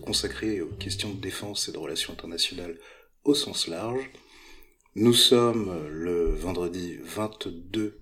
[0.00, 2.76] consacré aux questions de défense et de relations internationales
[3.24, 4.10] au sens large.
[4.94, 7.98] Nous sommes le vendredi 22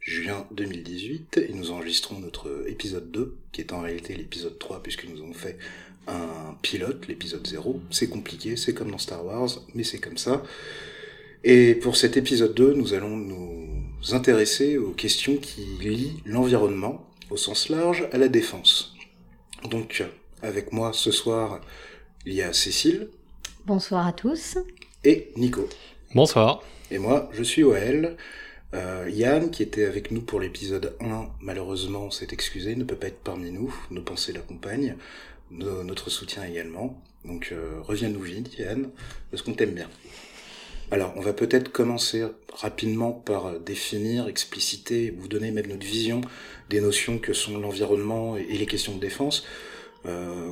[0.00, 5.04] juin 2018 et nous enregistrons notre épisode 2, qui est en réalité l'épisode 3 puisque
[5.04, 5.58] nous avons fait
[6.06, 7.82] un pilote, l'épisode 0.
[7.90, 10.42] C'est compliqué, c'est comme dans Star Wars, mais c'est comme ça.
[11.44, 17.36] Et pour cet épisode 2, nous allons nous intéresser aux questions qui lient l'environnement, au
[17.36, 18.94] sens large, à la défense.
[19.70, 20.02] Donc,
[20.42, 21.60] avec moi ce soir,
[22.26, 23.08] il y a Cécile.
[23.66, 24.58] Bonsoir à tous.
[25.04, 25.68] Et Nico.
[26.14, 26.62] Bonsoir.
[26.90, 28.16] Et moi, je suis OL.
[28.74, 33.06] Euh, Yann, qui était avec nous pour l'épisode 1, malheureusement s'est excusé, ne peut pas
[33.06, 33.74] être parmi nous.
[33.90, 34.96] Nos pensées l'accompagnent,
[35.50, 37.02] notre soutien également.
[37.24, 38.90] Donc euh, reviens-nous vite, Yann,
[39.30, 39.88] parce qu'on t'aime bien.
[40.90, 46.22] Alors, on va peut-être commencer rapidement par définir, expliciter, vous donner même notre vision
[46.70, 49.77] des notions que sont l'environnement et les questions de défense, euh,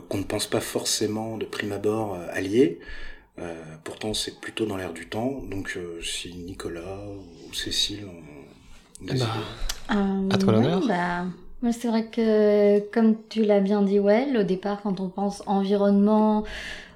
[0.09, 2.81] qu'on ne pense pas forcément de prime abord euh, alliés.
[3.39, 3.55] Euh,
[3.85, 5.43] pourtant, c'est plutôt dans l'air du temps.
[5.51, 7.01] Donc, euh, si Nicolas
[7.49, 9.07] ou Cécile ont...
[9.07, 9.15] Bah,
[10.31, 10.83] à toi l'honneur.
[10.87, 15.43] Bah, c'est vrai que, comme tu l'as bien dit, Well, au départ, quand on pense
[15.47, 16.45] environnement,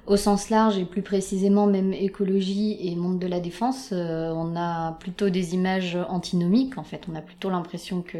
[0.07, 4.55] au sens large et plus précisément même écologie et monde de la défense, euh, on
[4.55, 7.03] a plutôt des images antinomiques en fait.
[7.11, 8.17] On a plutôt l'impression que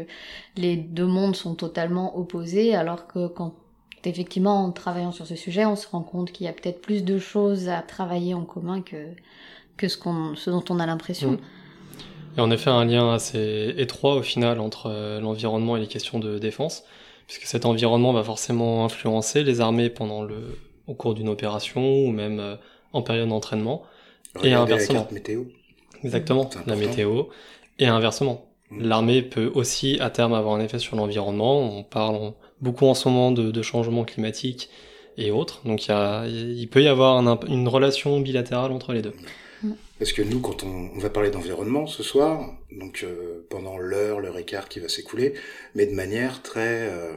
[0.56, 3.54] les deux mondes sont totalement opposés alors que quand
[4.04, 7.04] effectivement en travaillant sur ce sujet, on se rend compte qu'il y a peut-être plus
[7.04, 9.08] de choses à travailler en commun que,
[9.76, 11.32] que ce, qu'on, ce dont on a l'impression.
[11.32, 11.38] Mm.
[12.38, 16.18] Et en effet, un lien assez étroit au final entre euh, l'environnement et les questions
[16.18, 16.84] de défense,
[17.26, 22.10] puisque cet environnement va forcément influencer les armées pendant le, au cours d'une opération ou
[22.10, 22.56] même euh,
[22.92, 23.82] en période d'entraînement.
[24.42, 25.06] et inversement.
[25.08, 25.44] La météo.
[26.02, 27.24] Exactement, la météo.
[27.78, 28.46] Et inversement.
[28.70, 28.82] Mm.
[28.82, 31.60] L'armée peut aussi à terme avoir un effet sur l'environnement.
[31.60, 34.70] On parle beaucoup en ce moment de, de changement climatique
[35.18, 35.60] et autres.
[35.64, 37.18] Donc il, y a, il peut y avoir
[37.48, 39.14] une relation bilatérale entre les deux.
[39.62, 39.72] Mm.
[39.98, 44.20] Parce que nous, quand on, on va parler d'environnement ce soir, donc euh, pendant l'heure,
[44.20, 45.34] l'heure et quart qui va s'écouler,
[45.74, 47.16] mais de manière très euh,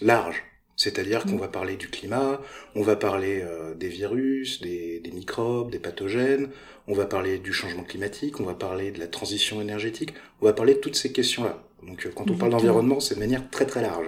[0.00, 0.44] large.
[0.76, 1.40] C'est-à-dire qu'on mm.
[1.40, 2.40] va parler du climat,
[2.76, 6.50] on va parler euh, des virus, des, des, microbes, des pathogènes,
[6.86, 10.52] on va parler du changement climatique, on va parler de la transition énergétique, on va
[10.52, 11.67] parler de toutes ces questions-là.
[11.86, 14.06] Donc euh, quand on parle d'environnement, c'est de manière très très large.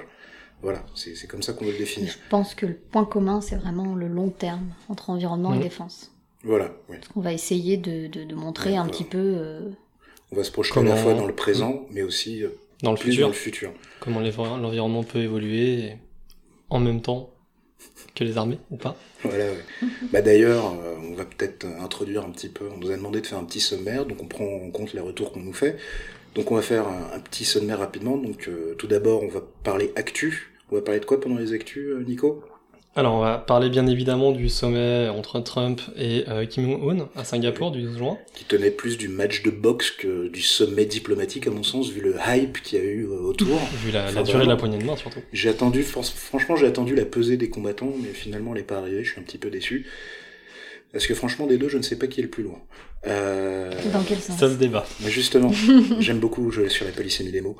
[0.63, 2.11] Voilà, c'est comme ça qu'on veut le définir.
[2.11, 6.13] Je pense que le point commun, c'est vraiment le long terme entre environnement et défense.
[6.43, 6.97] Voilà, oui.
[7.17, 9.19] On va essayer de, de, de montrer un petit peu...
[9.19, 9.71] Euh...
[10.33, 12.51] On va se projeter à la fois dans le présent, mais aussi euh,
[12.83, 13.23] dans le, futur.
[13.23, 13.73] dans le futur.
[14.01, 15.97] Comment l'environnement peut évoluer
[16.69, 17.31] en même temps
[18.15, 19.65] que les armées ou pas Voilà, ouais.
[20.13, 22.69] bah d'ailleurs, euh, on va peut-être introduire un petit peu.
[22.73, 25.01] On nous a demandé de faire un petit sommaire, donc on prend en compte les
[25.01, 25.77] retours qu'on nous fait.
[26.35, 28.17] Donc on va faire un, un petit sommaire rapidement.
[28.17, 30.53] Donc euh, tout d'abord, on va parler actu.
[30.71, 32.45] On va parler de quoi pendant les actus, euh, Nico?
[32.97, 37.23] Alors, on va parler bien évidemment du sommet entre Trump et euh, Kim Jong-un à
[37.23, 38.19] Singapour du 12 juin.
[38.35, 42.01] Qui tenait plus du match de boxe que du sommet diplomatique, à mon sens, vu
[42.01, 43.61] le hype qu'il y a eu euh, autour.
[43.85, 45.21] vu la, la durée de la poignée de main, surtout.
[45.33, 49.05] J'ai attendu, franchement, j'ai attendu la pesée des combattants, mais finalement, elle n'est pas arrivée.
[49.05, 49.87] Je suis un petit peu déçu.
[50.93, 52.61] Parce que franchement, des deux, je ne sais pas qui est le plus loin.
[53.07, 53.71] Euh...
[53.93, 54.87] Dans quel sens Ça se débat.
[55.03, 55.53] Mais justement,
[56.01, 57.57] j'aime beaucoup jouer sur la polysémie des mots.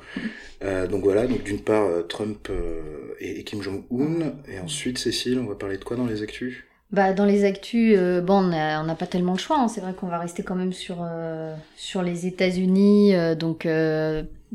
[0.63, 4.97] Euh, donc voilà, donc d'une part euh, Trump euh, et, et, Kim Jong-un, et ensuite
[4.97, 6.63] Cécile, on va parler de quoi dans les actus?
[6.91, 9.57] Bah, dans les actus, euh, bon, on n'a pas tellement le choix.
[9.59, 9.67] Hein.
[9.67, 13.67] C'est vrai qu'on va rester quand même sur euh, sur les États-Unis, euh, donc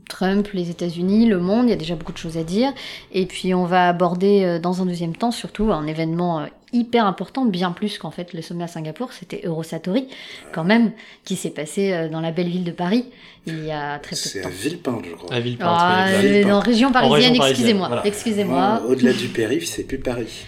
[0.08, 1.66] Trump, les États-Unis, le monde.
[1.66, 2.72] Il y a déjà beaucoup de choses à dire.
[3.12, 7.70] Et puis on va aborder dans un deuxième temps surtout un événement hyper important, bien
[7.70, 9.12] plus qu'en fait le sommet à Singapour.
[9.14, 10.08] C'était Eurosatori,
[10.52, 10.92] quand même,
[11.24, 13.06] qui s'est passé dans la belle ville de Paris
[13.46, 14.30] il y a très peu de temps.
[14.32, 15.32] C'est à Villepinte, je crois.
[15.32, 15.68] À Villepinte.
[15.70, 18.06] Ah, oui, en région parisienne, excusez-moi, voilà.
[18.06, 18.82] excusez-moi.
[18.88, 20.44] Au-delà du périph', c'est plus Paris.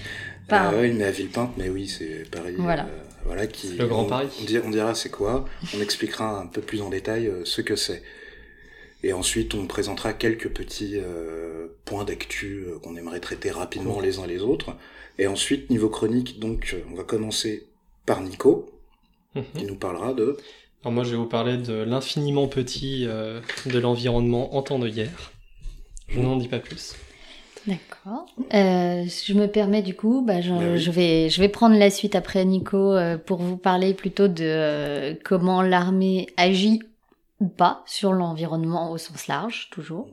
[0.51, 2.55] Ah oui, mais à Villepinte, mais oui, c'est Paris.
[2.59, 2.85] Voilà.
[2.85, 4.29] Euh, voilà qui, le Grand on, Paris.
[4.41, 5.45] On dira, on dira c'est quoi,
[5.77, 8.03] on expliquera un peu plus en détail euh, ce que c'est.
[9.03, 14.19] Et ensuite, on présentera quelques petits euh, points d'actu euh, qu'on aimerait traiter rapidement les
[14.19, 14.75] uns les autres.
[15.19, 17.69] Et ensuite, niveau chronique, donc, on va commencer
[18.07, 18.71] par Nico,
[19.35, 19.45] Mhm.
[19.57, 20.37] qui nous parlera de...
[20.83, 24.89] Alors moi, je vais vous parler de l'infiniment petit euh, de l'environnement en temps de
[24.89, 25.33] guerre.
[26.09, 26.95] Je n'en dis pas plus.
[27.67, 28.27] D'accord.
[28.55, 30.79] Euh, je me permets du coup, bah, je, oui.
[30.79, 34.45] je vais, je vais prendre la suite après Nico euh, pour vous parler plutôt de
[34.45, 36.81] euh, comment l'armée agit
[37.41, 40.09] ou pas sur l'environnement au sens large, toujours.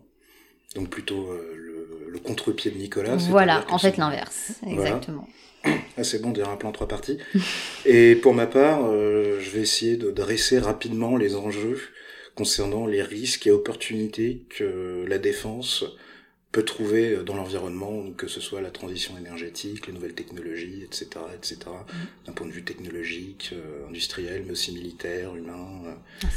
[0.75, 3.15] Donc plutôt euh, le, le contre-pied de Nicolas.
[3.15, 4.81] Voilà, en fait l'inverse, Voilà.
[4.81, 5.27] exactement.
[5.97, 7.17] Ah, c'est bon, on dirait un plan trois parties.
[7.85, 11.79] Et pour ma part, euh, je vais essayer de dresser rapidement les enjeux
[12.35, 15.85] concernant les risques et opportunités que la défense
[16.55, 21.57] peut trouver dans l'environnement, que ce soit la transition énergétique, les nouvelles technologies, etc., etc.
[22.25, 23.53] D'un point de vue technologique,
[23.89, 25.67] industriel, mais aussi militaire, humain.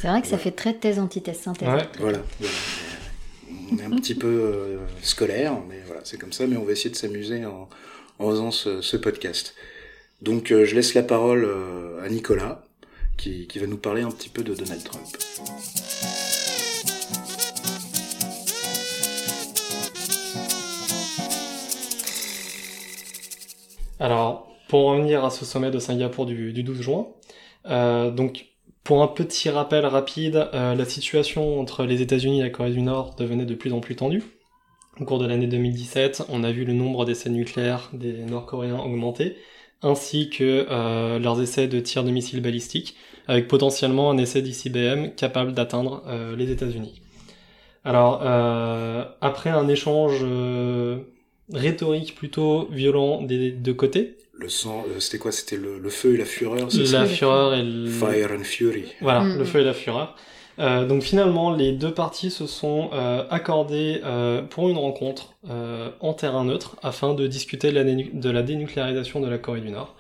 [0.01, 1.69] C'est vrai que ça fait très thèse, antithèse, synthèse.
[2.01, 2.19] Voilà.
[3.71, 6.49] On est un petit peu scolaire, mais voilà, c'est comme ça.
[6.49, 7.69] Mais on va essayer de s'amuser en,
[8.19, 9.55] en faisant ce, ce podcast.
[10.21, 11.49] Donc je laisse la parole
[12.03, 12.65] à Nicolas
[13.19, 15.05] qui, va nous parler un petit peu de Donald Trump.
[24.01, 27.09] Alors, pour revenir à ce sommet de Singapour du, 12 juin,
[27.67, 28.47] euh, donc
[28.85, 32.83] pour un petit rappel rapide, euh, la situation entre les États-Unis et la Corée du
[32.83, 34.23] Nord devenait de plus en plus tendue.
[35.01, 39.37] Au cours de l'année 2017, on a vu le nombre d'essais nucléaires des Nord-Coréens augmenter,
[39.83, 42.97] ainsi que euh, leurs essais de tir de missiles balistiques,
[43.29, 47.01] avec potentiellement un essai d'ICBM capable d'atteindre euh, les États-Unis.
[47.85, 50.25] Alors, euh, après un échange
[51.53, 55.33] rhétorique plutôt violent des deux côtés, le sang, c'était quoi?
[55.33, 57.91] C'était le, feu et la fureur La fureur et le...
[57.91, 58.85] Fire and Fury.
[59.01, 60.15] Voilà, mm, le feu et la fureur.
[60.61, 65.35] Euh, donc finalement, les deux parties se sont euh, accordées euh, pour une rencontre
[66.01, 69.95] en terrain neutre afin de discuter de la, dénucléarisation de la Corée du Nord.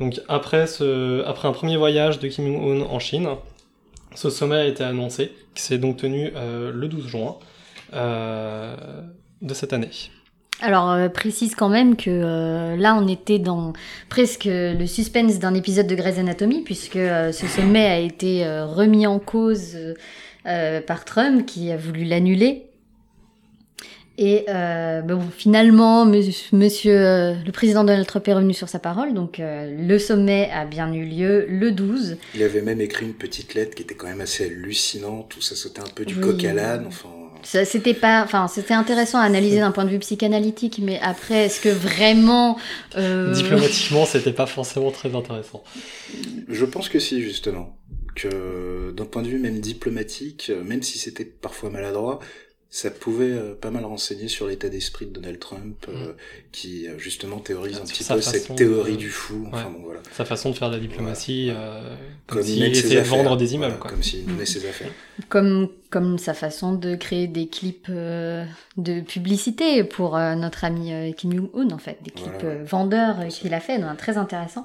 [0.00, 3.28] Donc après, ce, après un premier voyage de Kim Jong-un en Chine,
[4.14, 7.36] ce sommet a été annoncé, qui s'est donc tenu le 12 juin
[7.92, 9.90] de cette année.
[10.60, 13.72] Alors, euh, précise quand même que euh, là, on était dans
[14.08, 19.06] presque le suspense d'un épisode de Grey's Anatomy, puisque euh, ce sommet a été remis
[19.06, 19.76] en cause
[20.44, 22.64] par Trump, qui a voulu l'annuler.
[24.20, 29.98] Et bon, finalement, monsieur, le président Donald Trump est revenu sur sa parole, donc le
[29.98, 32.16] sommet a bien eu lieu le 12.
[32.34, 35.54] Il avait même écrit une petite lettre qui était quand même assez hallucinante, tout ça
[35.54, 37.10] sautait un peu du coq à l'âne, enfin...
[37.42, 41.60] C'était pas, enfin, c'était intéressant à analyser d'un point de vue psychanalytique, mais après, est-ce
[41.60, 42.58] que vraiment
[42.96, 43.32] euh...
[43.32, 45.62] diplomatiquement, c'était pas forcément très intéressant.
[46.48, 47.78] Je pense que si, justement,
[48.14, 52.20] que d'un point de vue même diplomatique, même si c'était parfois maladroit,
[52.70, 56.14] ça pouvait euh, pas mal renseigner sur l'état d'esprit de Donald Trump, euh, mm.
[56.52, 59.48] qui euh, justement théorise un petit peu cette théorie du fou.
[59.50, 60.00] Enfin, bon, voilà.
[60.12, 61.50] Sa façon de faire de la diplomatie,
[62.26, 63.78] comme, s'il essayait de vendre des immeubles.
[63.78, 64.90] Comme s'il menait ses affaires.
[65.30, 71.70] Comme, comme sa façon de créer des clips de publicité pour notre ami Kim Jong-un,
[71.70, 74.64] en fait, des clips vendeurs qu'il a fait, donc, très intéressant.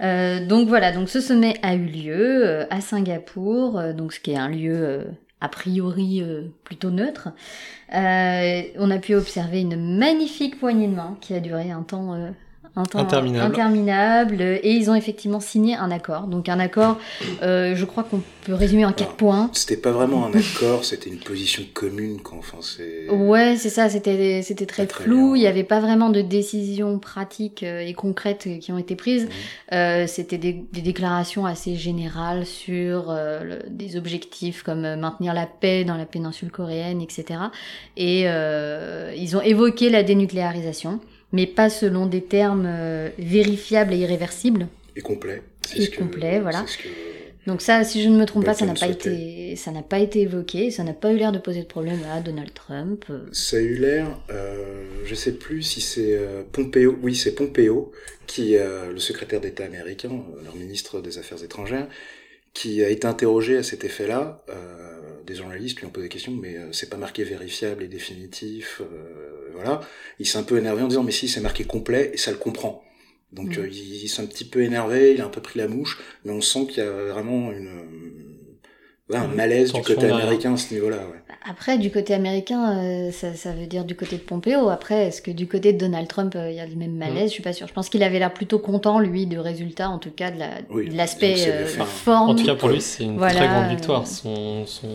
[0.00, 4.48] donc voilà, donc ce sommet a eu lieu à Singapour, donc ce qui est un
[4.48, 5.04] lieu
[5.42, 7.28] a priori euh, plutôt neutre.
[7.92, 12.14] Euh, on a pu observer une magnifique poignée de main qui a duré un temps
[12.14, 12.30] euh,
[12.76, 14.40] un temps interminable.
[14.40, 16.22] et ils ont effectivement signé un accord.
[16.22, 16.98] Donc un accord,
[17.42, 19.50] euh, je crois qu'on peut résumer en quatre points.
[19.52, 22.20] C'était pas vraiment un accord, c'était une position commune.
[22.22, 22.38] Quoi.
[22.38, 23.10] Enfin, c'est...
[23.10, 27.62] Ouais, c'est ça, c'était, c'était très, flou, il n'y avait pas vraiment de décisions pratiques
[27.62, 29.26] euh, et concrètes qui ont été prises.
[29.26, 29.74] Mmh.
[29.74, 35.84] Euh, c'était des, des, déclarations assez générales sur euh, des objectifs comme maintenir la paix
[35.84, 37.38] dans la péninsule coréenne, etc.
[37.96, 41.00] Et ils ont évoqué la dénucléarisation
[41.32, 44.68] mais pas selon des termes euh, vérifiables et irréversibles.
[44.96, 45.42] Et complets.
[45.76, 46.64] Et complets, voilà.
[47.46, 49.98] Donc ça, si je ne me trompe pas, ça n'a pas été, ça n'a pas
[49.98, 53.04] été évoqué, ça n'a pas eu l'air de poser de problème à Donald Trump.
[53.32, 57.90] Ça a eu l'air, euh, je sais plus si c'est euh, Pompeo, oui c'est Pompeo,
[58.28, 61.88] qui euh, le secrétaire d'État américain, leur ministre des Affaires étrangères,
[62.54, 64.44] qui a été interrogé à cet effet-là.
[65.26, 68.82] des journalistes lui ont posé des questions, mais c'est pas marqué vérifiable et définitif
[69.54, 69.80] voilà,
[70.18, 72.36] il s'est un peu énervé en disant mais si c'est marqué complet et ça le
[72.36, 72.82] comprend.
[73.32, 73.60] Donc mm.
[73.60, 76.32] euh, il, s'est un petit peu énervé, il a un peu pris la mouche, mais
[76.32, 77.70] on sent qu'il y a vraiment une
[79.14, 79.34] un mm.
[79.34, 80.98] malaise du côté américain à ce niveau-là.
[81.44, 84.68] Après, du côté américain, euh, ça, veut dire du côté de Pompeo.
[84.68, 87.24] Après, est-ce que du côté de Donald Trump, euh, il y a le même malaise?
[87.24, 87.28] Mm.
[87.28, 87.66] Je suis pas sûre.
[87.66, 90.38] Je pense qu'il avait l'air plutôt content, lui, du résultat, en tout cas, de
[90.94, 92.30] l'aspect la, forme.
[92.30, 94.06] En tout cas, pour lui, c'est une très grande victoire.
[94.06, 94.88] Son, son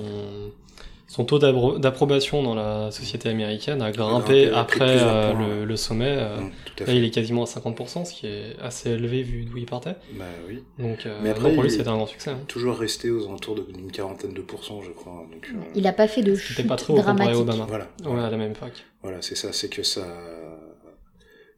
[1.17, 6.15] son taux d'approbation dans la société américaine a grimpé après euh, le, sommet.
[6.15, 6.37] Euh,
[6.85, 9.95] là, il est quasiment à 50%, ce qui est assez élevé vu d'où il partait.
[10.13, 10.63] Bah oui.
[10.77, 12.29] Donc, euh, Mais après, pour lui, c'était un grand succès.
[12.29, 12.39] Hein.
[12.47, 15.25] Toujours resté aux alentours d'une quarantaine de pourcents, je crois.
[15.31, 17.35] Donc, il n'a pas fait de chute pas trop dramatique.
[17.35, 17.65] Obama.
[17.67, 17.87] Voilà.
[18.05, 18.85] Ouais, à la même époque.
[19.01, 20.05] Voilà, c'est ça, c'est que ça...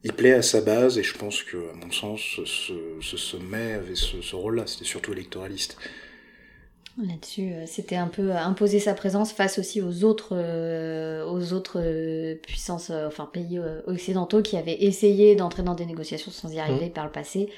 [0.04, 3.74] Il plaît à sa base, et je pense que, à mon sens, ce, ce sommet
[3.74, 4.62] avait ce, ce rôle-là.
[4.64, 5.76] C'était surtout électoraliste.
[6.98, 11.80] Là-dessus, euh, c'était un peu imposer sa présence face aussi aux autres, euh, aux autres
[11.80, 16.86] euh, puissances, enfin pays occidentaux qui avaient essayé d'entrer dans des négociations sans y arriver
[16.86, 16.92] mmh.
[16.92, 17.48] par le passé,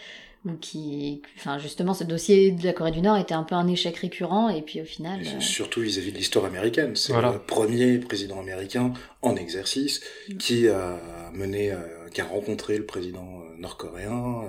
[0.45, 3.69] ou qui, enfin justement, ce dossier de la Corée du Nord était un peu un
[3.69, 5.21] échec récurrent, et puis au final.
[5.21, 10.37] Euh, surtout vis-à-vis de l'histoire américaine, c'est le premier président américain en exercice mm.
[10.39, 10.99] qui a
[11.33, 14.42] mené, euh, qui a rencontré le président euh, nord-coréen.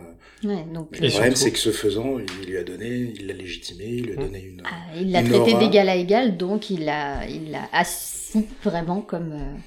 [0.44, 3.86] Ouais, donc, le problème, c'est que ce faisant, il lui a donné, il l'a légitimé,
[3.86, 4.26] il lui a mm.
[4.26, 4.64] donné une.
[4.66, 9.58] Ah, il l'a traité d'égal à égal, donc il l'a, il l'a assis vraiment comme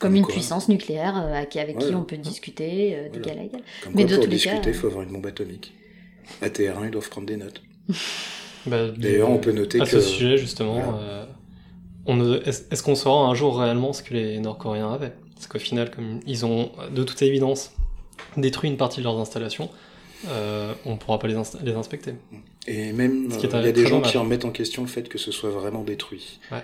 [0.00, 3.60] comme, une puissance nucléaire euh, avec qui on peut discuter euh, d'égal à égal.
[3.94, 5.74] Mais de pour discuter, il faut avoir une bombe atomique.
[6.42, 7.62] À TR1, ils doivent prendre des notes.
[8.66, 9.90] Bah, D'ailleurs, on peut noter à que...
[9.90, 11.24] ce sujet, justement, euh,
[12.44, 15.14] est-ce qu'on saura un jour réellement ce que les Nord-Coréens avaient?
[15.40, 17.72] Parce qu'au final, comme ils ont de toute évidence
[18.36, 19.70] détruit une partie de leurs installations,
[20.28, 22.12] on ne pourra pas les, les, inspecter.
[22.66, 25.16] Et même, il y a des gens qui en mettent en question le fait que
[25.16, 26.40] ce soit vraiment détruit.
[26.52, 26.62] Ouais.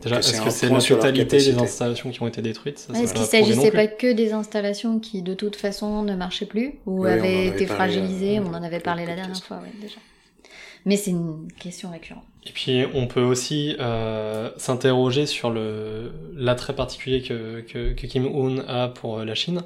[0.00, 2.86] Déjà, est-ce que c'est la totalité des installations qui ont été détruites?
[2.94, 7.04] Est-ce qu'il s'agissait pas que des installations qui de toute façon ne marchaient plus ou
[7.04, 9.96] avaient été fragilisées On en avait parlé la dernière fois, ouais, déjà.
[10.84, 12.24] Mais c'est une question récurrente.
[12.46, 18.26] Et puis on peut aussi euh, s'interroger sur le l'attrait particulier que, que, que Kim
[18.26, 19.62] Un a pour la Chine,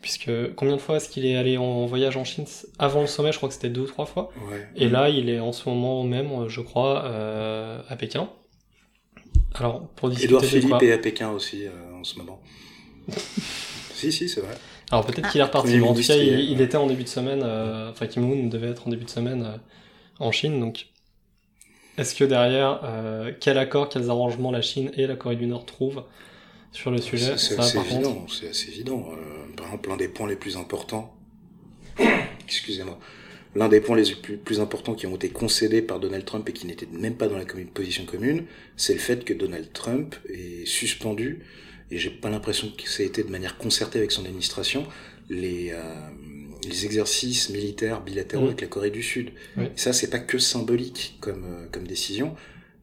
[0.00, 2.46] puisque combien de fois est-ce qu'il est allé en voyage en Chine?
[2.78, 4.30] Avant le sommet Je crois que c'était deux ou trois fois.
[4.50, 4.66] Ouais.
[4.74, 8.28] Et là, il est en ce moment même, je crois, euh, à Pékin.
[9.54, 12.40] Alors, pour discuter Edouard Philippe est à Pékin aussi euh, en ce moment.
[13.94, 14.54] si, si, c'est vrai.
[14.90, 15.80] Alors peut-être qu'il est reparti.
[15.80, 17.42] en tout cas, il, était en début de semaine.
[17.42, 19.56] Euh, enfin, Kim Moon devait être en début de semaine euh,
[20.18, 20.60] en Chine.
[20.60, 20.86] Donc,
[21.98, 22.80] est-ce que derrière,
[23.40, 26.04] quel accord, quels arrangements la Chine et la Corée du Nord trouvent
[26.72, 27.36] sur le sujet?
[27.36, 28.26] C'est assez, évident.
[28.28, 29.08] C'est assez évident.
[29.56, 31.14] par exemple, l'un des points les plus importants.
[32.44, 32.98] Excusez-moi
[33.54, 36.66] l'un des points les plus, importants qui ont été concédés par Donald Trump et qui
[36.66, 38.44] n'étaient même pas dans la position commune,
[38.76, 41.40] c'est le fait que Donald Trump est suspendu,
[41.90, 44.86] et j'ai pas l'impression que ça a été de manière concertée avec son administration,
[45.28, 45.94] les, euh,
[46.68, 49.30] les exercices militaires bilatéraux avec la Corée du Sud.
[49.58, 52.34] Et ça, c'est pas que symbolique comme, euh, comme décision,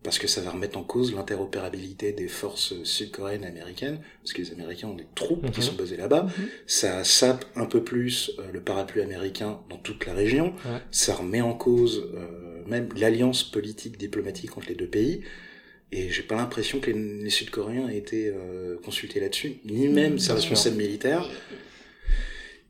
[0.03, 4.41] parce que ça va remettre en cause l'interopérabilité des forces sud-coréennes et américaines, parce que
[4.41, 5.65] les Américains ont des troupes qui mhm.
[5.65, 6.23] sont basées là-bas.
[6.23, 6.47] Mhm.
[6.65, 10.53] Ça sape un peu plus euh, le parapluie américain dans toute la région.
[10.91, 15.21] Ça remet en cause euh, même l'alliance politique diplomatique entre les deux pays.
[15.93, 18.33] Et j'ai pas l'impression que les, Sud-Coréens aient été
[18.81, 21.29] consultés là-dessus, ni même ses responsables militaires.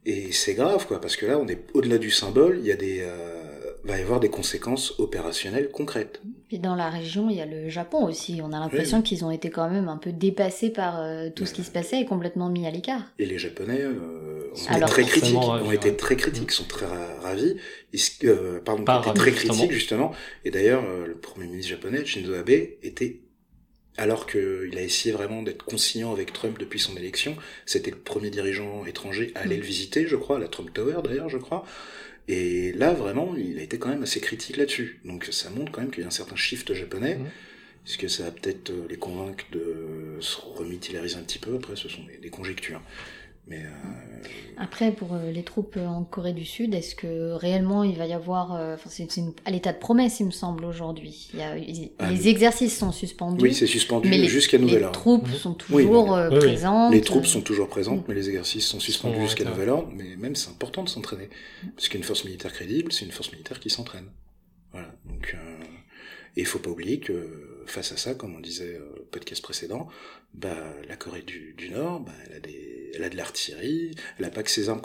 [0.06, 2.58] Et c'est grave, quoi, parce que là, on est au-delà du symbole.
[2.60, 3.06] Il y a des
[3.84, 6.22] va y avoir des conséquences opérationnelles concrètes.
[6.52, 8.42] Et dans la région, il y a le Japon aussi.
[8.44, 11.54] On a l'impression qu'ils ont été quand même un peu dépassés par euh, tout ce
[11.54, 13.12] qui se passait et complètement mis à l'écart.
[13.18, 16.86] Et les Japonais euh, ont été très critiques, ont été très critiques, sont très
[17.22, 17.56] ravis.
[17.94, 20.12] Ils, euh, pardon, étaient très critiques justement.
[20.46, 23.22] Et d'ailleurs, euh, le premier ministre japonais, Shinzo Abe, était
[23.98, 28.30] alors qu'il a essayé vraiment d'être conciliant avec Trump depuis son élection, c'était le premier
[28.30, 31.66] dirigeant étranger à aller le visiter, je crois, à la Trump Tower d'ailleurs, je crois.
[32.28, 35.00] Et là, vraiment, il a été quand même assez critique là-dessus.
[35.04, 37.26] Donc ça montre quand même qu'il y a un certain shift japonais, mmh.
[37.84, 41.56] puisque ça va peut-être euh, les convaincre de se remilitariser un petit peu?
[41.56, 42.82] Après, ce sont des, conjectures.
[43.52, 43.70] Mais euh...
[44.58, 48.14] Après, pour euh, les troupes en Corée du Sud, est-ce que réellement il va y
[48.14, 48.54] avoir...
[48.54, 49.08] Euh, enfin, c'est
[49.44, 51.32] à l'état de promesse, il me semble, aujourd'hui.
[51.38, 51.56] Ah,
[52.10, 53.44] les exercices sont suspendus.
[53.44, 54.98] Oui, c'est suspendu jusqu'à nouvel ordre.
[54.98, 55.34] Les troupes mmh.
[55.34, 56.94] sont toujours présentes.
[56.94, 59.92] Les troupes sont toujours présentes, mais les exercices sont suspendus jusqu'à nouvel ordre.
[59.96, 61.30] Mais même, c'est important de s'entraîner.
[61.76, 64.06] Parce qu'une force militaire crédible, c'est une force militaire qui s'entraîne.
[64.72, 64.94] Voilà.
[65.06, 65.64] Donc, euh...
[66.38, 69.88] et il faut pas oublier que face à ça, comme on disait au podcast précédent,
[70.34, 70.56] bah,
[70.88, 74.30] la Corée du, du Nord, bah, elle a des elle a de l'artillerie, elle a
[74.30, 74.82] pas que ses armes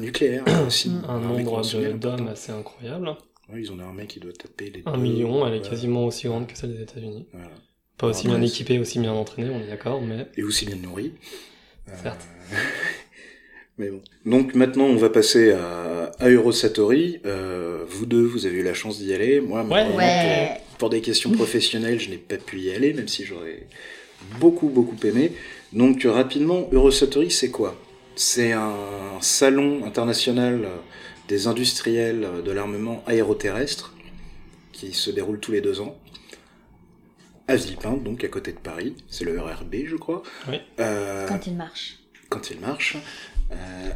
[0.00, 1.62] nucléaires, elle a aussi un nombre
[1.94, 3.16] d'hommes assez incroyable.
[3.50, 6.26] Oui, ils ont une armée qui doit taper les Un million, elle est quasiment aussi
[6.26, 7.26] grande que celle des États-Unis.
[7.32, 7.50] Voilà.
[7.96, 10.26] Pas aussi bien équipée, aussi bien entraînée, on est d'accord, mais...
[10.36, 11.14] Et aussi bien nourrie.
[12.02, 12.28] Certes.
[12.52, 12.56] Euh...
[13.78, 14.02] mais bon.
[14.26, 17.20] Donc maintenant, on va passer à, à Eurosatori.
[17.24, 19.40] Euh, vous deux, vous avez eu la chance d'y aller.
[19.40, 20.60] Moi, ouais.
[20.68, 23.66] Pour, pour, des questions professionnelles, je n'ai pas pu y aller, même si j'aurais
[24.38, 25.32] beaucoup, beaucoup aimé.
[25.72, 27.76] Donc rapidement, Eurosatori, c'est quoi?
[28.16, 28.74] C'est un
[29.20, 30.66] salon international
[31.28, 33.94] des industriels de l'armement aéroterrestre
[34.72, 35.96] qui se déroule tous les deux ans
[37.48, 38.94] à Villepinte, donc à côté de Paris.
[39.08, 40.22] C'est le RRB, je crois.
[40.48, 40.60] Oui.
[40.78, 41.98] Euh, quand il marche.
[42.28, 42.96] Quand il marche.
[43.50, 43.90] Euh,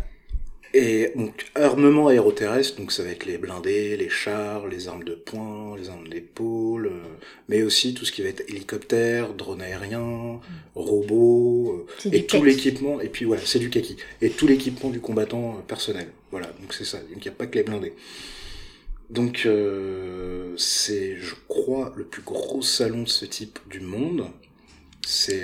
[0.75, 5.15] et donc, armement aéroterrestre, donc ça va être les blindés, les chars, les armes de
[5.15, 7.17] poing, les armes d'épaule, euh,
[7.49, 10.41] mais aussi tout ce qui va être hélicoptère, drone aérien, mm.
[10.75, 15.01] robots, euh, et tout l'équipement, et puis voilà, c'est du kaki, et tout l'équipement du
[15.01, 16.09] combattant euh, personnel.
[16.31, 17.93] Voilà, donc c'est ça, donc il n'y a pas que les blindés.
[19.11, 19.47] Donc
[20.57, 24.25] c'est, je crois, le plus gros salon de ce type du monde.
[25.07, 25.43] C'est.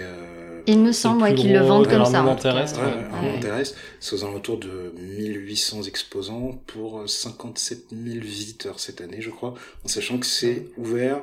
[0.67, 2.37] Il me semble qu'ils le vendent comme ça.
[2.41, 2.81] terrestre.
[2.81, 3.77] Ouais, terrestre.
[4.01, 9.89] C'est aux alentours de 1800 exposants pour 57 000 visiteurs cette année, je crois, en
[9.89, 11.23] sachant que c'est ouvert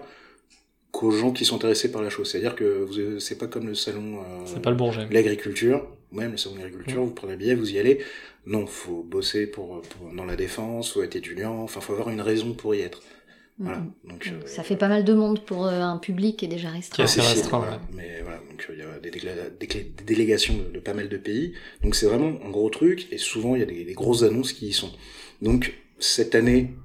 [0.96, 2.32] qu'aux gens qui sont intéressés par la chose.
[2.32, 2.88] C'est-à-dire que
[3.20, 4.20] c'est pas comme le salon.
[4.20, 5.08] Euh, c'est pas le Bourget.
[5.12, 8.00] L'agriculture, même le salon de l'agriculture, vous prenez un billet, vous y allez.
[8.46, 12.22] Non, faut bosser pour, pour, dans la défense, faut être étudiant, enfin, faut avoir une
[12.22, 13.01] raison pour y être.
[13.57, 13.83] Voilà.
[14.03, 16.69] Donc, euh, ça fait pas mal de monde pour euh, un public qui est déjà
[16.69, 17.05] restreint.
[17.05, 21.07] Qui est restreint, Mais voilà, donc il y a des, des, délégations de, pas mal
[21.07, 21.53] de pays.
[21.81, 24.51] Donc c'est vraiment un gros truc, et souvent il y a des, des grosses annonces
[24.51, 24.91] qui y sont.
[25.41, 26.75] Donc cette année,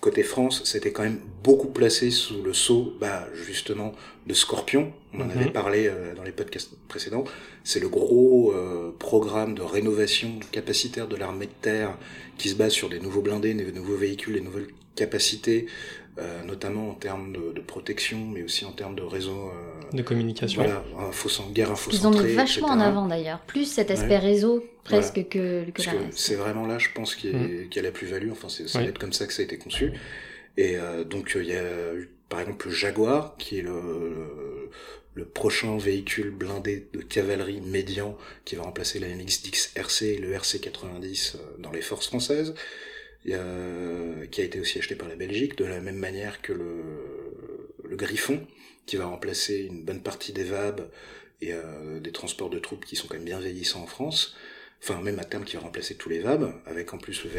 [0.00, 3.92] côté France, c'était quand même beaucoup placé sous le sceau, bah, justement,
[4.26, 4.92] de Scorpion.
[5.12, 5.52] On en avait mhm.
[5.52, 7.24] parlé euh, dans les podcasts précédents.
[7.64, 11.98] C'est le gros euh, programme de rénovation capacitaire de l'armée de terre
[12.38, 15.66] qui se base sur des nouveaux blindés, des nouveaux véhicules, des nouvelles capacités,
[16.18, 19.52] euh, notamment en termes de, de, protection, mais aussi en termes de réseau.
[19.92, 20.62] de communication.
[20.62, 24.18] Voilà, info sans guerre, info Ils ont mis vachement en avant d'ailleurs, plus cet aspect
[24.18, 28.30] réseau presque que, que C'est vraiment là, je pense, qu'il y, qu a la plus-value.
[28.30, 29.92] Enfin, c'est ça être comme ça que ça a été conçu.
[30.56, 34.70] Et euh, donc, il y a eu, par exemple, le Jaguar, qui est le,
[35.14, 40.32] le, prochain véhicule blindé de cavalerie médian qui va remplacer la MX-10 RC et le
[40.32, 42.54] RC-90 euh, dans les forces françaises.
[43.34, 46.82] A, qui a été aussi acheté par la Belgique, de la même manière que le,
[47.84, 48.46] le Griffon,
[48.86, 50.88] qui va remplacer une bonne partie des VAB
[51.40, 54.36] et euh, des transports de troupes qui sont quand même bien vieillissants en France
[54.82, 57.30] enfin même à terme qui va remplacer tous les VAB, avec en plus le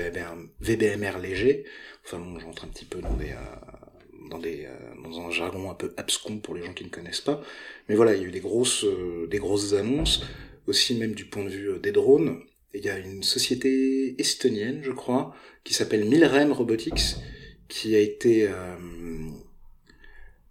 [0.59, 1.65] VBMR, léger.
[2.05, 5.69] Enfin bon, j'entre un petit peu dans des euh, dans des euh, dans un jargon
[5.71, 7.41] un peu abscon pour les gens qui ne connaissent pas.
[7.89, 10.23] Mais voilà, il y a eu des grosses euh, des grosses annonces,
[10.67, 12.41] aussi même du point de vue des drones.
[12.77, 17.15] Il y a une société estonienne, je crois, qui s'appelle Milrem Robotics,
[17.67, 18.47] qui a été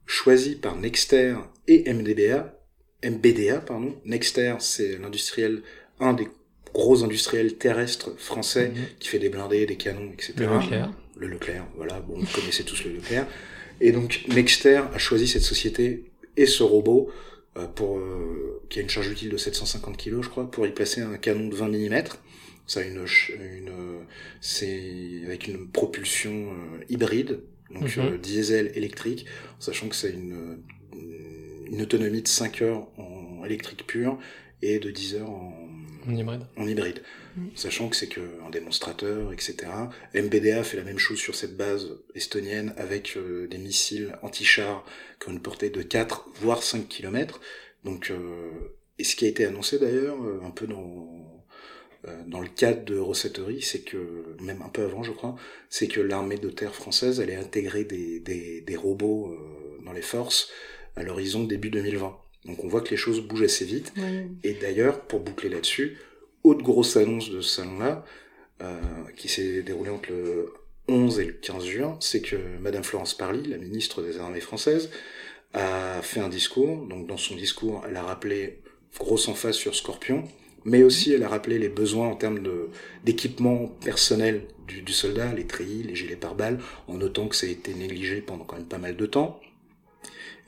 [0.07, 1.37] choisie par Nexter
[1.69, 2.57] et MDBA,
[3.05, 3.95] MBDA, pardon.
[4.05, 5.63] Nexter, c'est l'industriel,
[6.01, 6.29] un des
[6.73, 8.85] gros industriel terrestre français mhm.
[8.99, 10.35] qui fait des blindés, des canons, etc.
[10.37, 10.93] Le Leclerc.
[11.17, 13.27] Le Leclerc, voilà, bon, vous connaissez tous le Leclerc.
[13.81, 16.05] Et donc Nexter a choisi cette société
[16.37, 17.36] et ce robot euh,
[17.75, 21.01] pour euh, qui a une charge utile de 750 kg, je crois, pour y placer
[21.01, 22.05] un canon de 20 mm.
[22.67, 23.07] Ça a une,
[23.39, 23.73] une
[24.41, 27.41] c'est avec une propulsion euh, hybride,
[27.71, 28.19] donc mhm.
[28.19, 29.27] diesel électrique,
[29.61, 30.59] sachant que c'est une,
[31.71, 34.19] une autonomie de 5 heures en électrique pure
[34.63, 35.67] et de 10 heures en
[36.09, 36.43] en hybride.
[36.57, 37.03] En hybride.
[37.55, 39.57] Sachant que c'est qu'un démonstrateur, etc.
[40.15, 44.85] MBDA fait la même chose sur cette base estonienne avec euh, des missiles anti-chars
[45.21, 47.41] qui ont une portée de 4 voire 5 km.
[47.85, 48.51] Donc, euh,
[48.99, 51.45] et ce qui a été annoncé d'ailleurs, euh, un peu dans,
[52.27, 55.37] dans le cadre de Rossetterie, c'est que, même un peu avant je crois,
[55.69, 59.37] c'est que l'armée de terre française allait intégrer des, des, des robots
[59.85, 60.49] dans les forces
[60.95, 62.17] à l'horizon début 2020.
[62.45, 63.93] Donc on voit que les choses bougent assez vite.
[64.45, 65.99] Et d'ailleurs, pour boucler là-dessus,
[66.49, 68.05] autre grosse annonce de ce salon-là,
[68.63, 68.81] euh,
[69.17, 70.53] qui s'est déroulée entre le
[70.89, 74.91] 11 et le 15 juin, c'est que Madame Florence Parly, la ministre des Armées françaises,
[75.53, 76.87] a fait un discours.
[76.87, 78.63] Donc dans son discours, elle a rappelé
[78.99, 80.25] grosse emphase sur Scorpion,
[80.65, 82.41] mais aussi elle a rappelé les besoins en termes
[83.05, 87.51] d'équipement personnel du, du, soldat, les treillis, les gilets pare-balles, en notant que ça a
[87.51, 89.41] été négligé pendant quand même pas mal de temps.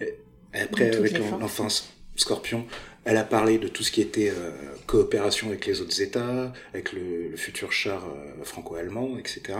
[0.00, 0.14] Et
[0.54, 2.66] après, avec l'enfance Scorpion,
[3.08, 4.50] elle a parlé de tout ce qui était euh,
[4.86, 9.58] coopération avec les autres États, avec le, futur char euh, franco-allemand, etc.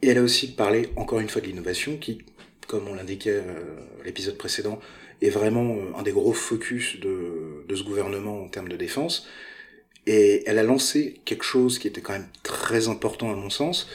[0.00, 2.22] Et elle a aussi parlé, encore une fois, de l'innovation, qui,
[2.66, 4.80] comme on l'indiquait euh, l'épisode précédent,
[5.20, 9.28] est vraiment un des gros focus de ce gouvernement en termes de défense.
[10.06, 13.86] Et elle a lancé quelque chose qui était quand même très important à mon sens,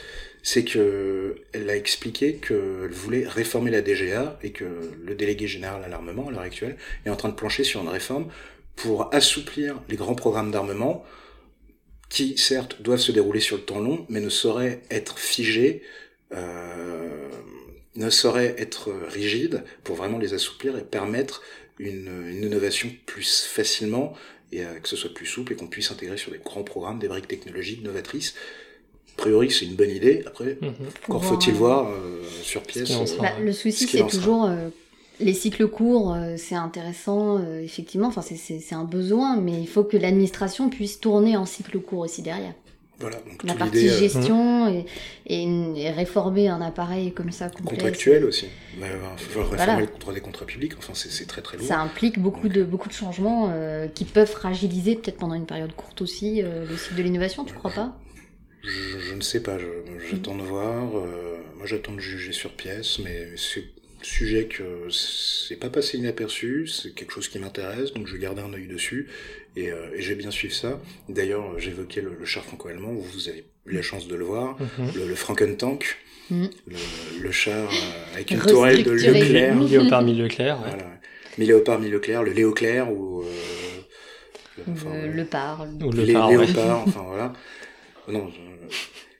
[0.46, 4.66] c'est que elle a expliqué qu'elle voulait réformer la DGA et que
[5.02, 6.76] le délégué général à l'armement à l'heure actuelle
[7.06, 8.28] est en train de plancher sur une réforme
[8.76, 11.02] pour assouplir les grands programmes d'armement
[12.10, 15.82] qui certes doivent se dérouler sur le temps long mais ne sauraient être figés
[16.32, 17.30] euh,
[17.96, 21.42] ne sauraient être rigides pour vraiment les assouplir et permettre
[21.78, 24.14] une, innovation plus facilement
[24.52, 26.98] et euh, que ce soit plus souple et qu'on puisse intégrer sur des grands programmes
[26.98, 28.34] des briques technologiques novatrices
[29.16, 30.22] a priori, c'est une bonne idée.
[30.26, 30.72] Après, mhm.
[31.08, 32.90] encore faut-il voir euh, sur pièce.
[32.90, 34.68] Euh, bah, le souci, c'est toujours euh,
[35.20, 38.08] les cycles courts, c'est intéressant, effectivement.
[38.08, 42.22] Enfin, c'est un besoin, mais il faut que l'administration puisse tourner en cycle court aussi
[42.22, 42.54] derrière.
[43.00, 44.86] Voilà, donc la partie gestion et,
[45.26, 48.46] et, réformer un appareil comme ça complet, contractuel aussi
[48.78, 48.84] il
[49.18, 52.48] faut réformer le contrat des contrats publics enfin c'est très très lourd ça implique beaucoup
[52.48, 53.52] de beaucoup de changements
[53.96, 57.72] qui peuvent fragiliser peut-être pendant une période courte aussi le cycle de l'innovation tu crois
[57.72, 57.96] pas?
[58.64, 59.58] Je, ne sais pas,
[60.10, 60.96] j'attends de voir.
[60.96, 63.28] Euh, moi, j'attends de juger sur pièce, mais
[64.04, 68.52] sujet que c'est pas passé inaperçu, c'est quelque chose qui m'intéresse, donc je garde un
[68.52, 69.08] œil dessus
[69.56, 70.80] et, euh, et j'ai bien suivi ça.
[71.08, 74.92] D'ailleurs, j'évoquais le, le, char franco-allemand, vous avez eu la chance de le voir, mhm.
[74.94, 75.96] le, le Frankentank,
[76.30, 76.44] mm.
[76.66, 76.76] le,
[77.22, 79.60] le, char euh, avec une tourelle de Leclerc.
[79.60, 80.60] Léopard Leclerc.
[80.60, 80.68] Ouais.
[80.68, 80.86] Voilà.
[81.38, 85.66] Mi Léopard Leclerc, le Léoclair ou euh, enfin, le, Par.
[85.82, 87.32] Ou le Par, Léopard, enfin voilà.
[88.06, 88.30] Non,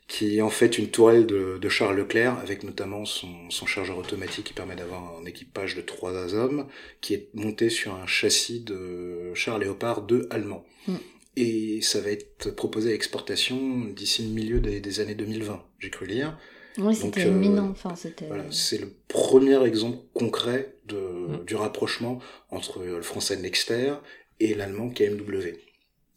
[0.07, 3.99] qui est en fait une tourelle de, de Charles Leclerc avec notamment son, son chargeur
[3.99, 6.69] automatique qui permet d'avoir un équipage de trois hommes
[7.01, 10.65] qui est monté sur un châssis de Charles Léopard 2 allemand.
[10.87, 10.95] Mm.
[11.37, 15.91] Et ça va être proposé à exportation d'ici le milieu des, des années 2020, j'ai
[15.91, 16.39] cru lire.
[16.79, 17.71] Oui, c'était imminent.
[17.71, 17.95] Enfin.
[18.27, 21.45] Voilà, c'est le premier exemple concret de, mm.
[21.45, 23.95] du rapprochement entre le français Nexter
[24.39, 25.55] et l'allemand KMW.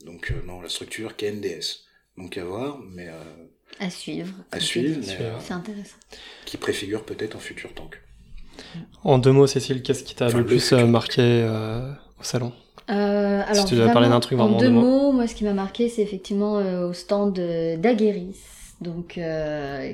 [0.05, 1.86] Donc, euh, non, la structure KNDS.
[2.17, 3.13] Donc à voir, mais euh,
[3.79, 4.33] à suivre.
[4.51, 5.97] À suivre, euh, c'est intéressant.
[6.45, 8.01] Qui préfigure peut-être un futur tank.
[9.03, 12.51] En deux mots, Cécile, qu'est-ce qui t'a le plus euh, marqué euh, au salon?
[12.89, 15.43] Euh, alors, si tu dois parler d'un truc vraiment en deux, mots, moi ce qui
[15.43, 16.53] m'a marqué c'est effectivement
[16.85, 18.37] au stand d'Agueris,
[18.79, 19.19] donc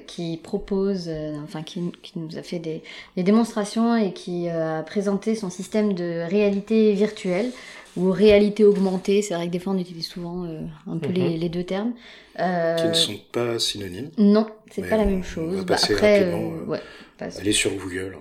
[0.05, 1.09] qui propose,
[1.43, 2.83] enfin qui, qui, nous a fait des,
[3.17, 7.49] des démonstrations et qui a présenté son système de réalité virtuelle
[7.97, 9.21] ou réalité augmentée.
[9.21, 11.39] C'est vrai que des fois on utilise souvent euh, un peu les, mhm.
[11.39, 11.93] les, deux termes.
[12.39, 12.75] Euh...
[12.75, 14.09] Qui ne sont pas synonymes.
[14.17, 15.59] Non, c'est pas la même chose.
[15.61, 16.79] On bah, après, euh, euh, ouais,
[17.19, 18.17] aller sur Google.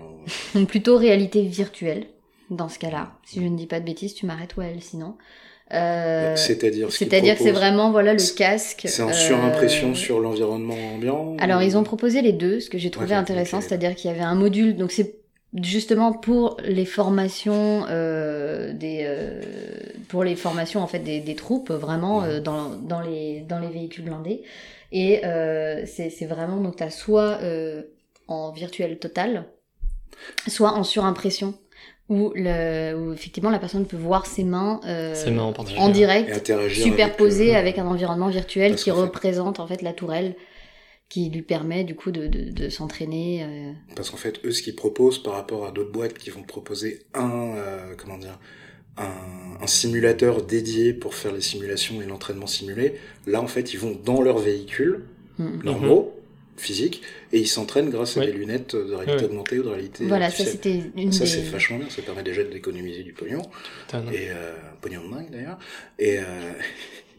[0.55, 0.65] Hein.
[0.69, 2.07] Plutôt réalité virtuelle
[2.51, 3.13] dans ce cas-là.
[3.25, 5.17] Si je ne dis pas de bêtises, tu m'arrêtes ou elle sinon.
[5.73, 8.83] Euh, c'est-à-dire C'est-à-dire que c'est vraiment voilà le casque.
[8.87, 11.37] C'est en surimpression sur l'environnement ambiant.
[11.39, 14.23] Alors ils ont proposé les deux, ce que j'ai trouvé intéressant, c'est-à-dire qu'il y avait
[14.23, 15.22] un module, donc c'est
[15.61, 19.41] justement pour les formations euh, des euh,
[20.09, 23.69] pour les formations en fait des, des troupes vraiment euh, dans, dans les dans les
[23.69, 24.43] véhicules blindés.
[24.93, 27.83] Et euh, c'est c'est vraiment donc t'as soit euh,
[28.29, 29.45] en virtuel total
[30.47, 31.55] soit en surimpression
[32.09, 34.81] où, le, où effectivement la personne peut voir ses mains,
[35.15, 39.83] ses mains en, en, direct superposées avec, avec, un environnement virtuel qui représente en fait
[39.83, 40.37] la tourelle
[41.13, 43.45] qui lui permet du coup de, de, de s'entraîner.
[43.45, 43.73] Euh...
[43.95, 47.01] Parce qu'en fait, eux, ce qu'ils proposent par rapport à d'autres boîtes qui vont proposer
[47.13, 48.39] un, euh, comment dire,
[48.97, 49.13] un,
[49.61, 52.95] un, simulateur dédié pour faire les simulations et l'entraînement simulé,
[53.27, 55.05] là en fait, ils vont dans leur véhicule
[55.39, 55.63] mm.
[55.65, 56.15] normaux.
[56.17, 56.19] Mm
[56.59, 60.31] physique et ils s'entraînent grâce à des lunettes de réalité augmentée ou de réalité voilà
[60.31, 63.41] ça c'était une ça c'est vachement bien ça permet déjà d'économiser du pognon
[64.13, 65.59] et euh, pognon de dingue d'ailleurs
[65.99, 66.23] et euh,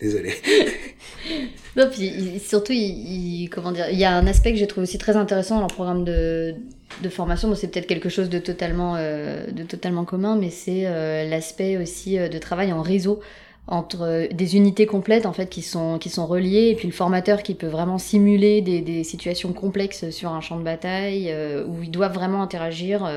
[0.00, 0.34] Désolé.
[1.76, 4.98] non, puis surtout, il, comment dire, il y a un aspect que j'ai trouvé aussi
[4.98, 6.54] très intéressant dans le programme de,
[7.02, 7.48] de formation.
[7.48, 11.76] Bon, c'est peut-être quelque chose de totalement, euh, de totalement commun, mais c'est euh, l'aspect
[11.76, 13.20] aussi euh, de travail en réseau
[13.66, 17.42] entre des unités complètes en fait qui sont qui sont reliées et puis le formateur
[17.42, 21.34] qui peut vraiment simuler des, des situations complexes sur un champ de bataille
[21.66, 23.10] où ils doivent vraiment interagir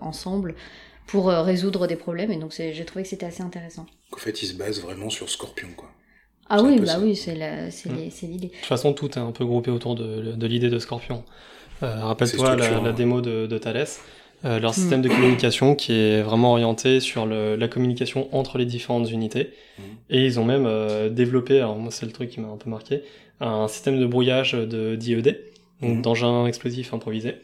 [0.00, 0.54] ensemble
[1.06, 3.84] pour résoudre des problèmes et donc j'ai trouvé que c'était assez intéressant.
[4.14, 5.90] En fait, ils se basent vraiment sur Scorpion quoi.
[6.50, 8.10] Ah oui, bah oui, c'est mm.
[8.22, 8.48] l'idée.
[8.48, 11.22] De toute façon, tout est un peu groupé autour de, de l'idée de Scorpion.
[11.82, 13.86] Euh, Rappelle-toi la, la, démo de, de Thales.
[14.44, 14.74] Euh, leur mm.
[14.74, 19.50] système de communication qui est vraiment orienté sur le, la communication entre les différentes unités.
[19.78, 19.82] Mm.
[20.10, 22.70] Et ils ont même euh, développé, alors moi c'est le truc qui m'a un peu
[22.70, 23.02] marqué,
[23.40, 25.40] un système de brouillage de d'IED,
[25.82, 26.02] donc mm.
[26.02, 27.36] d'engin explosif improvisé,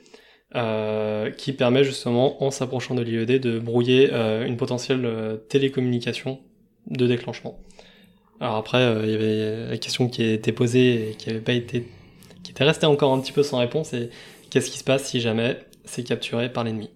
[0.55, 5.07] euh, qui permet justement, en s'approchant de l'IED, de brouiller euh, une potentielle
[5.49, 6.41] télécommunication
[6.89, 7.59] de déclenchement.
[8.41, 11.41] Alors après, euh, il y avait la question qui a été posée et qui avait
[11.41, 11.87] pas été,
[12.43, 13.93] qui était restée encore un petit peu sans réponse.
[13.95, 14.11] Et
[14.51, 16.91] qu'est-ce qui se passe si jamais c'est capturé par l'ennemi?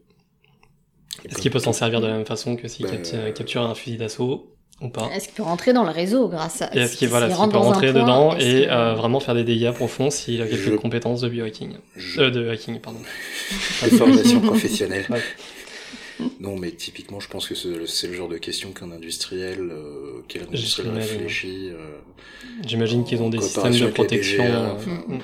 [1.29, 3.97] Est-ce qu'il peut s'en servir de la même façon que s'il bah, capture un fusil
[3.97, 5.11] d'assaut ou pas?
[5.15, 8.37] Est-ce qu'il peut rentrer dans le réseau grâce à Est-ce qu'il voilà, peut rentrer dedans
[8.39, 11.77] et euh, vraiment faire des dégâts profonds s'il a quelques compétences de biohacking,
[12.19, 13.01] euh, de hacking pardon.
[13.83, 15.07] De formation professionnelle.
[16.41, 20.43] Non, mais typiquement, je pense que c'est le genre de question qu'un industriel, euh, quel
[20.43, 21.71] industriel réfléchit.
[21.71, 21.99] Euh,
[22.67, 24.45] J'imagine qu'ils ont des systèmes de protection.
[24.45, 25.21] Euh, mm, mm.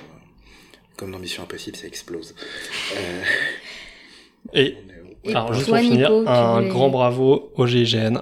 [0.97, 2.35] Comme dans Mission Impossible, ça explose.
[2.97, 3.23] Euh...
[4.55, 4.77] Et,
[5.29, 8.21] alors, juste pour finir, un grand bravo au GIGN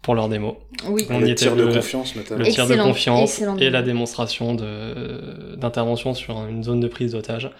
[0.00, 0.58] pour leur démo.
[0.86, 1.06] Oui.
[1.10, 2.44] On le y était tir de confiance, notamment.
[2.44, 7.50] Le tir de confiance et la démonstration d'intervention sur une zone de prise d'otage.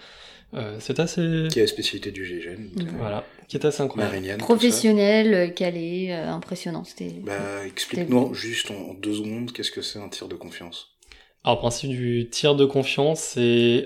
[0.53, 1.47] Euh, c'est assez.
[1.51, 2.69] Qui est la spécialité du GGN.
[2.97, 4.37] Voilà, qui est assez incroyable.
[4.37, 6.83] Professionnel, euh, calé, euh, impressionnant.
[6.83, 7.13] C'était.
[7.23, 10.91] Bah, explique-nous juste en deux secondes, qu'est-ce que c'est un tir de confiance?
[11.43, 13.85] Alors, le principe du tir de confiance, c'est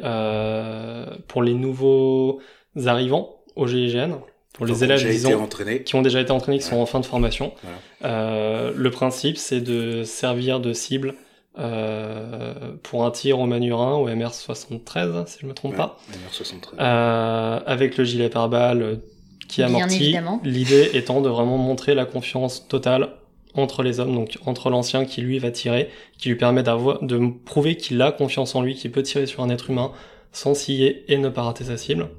[1.27, 2.39] pour les nouveaux
[2.85, 4.19] arrivants au GIGN,
[4.53, 5.47] pour les élèves disons,
[5.85, 7.53] qui ont déjà été entraînés, qui sont en fin de formation.
[8.01, 11.15] le principe, c'est de servir de cible
[11.57, 17.59] euh, pour un tir au Manurin au MR73 si je me trompe pas MR73 euh,
[17.65, 18.99] avec le gilet pare-balles
[19.47, 20.15] qui amortit.
[20.43, 23.09] L'idée étant de vraiment montrer la confiance totale
[23.55, 27.19] entre les hommes, donc entre l'ancien qui lui va tirer, qui lui permet d'avoir, de
[27.45, 29.91] prouver qu'il a confiance en lui, qu'il peut tirer sur un être humain
[30.31, 32.09] sans scier et ne pas rater sa cible.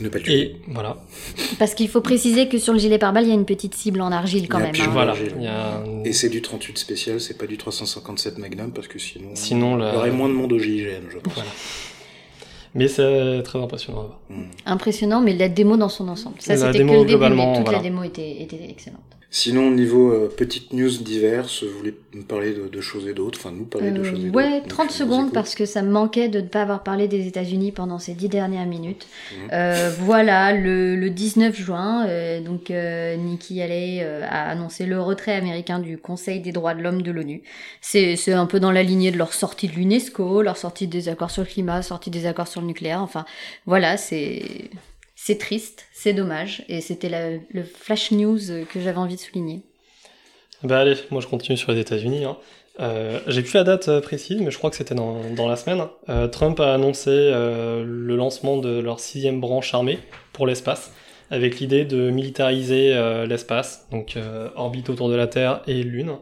[0.00, 0.40] Ne pas tuer.
[0.40, 0.96] Et voilà.
[1.58, 4.00] Parce qu'il faut préciser que sur le gilet pare-balles, il y a une petite cible
[4.00, 4.74] en argile quand même.
[4.80, 4.88] Hein.
[4.90, 5.14] Voilà.
[6.04, 9.92] Et c'est du 38 spécial, c'est pas du 357 Magnum parce que sinon, sinon il
[9.92, 11.34] y aurait moins de monde au GIGN, je pense.
[11.34, 11.50] Voilà.
[12.74, 14.08] Mais c'est très impressionnant.
[14.30, 14.44] Hmm.
[14.64, 16.36] Impressionnant, mais la démo dans son ensemble.
[16.38, 19.00] Ça, c'était que le début, mais toute la démo était, était excellente.
[19.34, 23.38] Sinon, au niveau euh, petites news diverses, vous voulez me parler de, choses et d'autres?
[23.40, 25.90] Enfin, nous parler de euh, choses et d'autres Ouais, 30 secondes parce que ça me
[25.90, 29.06] manquait de ne pas avoir parlé des États-Unis pendant ces 10 dernières minutes.
[29.06, 29.48] Mmh.
[29.54, 32.06] Euh, voilà, le, le, 19 juin,
[32.44, 37.10] donc Nikki Haley a annoncé le retrait américain du Conseil des droits de l'homme de
[37.10, 37.42] l'ONU.
[37.80, 41.30] C'est un peu dans la lignée de leur sortie de l'UNESCO, leur sortie des accords
[41.30, 43.00] sur le climat, sortie des accords sur le nucléaire.
[43.00, 43.24] Enfin,
[43.64, 44.42] voilà, c'est
[45.24, 47.08] c'est triste, c'est dommage, et c'était
[47.48, 49.62] le flash news que j'avais envie de souligner.
[50.64, 52.24] Bah allez, moi je continue sur les États-Unis.
[52.24, 52.36] Hein.
[52.80, 55.54] Euh, j'ai plus la date euh, précise, mais je crois que c'était dans, dans, la
[55.54, 55.84] semaine.
[56.08, 60.00] Euh, Trump a annoncé le lancement de leur sixième branche armée
[60.32, 60.92] pour l'espace,
[61.30, 62.92] avec l'idée de militariser
[63.28, 64.18] l'espace, donc
[64.56, 66.16] orbite autour de la Terre et Lune.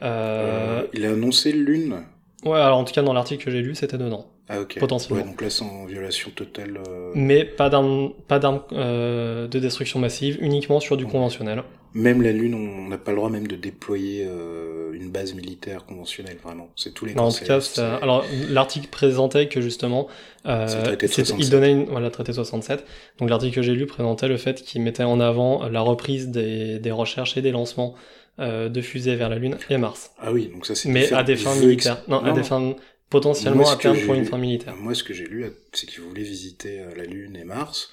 [0.00, 2.02] il a annoncé Lune
[2.44, 4.33] Ouais, alors en tout cas dans l'article que j'ai lu, c'était dedans.
[4.48, 4.78] Ah ok.
[4.78, 5.22] Potentiellement.
[5.22, 6.78] Ouais, donc là c'est en violation totale.
[6.88, 7.12] Euh...
[7.14, 11.62] Mais pas d'armes, pas d'armes euh, de destruction massive, uniquement sur du conventionnel.
[11.94, 15.86] Même la Lune, on n'a pas le droit même de déployer euh, une base militaire
[15.86, 16.68] conventionnelle, vraiment.
[16.74, 17.14] C'est tous les.
[17.14, 17.60] Non, en tout cas,
[18.02, 20.08] alors l'article présentait que justement,
[20.44, 20.96] euh,
[21.38, 22.84] il donnait une, voilà, traité 67.
[23.20, 26.80] Donc l'article que j'ai lu présentait le fait qu'il mettait en avant la reprise des,
[26.80, 27.94] des recherches et des lancements
[28.40, 30.10] euh, de fusées vers la Lune et Mars.
[30.20, 30.88] Ah oui, donc ça c'est.
[30.88, 32.02] Mais à des fins militaires.
[32.08, 32.74] Non, à des fins
[33.14, 34.74] potentiellement à terme pour une fin militaire.
[34.76, 37.92] Moi, ce que j'ai lu, c'est qu'ils voulaient visiter euh, la Lune et Mars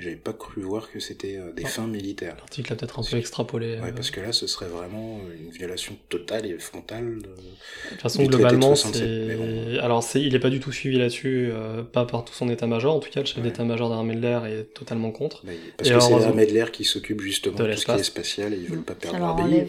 [0.00, 2.36] j'avais pas cru voir que c'était euh, des fins militaires.
[2.38, 3.78] L'article a peut-être un peu extrapolé.
[3.80, 3.92] Ouais, euh.
[3.92, 7.18] parce que là, ce serait vraiment une violation totale et frontale.
[7.18, 7.26] De, de
[7.90, 9.78] toute façon, globalement, c'est.
[9.80, 12.94] Alors, c'est, il est pas du tout suivi là-dessus, euh, pas par tout son état-major.
[12.94, 15.44] En tout cas, le chef d'état-major d'armée de l'air est totalement contre.
[15.76, 18.54] parce que c'est l'armée de l'air qui s'occupe justement de, tout ce qui est spatial
[18.54, 19.66] et ils veulent pas perdre leur pays.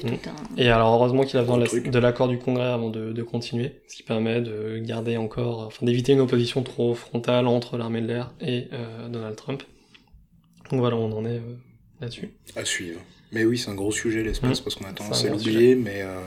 [0.57, 3.97] Et alors, heureusement qu'il a besoin de l'accord du Congrès avant de, de, continuer, ce
[3.97, 8.33] qui permet de garder encore, enfin, d'éviter une opposition trop frontale entre l'armée de l'air
[8.39, 8.67] et
[9.09, 9.63] Donald Trump.
[10.71, 11.55] Donc voilà, on en est euh,
[11.99, 12.31] là-dessus.
[12.55, 13.01] À suivre.
[13.31, 14.63] Mais oui, c'est un gros sujet l'espace mmh.
[14.63, 16.19] parce qu'on a tendance à l'oublier, mais euh,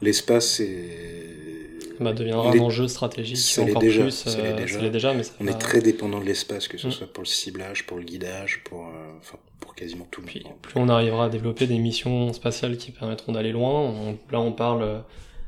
[0.00, 1.34] l'espace c'est
[2.00, 4.24] bah, deviendra un enjeu stratégique encore déjà, plus.
[4.26, 4.88] Euh, déjà.
[4.88, 5.14] déjà.
[5.14, 6.92] mais on est très dépendant de l'espace, que ce mmh.
[6.92, 10.22] soit pour le ciblage, pour le guidage, pour, euh, enfin, pour quasiment tout.
[10.22, 14.14] Puis, plus on arrivera à développer des missions spatiales qui permettront d'aller loin.
[14.30, 15.04] là, on parle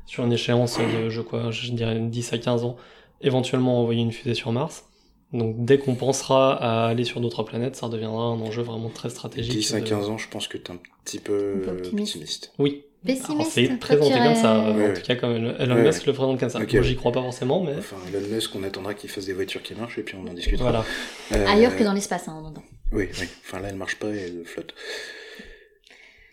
[0.07, 2.77] sur une échéance de, je, quoi, je dirais 10 à 15 ans,
[3.21, 4.86] éventuellement envoyer une fusée sur Mars.
[5.33, 9.11] Donc dès qu'on pensera à aller sur d'autres planètes, ça deviendra un enjeu vraiment très
[9.11, 9.59] stratégique.
[9.59, 11.63] 10 à 15 ans, je pense que tu es un petit peu
[11.97, 12.53] pessimiste.
[12.59, 12.85] Oui.
[13.05, 13.51] Pessimiste.
[13.53, 16.59] C'est présenté comme ça, en tout cas comme Elon Musk le présente comme ça.
[16.59, 17.75] Moi j'y crois pas forcément, mais...
[17.79, 20.33] Enfin, Elon Musk, on attendra qu'il fasse des voitures qui marchent et puis on en
[20.33, 20.71] discutera.
[20.71, 20.85] Voilà.
[21.33, 22.53] Euh, Ailleurs que dans l'espace, hein, en
[22.93, 23.29] Oui, oui.
[23.45, 24.75] Enfin là, elle marche pas et elle flotte.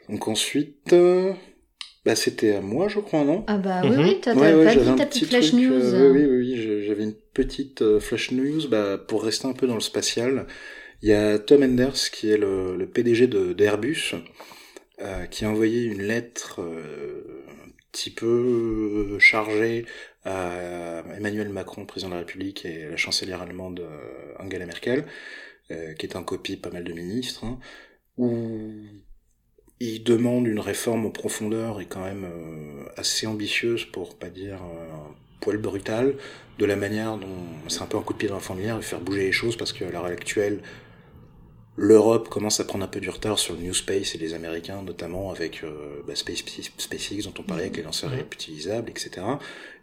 [0.09, 0.93] Donc ensuite...
[0.93, 1.33] Euh,
[2.05, 3.45] bah, c'était à moi, je crois, non?
[3.47, 5.71] Ah bah oui, oui, t'as ouais, ouais, pas ta petite flash news.
[5.71, 8.67] Euh, oui, oui, oui, j'avais une petite euh, flash news.
[8.67, 10.45] Bah, pour rester un peu dans le spatial,
[11.01, 14.15] il y a Tom Enders, qui est le, le PDG d'Airbus,
[15.01, 19.85] euh, qui a envoyé une lettre euh, un petit peu chargée
[20.25, 23.81] à Emmanuel Macron, président de la République, et la chancelière allemande
[24.39, 25.05] Angela Merkel,
[25.67, 27.59] qui est en copie pas mal de ministres, hein,
[28.17, 28.71] où
[29.83, 34.55] il demande une réforme en profondeur et quand même euh, assez ambitieuse pour pas dire
[34.55, 34.95] euh,
[35.41, 36.15] poil brutal
[36.57, 37.35] de la manière dont
[37.67, 39.57] c'est un peu un coup de pied dans la fourmilière et faire bouger les choses
[39.57, 40.61] parce qu'à l'heure actuelle
[41.75, 44.81] l'Europe commence à prendre un peu du retard sur le New Space et les Américains
[44.83, 46.43] notamment avec euh, bah, Space,
[46.77, 49.25] SpaceX dont on parlait avec les lanceurs réutilisables etc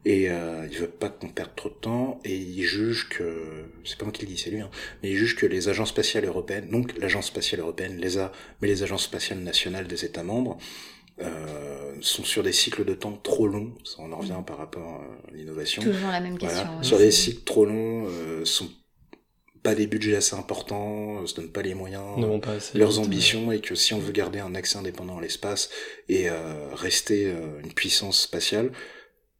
[0.04, 3.98] et euh, il veut pas qu'on perde trop de temps et il juge que c'est
[3.98, 4.70] pas moi qui le dis c'est lui hein,
[5.02, 8.82] mais il juge que les agences spatiales européennes donc l'agence spatiale européenne l'ESA mais les
[8.82, 10.58] agences spatiales nationales des États membres
[11.22, 15.02] euh, sont sur des cycles de temps trop longs, ça on en revient par rapport
[15.02, 15.82] à l'innovation.
[15.82, 16.82] Toujours la même question.
[16.82, 18.70] Sur des cycles trop longs, euh, sont
[19.62, 22.02] pas des budgets assez importants, se donnent pas les moyens,
[22.74, 25.70] leurs ambitions, et que si on veut garder un accès indépendant à l'espace
[26.08, 28.72] et euh, rester euh, une puissance spatiale,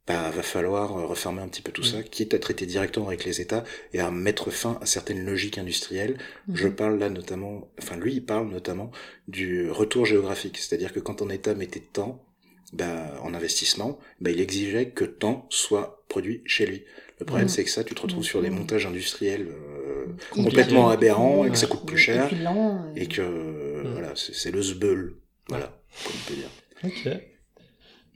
[0.07, 3.23] bah, va falloir euh, refermer un petit peu tout ça, quitte à traiter directement avec
[3.23, 6.17] les États et à mettre fin à certaines logiques industrielles.
[6.47, 6.55] Mhm.
[6.55, 8.91] Je parle là notamment, enfin lui il parle notamment
[9.27, 12.25] du retour géographique, c'est-à-dire que quand un État mettait temps
[12.73, 16.83] bah, en investissement, bah, il exigeait que temps soit produit chez lui.
[17.19, 17.49] Le problème, mm.
[17.49, 19.90] c'est que ça, tu te retrouves sur des montages industriels euh,
[20.31, 22.29] complètement aberrant et que ça coûte plus cher.
[22.31, 25.15] Et, lent, et que, voilà, c'est le zbeul.
[25.49, 25.71] Voilà,
[26.03, 26.49] comme on peut dire.
[26.83, 27.21] Ok.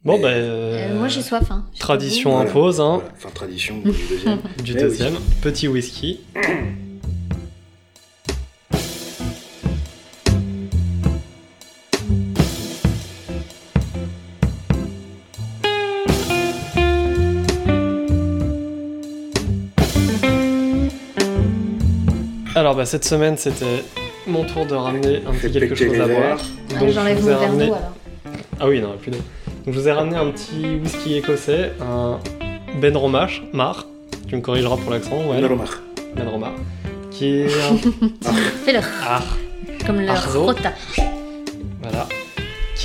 [0.04, 0.28] Bon, ben.
[0.28, 1.50] Euh, moi, j'ai soif.
[1.50, 1.66] Hein.
[1.80, 2.80] Tradition impose.
[2.80, 3.02] Hein.
[3.14, 4.40] Enfin, tradition du deuxième.
[4.64, 5.16] du deuxième.
[5.42, 6.20] Petit whisky.
[22.66, 23.84] Alors, bah, cette semaine, c'était
[24.26, 26.40] mon tour de ramener un petit quelque chose à boire.
[26.80, 27.94] Donc, j'enlève mon verre d'eau alors.
[28.60, 29.20] Ah oui, non, plus d'eau.
[29.20, 32.20] Donc je vous ai ramené un petit whisky écossais, un
[32.82, 33.86] Ben Romach, Mar,
[34.28, 35.42] tu me corrigeras pour l'accent, ouais.
[35.42, 35.80] Ben Romach.
[36.16, 36.54] Ben Romach.
[37.12, 37.78] Qui est un...
[38.66, 38.80] Fais-le.
[39.08, 39.22] Ah.
[39.86, 40.74] Comme le rota.
[41.84, 42.08] Voilà.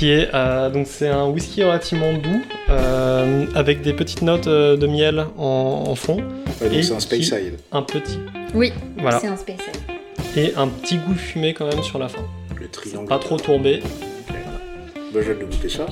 [0.01, 4.75] Qui est, euh, donc c'est un whisky relativement doux, euh, avec des petites notes euh,
[4.75, 6.17] de miel en, fond.
[6.59, 7.59] Ouais, c'est un Speyside.
[7.71, 8.17] Un petit.
[8.55, 9.19] Oui, voilà.
[9.19, 9.77] c'est un Speyside.
[10.35, 12.23] Et un petit goût fumé quand même sur la fin.
[12.59, 13.09] Le triangle.
[13.09, 13.83] Pas trop tourbé.
[14.27, 14.43] Voilà.
[15.13, 15.85] Bah, je vais goûter ça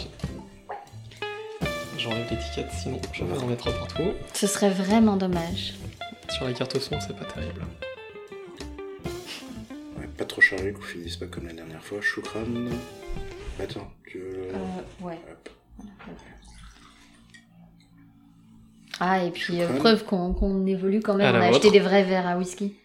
[1.99, 4.13] j'enlève l'étiquette, sinon je vais en mettre partout.
[4.33, 5.75] Ce serait vraiment dommage.
[6.29, 7.61] Sur la carte son, c'est pas terrible.
[10.17, 11.99] pas trop chargé qu'on finisse pas comme la dernière fois.
[12.01, 12.39] Choukran.
[13.59, 14.47] Attends, tu veux.
[14.53, 15.19] Euh, ouais.
[18.99, 22.27] Ah, et puis euh, preuve qu'on évolue quand même, on a acheté des vrais verres
[22.27, 22.75] à whisky.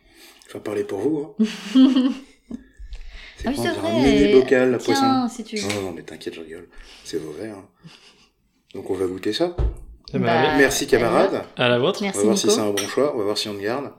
[0.49, 1.35] Faut parler pour vous.
[1.41, 1.45] Hein.
[3.37, 4.33] c'est ah, oui, vrai.
[4.33, 5.29] Un bocal, la poisson.
[5.29, 5.57] Si tu...
[5.57, 6.69] Non, non, mais t'inquiète, je rigole.
[7.05, 7.57] C'est vos verres.
[7.57, 7.69] Hein.
[8.75, 9.57] Donc on va goûter ça.
[10.11, 11.43] Eh ben, bah, Merci camarade.
[11.57, 12.01] À la vôtre.
[12.03, 13.15] Merci, on va voir si c'est un bon choix.
[13.15, 13.91] On va voir si on le garde.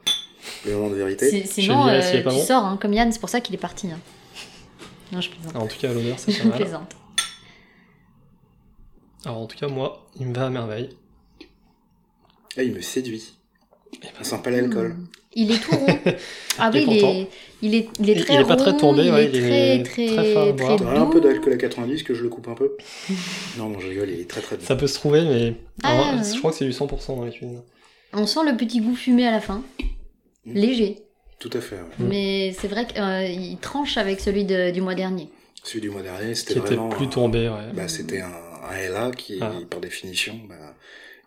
[0.66, 1.46] Le moment de vérité.
[1.46, 3.12] Sinon, euh, tu sors hein, comme Yann.
[3.12, 3.88] C'est pour ça qu'il est parti.
[3.92, 4.00] Hein.
[5.16, 5.56] Non, je plaisante.
[5.56, 6.54] En tout cas, à l'honneur, c'est pas mal.
[6.58, 6.96] Je plaisante.
[9.24, 10.90] Alors en tout cas, moi, il me va à merveille.
[12.58, 13.34] Ah, il me séduit.
[13.94, 14.90] Eh ben, ça sent pas l'alcool.
[14.90, 15.08] Hmm.
[15.38, 15.88] Il est tout rond.
[16.58, 17.28] Ah oui, il est,
[17.62, 20.34] il est, il est très Il est pas très tombé, il ouais, est très, très,
[20.34, 20.88] très, très doux.
[20.88, 22.78] un peu d'alcool à 90 que je le coupe un peu.
[23.58, 24.64] non, non, je rigole, il est très très doux.
[24.64, 27.62] Ça peut se trouver, mais ah, je crois que c'est du 100% dans les cuisines.
[28.14, 29.64] On sent le petit goût fumé à la fin.
[30.46, 30.54] Hmm.
[30.54, 31.05] Léger.
[31.40, 31.78] Tout à fait.
[32.00, 35.30] Mais c'est vrai qu'il euh, tranche avec celui de, du mois dernier.
[35.64, 36.90] Celui du mois dernier, c'était vraiment...
[36.90, 37.74] plus tombé, ouais.
[37.74, 38.32] Bah, c'était un,
[38.70, 39.52] un LA qui, ah.
[39.70, 40.76] par définition, bah,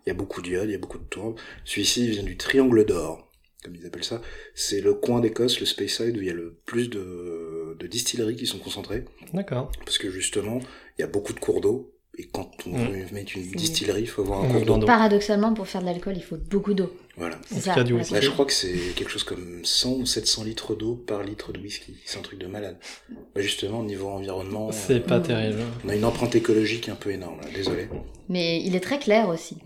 [0.07, 1.37] il y a beaucoup d'iode, il y a beaucoup de tourbe.
[1.65, 3.29] Celui-ci vient du triangle d'or
[3.65, 4.23] comme ils appellent ça,
[4.55, 8.37] c'est le coin d'Écosse, le Speyside, où il y a le plus de, de distilleries
[8.37, 9.05] qui sont concentrées.
[9.33, 9.71] D'accord.
[9.85, 10.61] Parce que justement,
[10.97, 12.89] il y a beaucoup de cours d'eau, et quand on mm.
[12.89, 14.87] veut mettre une distillerie, il faut avoir un cours d'eau.
[14.87, 16.93] Paradoxalement, pour faire de l'alcool, il faut beaucoup d'eau.
[17.17, 17.39] Voilà.
[17.47, 17.77] C'est ça.
[17.77, 21.53] Là, je crois que c'est quelque chose comme 100 ou 700 litres d'eau par litre
[21.53, 21.95] de whisky.
[22.05, 22.77] C'est un truc de malade.
[23.09, 24.73] Bah, justement, au niveau environnement.
[24.73, 25.61] C'est pas euh, terrible.
[25.85, 27.49] On a une empreinte écologique un peu énorme, là.
[27.55, 27.89] désolé.
[28.29, 29.59] Mais il est très clair aussi.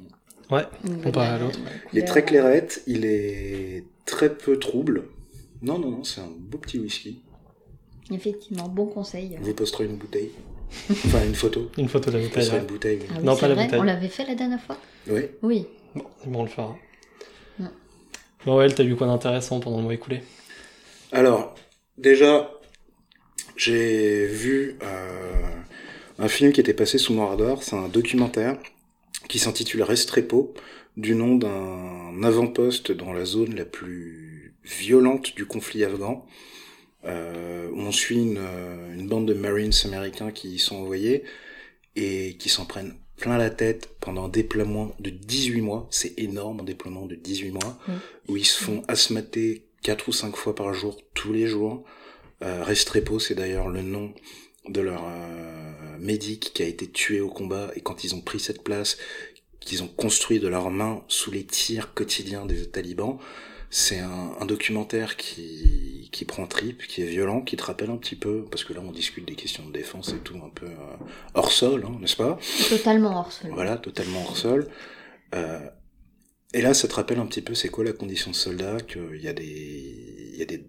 [0.51, 0.65] Ouais,
[1.03, 1.59] comparé à l'autre.
[1.95, 5.05] Il est très clairette, il est très peu trouble.
[5.63, 7.23] Non, non, non, c'est un beau petit whisky.
[8.11, 9.39] Effectivement, bon conseil.
[9.41, 10.33] Vous posterez une bouteille.
[10.91, 11.71] Enfin, une photo.
[11.79, 12.51] une photo de la bouteille.
[12.51, 13.01] une bouteille.
[13.15, 13.81] Ah non, pas la bouteille.
[13.81, 14.77] On l'avait fait la dernière fois?
[15.09, 15.23] Oui.
[15.43, 15.67] Oui.
[15.95, 16.77] Bon, on le fera.
[18.45, 20.21] Bon, ouais, t'as vu quoi d'intéressant pendant le mois écoulé?
[21.13, 21.55] Alors,
[21.97, 22.51] déjà,
[23.57, 25.43] j'ai vu euh,
[26.19, 27.63] un film qui était passé sous mon radar.
[27.63, 28.57] C'est un documentaire
[29.29, 30.55] qui s'intitule Restrepo,
[30.97, 36.27] du nom d'un avant-poste dans la zone la plus violente du conflit afghan.
[37.05, 41.25] Euh, on suit une, euh, une, bande de Marines américains qui y sont envoyés
[41.97, 45.89] et qui s'en prennent plein la tête pendant un déploiement de 18 mois.
[45.91, 47.79] C'est énorme, un déploiement de 18 mois,
[48.29, 51.85] où ils se font asthmater 4 ou 5 fois par jour, tous les jours.
[52.43, 54.13] Euh, Restrepo, c'est d'ailleurs le nom
[54.69, 58.41] de leur euh, médic qui a été tué au combat et quand ils ont pris
[58.41, 58.97] cette place
[59.61, 63.19] qu'ils ont construit de leurs mains sous les tirs quotidiens des talibans
[63.75, 67.97] c'est un, un, documentaire qui, qui prend trip, qui est violent, qui te rappelle un
[67.97, 70.67] petit peu, parce que là on discute des questions de défense et tout, un peu
[70.67, 70.97] euh,
[71.33, 72.39] hors sol, hein, n'est-ce pas?
[72.69, 73.51] Totalement hors sol.
[73.55, 74.69] Voilà, totalement hors sol.
[75.35, 75.59] Euh,
[76.53, 79.23] et là, ça te rappelle un petit peu c'est quoi la condition de soldat, qu'il
[79.23, 80.67] y a des, il y a des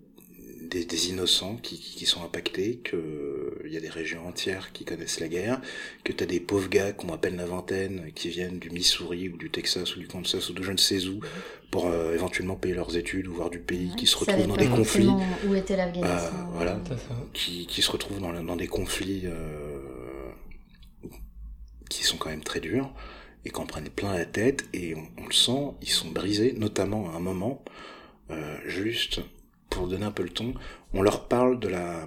[0.81, 5.19] des, innocents qui, qui, sont impactés, qu'il euh, y a des régions entières qui connaissent
[5.19, 5.61] la guerre,
[6.03, 9.37] que tu as des pauvres gars qu'on appelle la vingtaine qui viennent du Missouri ou
[9.37, 11.19] du Texas ou du Kansas ou de je ne sais où
[11.71, 14.67] pour euh, éventuellement payer leurs études ou voir du pays qui se retrouvent dans des
[14.67, 15.09] conflits.
[15.47, 16.09] Où était l'Afghanistan.
[16.09, 16.79] euh, Voilà,
[17.33, 19.25] qui, qui se retrouvent dans, dans des conflits
[21.89, 22.91] qui sont quand même très durs
[23.45, 27.11] et qu'on prenne plein la tête et on, on, le sent, ils sont brisés, notamment
[27.11, 27.63] à un moment,
[28.31, 29.21] euh, juste
[29.73, 30.53] pour donner un peu le ton,
[30.93, 32.05] on leur parle de la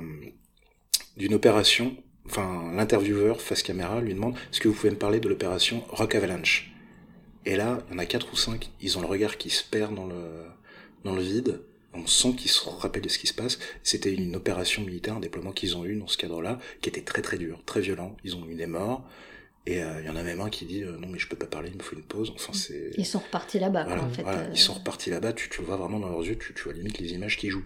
[1.16, 1.96] d'une opération.
[2.26, 6.14] Enfin, l'intervieweur face caméra lui demande est-ce que vous pouvez me parler de l'opération Rock
[6.14, 6.72] Avalanche?
[7.44, 9.64] Et là, il y en a quatre ou cinq, ils ont le regard qui se
[9.64, 10.44] perd dans le
[11.04, 11.60] dans le vide.
[11.94, 13.58] on sent qu'ils se rappellent de ce qui se passe.
[13.82, 17.22] C'était une opération militaire, un déploiement qu'ils ont eu dans ce cadre-là, qui était très
[17.22, 18.16] très dur, très violent.
[18.24, 19.08] Ils ont eu des morts.
[19.66, 21.36] Et il euh, y en a même un qui dit euh, non mais je peux
[21.36, 22.32] pas parler, il me faut une pause.
[22.34, 22.90] Enfin c'est.
[22.96, 23.86] Ils sont repartis là-bas.
[23.88, 24.48] en fait, voilà.
[24.52, 25.32] Ils sont repartis là-bas.
[25.32, 27.64] Tu, tu vois vraiment dans leurs yeux, tu, tu vois limite les images qui jouent.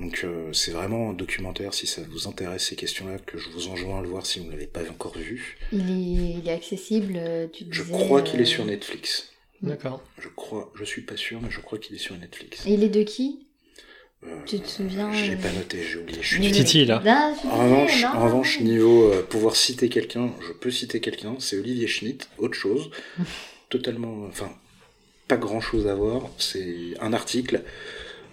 [0.00, 3.68] Donc euh, c'est vraiment un documentaire, si ça vous intéresse ces questions-là, que je vous
[3.68, 5.58] enjoins à le voir si vous ne l'avez pas encore vu.
[5.72, 9.32] Il est, il est accessible, euh, tu Je crois qu'il est sur euh, Netflix.
[9.60, 10.02] D'accord.
[10.18, 12.64] Je crois, je suis pas sûr, mais je crois qu'il est sur Netflix.
[12.64, 13.47] Et il est de qui?
[14.46, 16.18] Tu te souviens J'ai pas noté, j'ai oublié.
[16.22, 17.02] Je suis Titi là.
[17.50, 22.28] en revanche, en revanche niveau pouvoir citer quelqu'un, je peux citer quelqu'un, c'est Olivier Schmitt,
[22.38, 22.90] autre chose.
[23.68, 24.50] totalement, enfin,
[25.26, 26.30] pas grand chose à voir.
[26.38, 27.62] C'est un article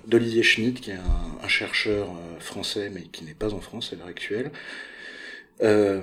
[0.07, 0.97] d'Olivier Schmitt, qui est
[1.43, 4.51] un, chercheur euh, français, mais qui n'est pas en France à l'heure actuelle,
[5.61, 6.01] euh,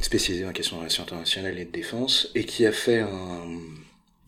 [0.00, 3.46] spécialisé en questions de relations internationales et de défense, et qui a fait un,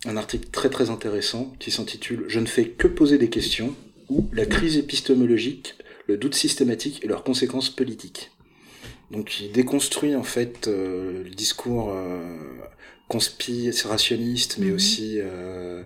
[0.04, 3.74] un article très très intéressant qui s'intitule Je ne fais que poser des questions
[4.08, 5.74] ou la crise épistémologique,
[6.06, 8.30] le doute systématique et leurs conséquences politiques.
[9.10, 12.36] Donc il déconstruit en fait euh, le discours euh,
[13.08, 14.74] conspirationniste, mais mhm.
[14.74, 15.82] aussi euh,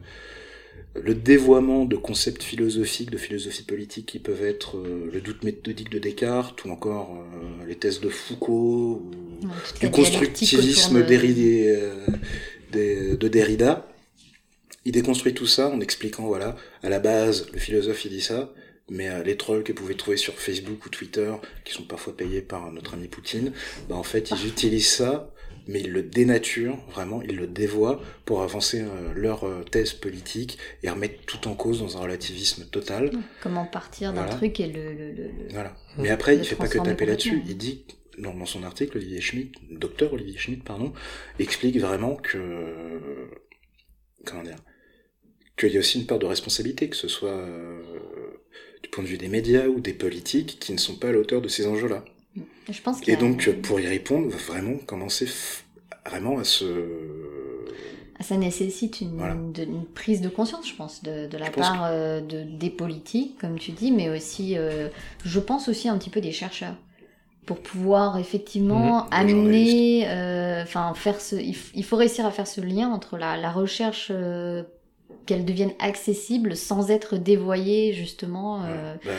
[0.95, 5.91] le dévoiement de concepts philosophiques, de philosophie politique qui peuvent être euh, le doute méthodique
[5.91, 9.49] de Descartes ou encore euh, les thèses de Foucault ou
[9.81, 11.17] du constructivisme de...
[12.75, 13.87] Euh, de Derrida.
[14.85, 18.53] Il déconstruit tout ça en expliquant, voilà, à la base, le philosophe il dit ça,
[18.91, 21.33] mais les trolls que vous pouvez trouver sur Facebook ou Twitter,
[21.65, 23.53] qui sont parfois payés par notre ami Poutine,
[23.89, 25.33] bah en fait ils utilisent ça
[25.67, 30.59] mais ils le dénaturent, vraiment, ils le dévoient pour avancer euh, leur euh, thèse politique
[30.83, 33.11] et remettre tout en cause dans un relativisme total.
[33.43, 35.75] Comment partir d'un truc et le, le, le, Voilà.
[35.99, 37.85] Mais après, il fait pas que taper là-dessus, il dit,
[38.19, 40.93] dans, dans son article, Olivier Schmitt, docteur Olivier Schmitt, pardon,
[41.39, 43.31] explique vraiment que,
[44.25, 44.57] comment dire,
[45.57, 47.81] qu'il y a aussi une part de responsabilité, que ce soit euh,
[48.83, 51.41] du point de vue des médias ou des politiques qui ne sont pas à l'auteur
[51.41, 52.05] de ces enjeux-là.
[52.71, 55.27] Je pense Et donc, pour y répondre, vraiment commencer
[56.07, 56.65] vraiment à se...
[58.21, 59.21] Ça nécessite une,
[59.59, 63.59] une, prise de conscience, je pense, de, de la part euh, de, des politiques, comme
[63.59, 64.89] tu dis, mais aussi, euh,
[65.25, 66.77] je pense aussi un petit peu des chercheurs
[67.47, 69.09] pour pouvoir effectivement mhm.
[69.11, 73.51] amener, euh, enfin faire ce, il, faut réussir à faire ce lien entre la, la
[73.51, 74.13] recherche
[75.27, 79.11] qu'elles deviennent accessibles sans être dévoyées justement euh, bah,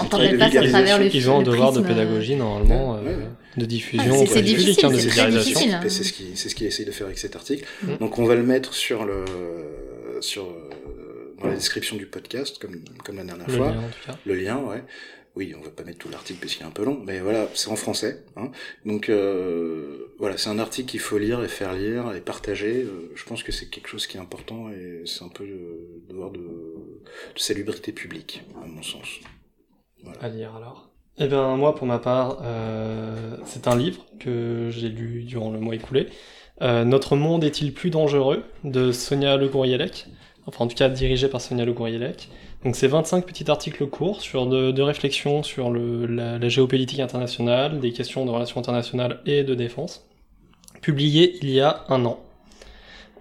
[0.00, 4.14] en tant à travers le Ils ont un devoir de pédagogie normalement, euh, de diffusion
[4.22, 5.74] ah, c'est difficile, hein, c'est difficile.
[5.74, 5.80] Hein.
[5.88, 7.66] C'est ce qui c'est ce qu'il essaye de faire avec cet article.
[7.82, 7.96] Mm.
[8.00, 9.24] Donc on va le mettre sur le
[10.20, 13.74] sur euh, dans la description du podcast comme comme la dernière fois.
[14.24, 14.82] Le lien, ouais.
[15.36, 17.46] Oui, on va pas mettre tout l'article parce qu'il est un peu long, mais voilà,
[17.52, 18.24] c'est en français.
[18.36, 18.50] Hein.
[18.86, 22.84] Donc euh, voilà, c'est un article qu'il faut lire et faire lire et partager.
[22.84, 26.02] Euh, je pense que c'est quelque chose qui est important et c'est un peu le
[26.08, 26.40] devoir de,
[27.36, 29.06] salubrité publique, à mon sens.
[30.02, 30.18] Voilà.
[30.22, 30.88] À lire alors.
[31.18, 35.60] Eh bien moi, pour ma part, euh, c'est un livre que j'ai lu durant le
[35.60, 36.08] mois écoulé.
[36.62, 38.42] Notre monde est-il plus dangereux?
[38.64, 40.06] de Sonia Le Gourielec,
[40.46, 42.30] enfin en tout cas dirigé par Sonia Le Gourielec.
[42.66, 47.92] Donc c'est 25 petits articles courts sur de, de réflexion sur la, géopolitique internationale, des
[47.92, 50.04] questions de relations internationales et de défense,
[50.82, 52.18] publiés il y a un an.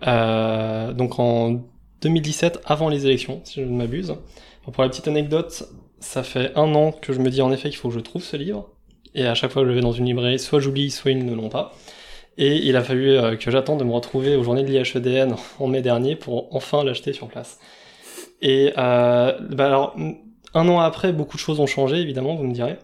[0.07, 1.61] Euh, donc en
[2.01, 4.15] 2017, avant les élections, si je ne m'abuse.
[4.63, 5.69] Pour la petite anecdote,
[5.99, 8.23] ça fait un an que je me dis en effet qu'il faut que je trouve
[8.23, 8.71] ce livre.
[9.13, 11.35] Et à chaque fois que je vais dans une librairie, soit j'oublie, soit ils ne
[11.35, 11.71] l'ont pas.
[12.39, 15.67] Et il a fallu euh, que j'attende de me retrouver aux journées de l'IHEDN en
[15.67, 17.59] mai dernier pour enfin l'acheter sur place.
[18.45, 19.95] Et euh, bah alors,
[20.53, 22.77] un an après, beaucoup de choses ont changé, évidemment, vous me direz.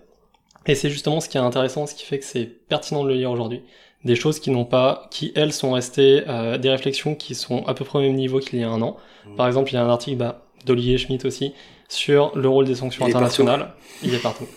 [0.66, 3.14] Et c'est justement ce qui est intéressant, ce qui fait que c'est pertinent de le
[3.14, 3.62] lire aujourd'hui.
[4.04, 7.76] Des choses qui n'ont pas, qui elles sont restées, euh, des réflexions qui sont à
[7.76, 8.98] peu près au même niveau qu'il y a un an.
[9.28, 9.36] Mmh.
[9.36, 11.54] Par exemple, il y a un article bah, d'Olivier Schmitt aussi
[11.90, 13.70] sur le rôle des sanctions internationales.
[14.02, 14.48] Il est partout.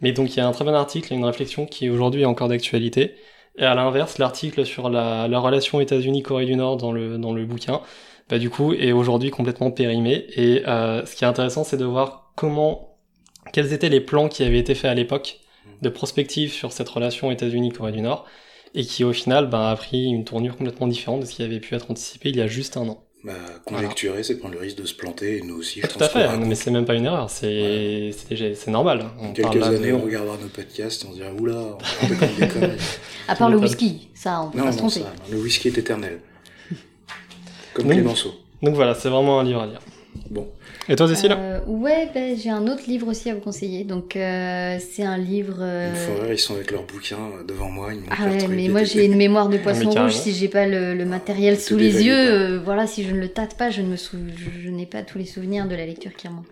[0.00, 2.26] Mais donc il y a un très bon article et une réflexion qui aujourd'hui est
[2.26, 3.16] encore d'actualité.
[3.58, 7.44] Et à l'inverse, l'article sur la, la relation États-Unis-Corée du Nord dans le, dans le
[7.44, 7.82] bouquin,
[8.28, 10.26] bah, du coup, est aujourd'hui complètement périmé.
[10.36, 12.96] Et euh, ce qui est intéressant, c'est de voir comment,
[13.52, 15.40] quels étaient les plans qui avaient été faits à l'époque
[15.82, 18.26] de prospective sur cette relation États-Unis-Corée du Nord,
[18.74, 21.60] et qui au final bah, a pris une tournure complètement différente de ce qui avait
[21.60, 23.04] pu être anticipé il y a juste un an.
[23.22, 23.32] Bah,
[23.64, 26.28] conjecturer, c'est prendre le risque de se planter, et nous aussi, je Tout à fait,
[26.36, 29.06] mais c'est même pas une erreur, c'est c'est normal.
[29.18, 32.46] On quelques années, on regardera nos podcasts et on se dira, oula, on des
[33.28, 35.00] À part le whisky, ça, on peut non, pas se tromper.
[35.30, 36.20] le whisky est éternel.
[37.74, 38.34] Comme donc, Clémenceau.
[38.62, 39.80] Donc voilà, c'est vraiment un livre à lire.
[40.30, 40.48] Bon.
[40.88, 43.84] Et toi, Cécile euh, Ouais, ben, j'ai un autre livre aussi à vous conseiller.
[43.84, 45.56] Donc, euh, c'est un livre.
[45.60, 45.92] Euh...
[46.30, 47.92] ils sont avec leurs bouquins euh, devant moi.
[47.92, 50.12] Ils ah ouais, mais moi j'ai une mémoire de poisson rouge.
[50.12, 53.28] Si j'ai pas le, le matériel sous les yeux, euh, voilà, si je ne le
[53.28, 54.18] tâte pas, je ne me sou...
[54.62, 56.48] je, n'ai pas tous les souvenirs de la lecture qui remontent.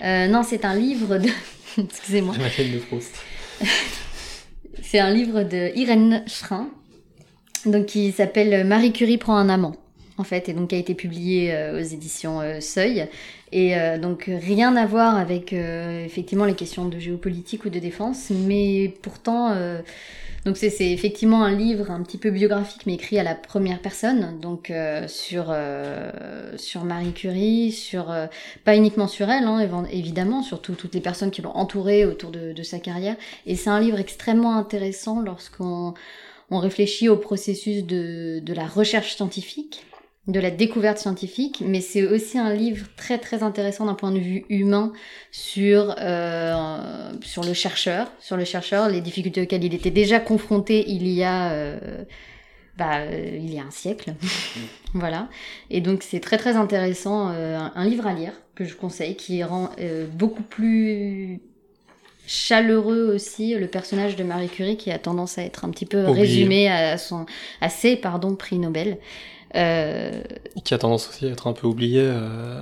[0.00, 1.28] non, c'est un livre de.
[1.78, 2.34] Excusez-moi.
[2.34, 3.14] de Proust.
[4.82, 6.68] c'est un livre de Irène Schrin,
[7.66, 9.74] donc qui s'appelle Marie Curie prend un amant
[10.18, 13.08] en fait, et donc a été publié euh, aux éditions euh, Seuil.
[13.50, 18.30] Et euh, donc rien à voir avec effectivement les questions de géopolitique ou de défense,
[18.30, 19.54] mais pourtant,
[20.46, 24.40] donc c'est effectivement un livre un petit peu biographique, mais écrit à la première personne,
[24.40, 24.72] donc
[25.06, 25.54] sur
[26.56, 28.06] sur Marie Curie, sur
[28.64, 32.54] pas uniquement sur elle, hein, évidemment, surtout toutes les personnes qui l'ont entourée autour de,
[32.54, 33.16] de sa carrière.
[33.44, 35.92] Et c'est un livre extrêmement intéressant lorsqu'on
[36.50, 39.84] on réfléchit au processus de, de la recherche scientifique
[40.28, 44.20] de la découverte scientifique, mais c'est aussi un livre très très intéressant d'un point de
[44.20, 44.92] vue humain
[45.32, 50.84] sur euh, sur le chercheur, sur le chercheur, les difficultés auxquelles il était déjà confronté
[50.88, 52.04] il y a euh,
[52.78, 54.14] bah, euh, il y a un siècle,
[54.94, 55.28] voilà.
[55.70, 59.70] Et donc c'est très très intéressant, un, livre à lire que je conseille, qui rend
[60.12, 61.40] beaucoup plus
[62.28, 66.04] chaleureux aussi le personnage de Marie Curie qui a tendance à être un petit peu
[66.04, 67.26] résumé à son
[67.60, 68.98] à ses pardon prix Nobel
[69.52, 72.60] qui a tendance aussi à être un peu oublié euh,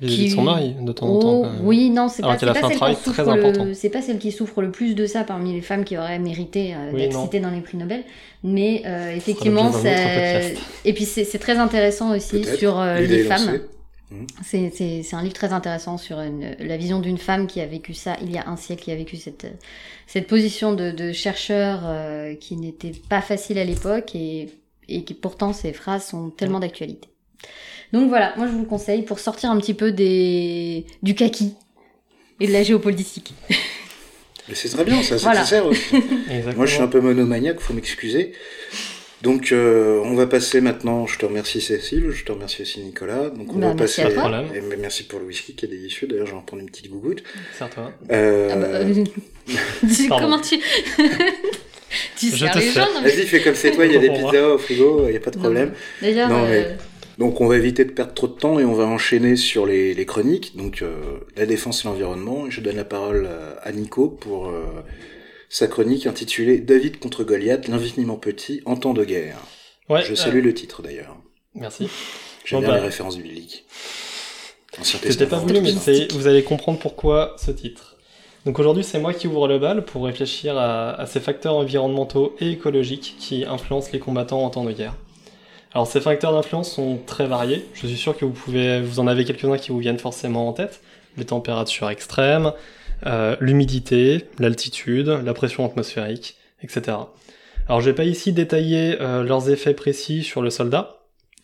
[0.00, 1.42] vis-à-vis de son mari de temps en temps.
[1.44, 5.06] Oh, oui, non, c'est pas, pas, celle c'est pas celle qui souffre le plus de
[5.06, 8.04] ça parmi les femmes qui auraient mérité euh, d'être citées dans les prix Nobel.
[8.42, 9.90] Mais euh, effectivement, ça...
[10.84, 13.60] et puis c'est très intéressant aussi sur euh, les femmes.
[14.10, 14.26] Mmh.
[14.42, 18.16] C'est un livre très intéressant sur une, la vision d'une femme qui a vécu ça
[18.20, 19.46] il y a un siècle, qui a vécu cette,
[20.06, 24.50] cette position de, de chercheur euh, qui n'était pas facile à l'époque et
[24.88, 27.08] et qui pourtant ces phrases sont tellement d'actualité.
[27.92, 31.54] Donc voilà, moi je vous le conseille pour sortir un petit peu des du kaki
[32.40, 33.34] et de la géopolitique.
[34.48, 35.94] Mais c'est très bien, ça, c'est nécessaire aussi.
[36.56, 38.32] moi je suis un peu monomaniaque, faut m'excuser.
[39.22, 43.30] Donc euh, on va passer maintenant, je te remercie Cécile, je te remercie aussi Nicolas.
[43.30, 46.26] Donc on bah, va passer à et merci pour le whisky qui est délicieux, d'ailleurs
[46.26, 47.22] je vais en prendre une petite gougoute.
[47.56, 47.92] C'est toi.
[48.10, 48.48] Euh...
[48.50, 49.04] Ah bah, euh...
[50.08, 50.58] comment tu
[52.16, 54.58] tu je te les Vas-y, fais comme c'est toi, il y a des pizzas au
[54.58, 55.72] frigo, il n'y a pas de problème.
[56.00, 56.74] D'ailleurs, euh,
[57.18, 59.94] donc on va éviter de perdre trop de temps et on va enchaîner sur les,
[59.94, 60.56] les chroniques.
[60.56, 60.94] Donc euh,
[61.36, 62.48] la défense et l'environnement.
[62.48, 63.28] Je donne la parole
[63.62, 64.64] à Nico pour euh,
[65.48, 69.38] sa chronique intitulée David contre Goliath, l'infiniment petit en temps de guerre.
[69.88, 71.16] Ouais, je salue le titre d'ailleurs.
[71.54, 71.88] Merci.
[72.44, 73.64] J'aime bien bah, les références bibliques.
[74.82, 75.72] C'était pas voulu, mais
[76.12, 77.91] vous allez comprendre pourquoi ce titre.
[78.44, 82.50] Donc aujourd'hui, c'est moi qui ouvre le bal pour réfléchir à, ces facteurs environnementaux et
[82.50, 84.94] écologiques qui influencent les combattants en temps de guerre.
[85.74, 87.64] Alors ces facteurs d'influence sont très variés.
[87.72, 90.52] Je suis sûr que vous pouvez, vous en avez quelques-uns qui vous viennent forcément en
[90.52, 90.82] tête.
[91.16, 92.52] Les températures extrêmes,
[93.06, 96.96] euh, l'humidité, l'altitude, la pression atmosphérique, etc.
[97.68, 100.98] Alors je vais pas ici détailler euh, leurs effets précis sur le soldat.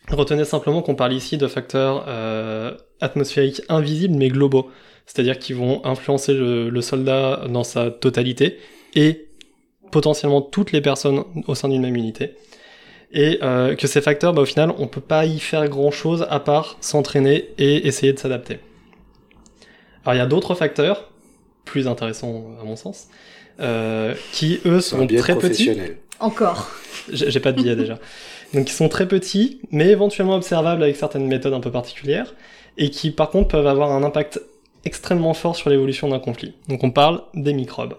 [0.09, 4.69] Retenez simplement qu'on parle ici de facteurs euh, atmosphériques invisibles mais globaux
[5.09, 8.59] c'est-à-dire qu'ils vont influencer le, soldat dans sa totalité
[8.93, 9.25] et
[9.91, 12.35] potentiellement toutes les personnes au sein d'une même unité.
[13.11, 16.39] Et euh, que ces facteurs, bah, au final, on peut pas y faire grand-chose à
[16.39, 18.59] part s'entraîner et essayer de s'adapter.
[20.05, 21.09] Alors il y a d'autres facteurs,
[21.65, 23.07] plus intéressants à mon sens,
[23.59, 25.71] euh, qui eux sont très petits.
[26.19, 26.69] Encore.
[27.11, 27.97] J'ai pas de biais déjà.
[28.53, 32.35] Donc ils sont très petits, mais éventuellement observables avec certaines méthodes un peu particulières,
[32.77, 34.39] et qui par contre peuvent avoir un impact
[34.85, 36.55] extrêmement fort sur l'évolution d'un conflit.
[36.67, 37.95] Donc on parle des microbes.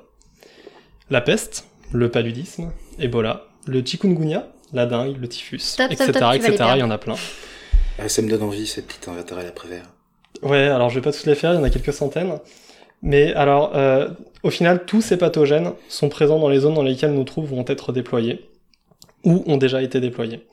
[1.10, 6.10] La peste, le paludisme, Ebola, le chikungunya, la dengue, le typhus, etc.
[6.34, 6.64] etc.
[6.74, 7.16] Il y en a plein.
[7.98, 9.90] Ah, ça me donne envie, cette petite invertébrale à Prévert.
[10.42, 12.38] Ouais, alors je vais pas tous les faire, il y en a quelques centaines.
[13.02, 14.08] Mais alors, euh,
[14.42, 17.64] au final, tous ces pathogènes sont présents dans les zones dans lesquelles nos troupes vont
[17.66, 18.48] être déployées,
[19.24, 20.46] ou ont déjà été déployées.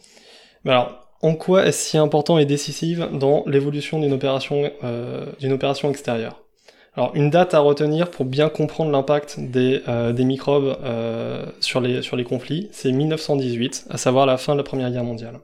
[0.64, 5.52] Mais alors, en quoi est-ce si important et décisive dans l'évolution d'une opération, euh, d'une
[5.52, 6.44] opération extérieure?
[6.94, 11.80] Alors une date à retenir pour bien comprendre l'impact des, euh, des microbes euh, sur,
[11.80, 15.40] les, sur les conflits, c'est 1918, à savoir la fin de la Première Guerre mondiale.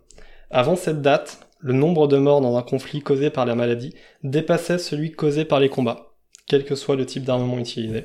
[0.50, 3.94] Avant cette date, le nombre de morts dans un conflit causé par la maladie
[4.24, 6.14] dépassait celui causé par les combats,
[6.48, 8.04] quel que soit le type d'armement utilisé.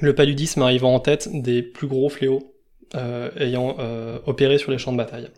[0.00, 2.40] Le paludisme arrivant en tête des plus gros fléaux
[3.38, 3.76] ayant
[4.26, 5.30] opéré sur les champs de bataille.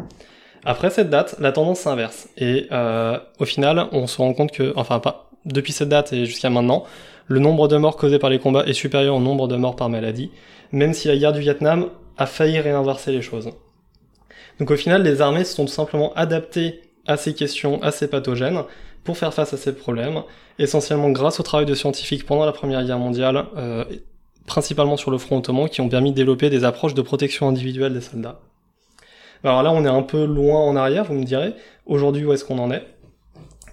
[0.64, 2.28] Après cette date, la tendance s'inverse.
[2.38, 6.24] Et euh, au final, on se rend compte que, enfin pas, depuis cette date et
[6.24, 6.84] jusqu'à maintenant,
[7.26, 9.88] le nombre de morts causés par les combats est supérieur au nombre de morts par
[9.88, 10.30] maladie,
[10.72, 13.50] même si la guerre du Vietnam a failli réinverser les choses.
[14.58, 18.08] Donc au final, les armées se sont tout simplement adaptées à ces questions, à ces
[18.08, 18.62] pathogènes,
[19.02, 20.22] pour faire face à ces problèmes,
[20.58, 23.84] essentiellement grâce au travail de scientifiques pendant la Première Guerre mondiale, euh,
[24.46, 27.92] principalement sur le front ottoman, qui ont permis de développer des approches de protection individuelle
[27.92, 28.40] des soldats.
[29.44, 31.52] Alors là, on est un peu loin en arrière, vous me direz.
[31.84, 32.82] Aujourd'hui, où est-ce qu'on en est?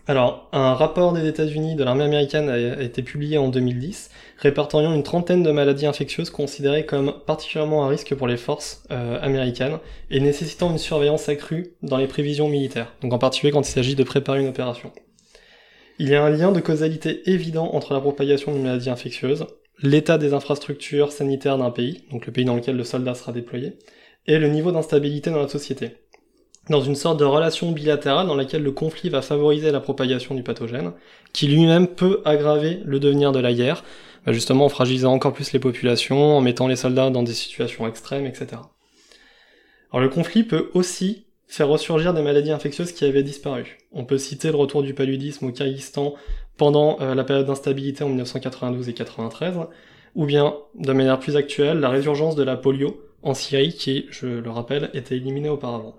[0.05, 4.09] Alors, un rapport des États-Unis de l'armée américaine a été publié en 2010,
[4.39, 9.17] répertoriant une trentaine de maladies infectieuses considérées comme particulièrement à risque pour les forces euh,
[9.21, 9.77] américaines
[10.09, 13.95] et nécessitant une surveillance accrue dans les prévisions militaires, donc en particulier quand il s'agit
[13.95, 14.91] de préparer une opération.
[15.99, 19.45] Il y a un lien de causalité évident entre la propagation d'une maladie infectieuse,
[19.81, 23.77] l'état des infrastructures sanitaires d'un pays, donc le pays dans lequel le soldat sera déployé,
[24.27, 25.97] et le niveau d'instabilité dans la société.
[26.69, 30.43] Dans une sorte de relation bilatérale dans laquelle le conflit va favoriser la propagation du
[30.43, 30.93] pathogène,
[31.33, 33.83] qui lui-même peut aggraver le devenir de la guerre,
[34.25, 37.87] bah, justement en fragilisant encore plus les populations, en mettant les soldats dans des situations
[37.87, 38.61] extrêmes, etc.
[39.91, 43.79] Alors le conflit peut aussi faire ressurgir des maladies infectieuses qui avaient disparu.
[43.91, 46.13] On peut citer le retour du paludisme au Kyrgyzstan
[46.55, 49.55] pendant euh, la période d'instabilité en 1992 et 93,
[50.15, 54.27] ou bien, de manière plus actuelle, la résurgence de la polio en Syrie qui, je
[54.27, 55.95] le rappelle, était éliminée auparavant.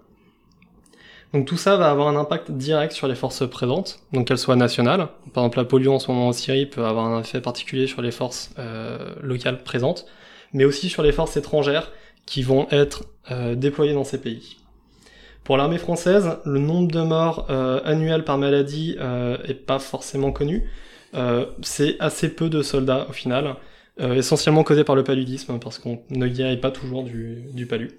[1.32, 4.56] Donc tout ça va avoir un impact direct sur les forces présentes, donc qu'elles soient
[4.56, 5.08] nationales.
[5.32, 8.02] Par exemple, la polio en ce moment en Syrie peut avoir un effet particulier sur
[8.02, 10.06] les forces euh, locales présentes,
[10.52, 11.90] mais aussi sur les forces étrangères
[12.26, 14.56] qui vont être euh, déployées dans ces pays.
[15.44, 20.32] Pour l'armée française, le nombre de morts euh, annuels par maladie euh, est pas forcément
[20.32, 20.68] connu.
[21.60, 23.56] C'est assez peu de soldats au final.
[24.00, 27.90] Euh, essentiellement causé par le paludisme, parce qu'on ne guérit pas toujours du, du palu.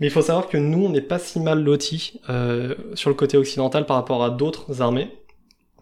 [0.00, 3.14] Mais il faut savoir que nous, on n'est pas si mal lotis euh, sur le
[3.14, 5.10] côté occidental par rapport à d'autres armées,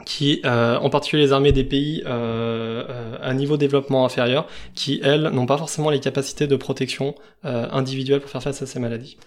[0.05, 5.47] qui, euh, en particulier les armées des pays à niveau développement inférieur, qui, elles, n'ont
[5.47, 7.15] pas forcément les capacités de protection
[7.45, 9.19] individuelle pour faire face à ces maladies.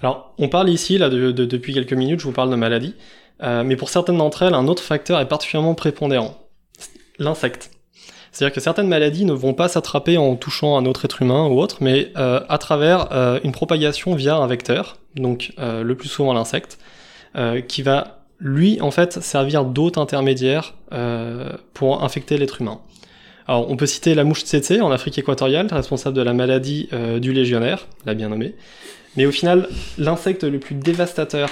[0.00, 2.96] Alors, on parle ici, là, de, depuis quelques minutes, je vous parle de maladies,
[3.40, 6.48] mais pour certaines d'entre elles, un autre facteur est particulièrement prépondérant,
[7.18, 7.70] l'insecte.
[8.32, 11.60] C'est-à-dire que certaines maladies ne vont pas s'attraper en touchant un autre être humain ou
[11.60, 16.08] autre, mais euh, à travers euh, une propagation via un vecteur, donc euh, le plus
[16.08, 16.78] souvent l'insecte,
[17.66, 20.74] qui va lui en fait servir d'hôte intermédiaire
[21.72, 22.78] pour infecter l'être humain.
[23.48, 26.90] Alors on peut citer la mouche tsetse en Afrique équatoriale, responsable de la maladie
[27.22, 28.54] du légionnaire, la bien nommée.
[29.16, 29.66] Mais au final,
[29.96, 31.48] l'insecte le plus dévastateur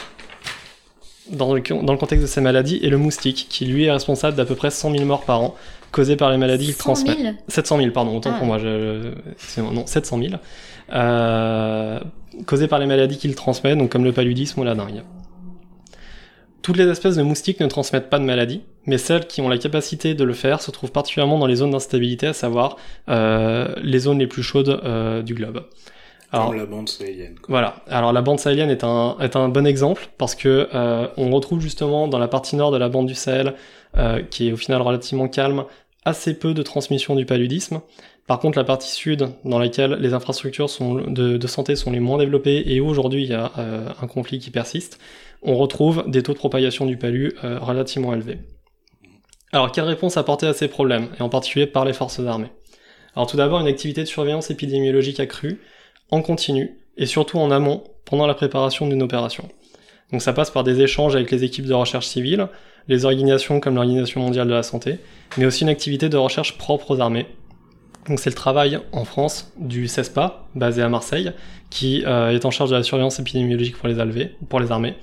[1.31, 4.37] dans le, dans le contexte de ces maladies est le moustique, qui lui est responsable
[4.37, 5.57] d'à peu près 100 000 morts par an,
[5.93, 7.17] causés par les maladies qu'il transmet.
[7.17, 8.39] 000 700 000, pardon, autant Ah.
[8.39, 9.13] pour moi, je,
[9.57, 10.35] je- non, 700 000,
[10.93, 12.01] euh,
[12.47, 15.03] causés par les maladies qu'il transmet, donc comme le paludisme ou la dengue.
[16.63, 19.57] Toutes les espèces de moustiques ne transmettent pas de maladies, mais celles qui ont la
[19.57, 22.77] capacité de le faire se trouvent particulièrement dans les zones d'instabilité, à savoir
[23.09, 25.65] euh, les zones les plus chaudes euh, du globe.
[26.33, 27.35] Alors, Comme la bande sahélienne.
[27.35, 27.47] quoi.
[27.49, 27.77] voilà.
[27.89, 31.61] Alors la bande sahélienne est un, est un bon exemple parce que euh, on retrouve
[31.61, 33.55] justement dans la partie nord de la bande du Sahel,
[33.97, 35.65] euh, qui est au final relativement calme,
[36.05, 37.81] assez peu de transmission du paludisme.
[38.29, 41.99] Par contre, la partie sud, dans laquelle les infrastructures sont, de, de santé sont les
[41.99, 45.01] moins développées et où aujourd'hui il y a euh, un conflit qui persiste,
[45.43, 48.39] on retrouve des taux de propagation du palu relativement élevés.
[49.53, 52.53] Alors, quelle réponse apporter à ces problèmes, et en particulier par les forces armées?
[53.17, 55.61] Alors tout d'abord, une activité de surveillance épidémiologique accrue,
[56.11, 59.49] en continu et surtout en amont pendant la préparation d'une opération.
[60.13, 62.49] Donc ça passe par des échanges avec les équipes de recherche civile,
[62.89, 64.99] les organisations comme l'Organisation mondiale de la santé,
[65.37, 67.27] mais aussi une activité de recherche propre aux armées.
[68.09, 71.33] Donc c'est le travail en France du CESPA, basé à Marseille,
[71.69, 74.95] qui euh, est en charge de la surveillance épidémiologique pour les, pour les armées.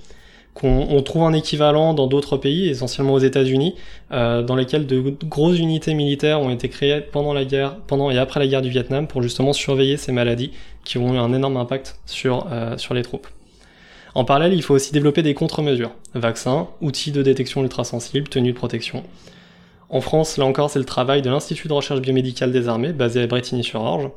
[0.63, 3.75] On trouve un équivalent dans d'autres pays, essentiellement aux États-Unis,
[4.11, 8.61] euh, dans lesquels de grosses unités militaires ont été créées pendant et après la guerre
[8.61, 10.51] du Vietnam, pour justement surveiller ces maladies
[10.83, 13.27] qui ont eu un énorme impact sur, euh, sur les troupes.
[14.15, 15.91] En parallèle, il faut aussi développer des contre-mesures.
[16.15, 19.03] Vaccins, outils de détection ultrasensibles, tenues de protection.
[19.89, 23.21] En France, là encore, c'est le travail de l'Institut de recherche biomédicale des armées, basé
[23.21, 24.09] à Bretigny-sur-Orge,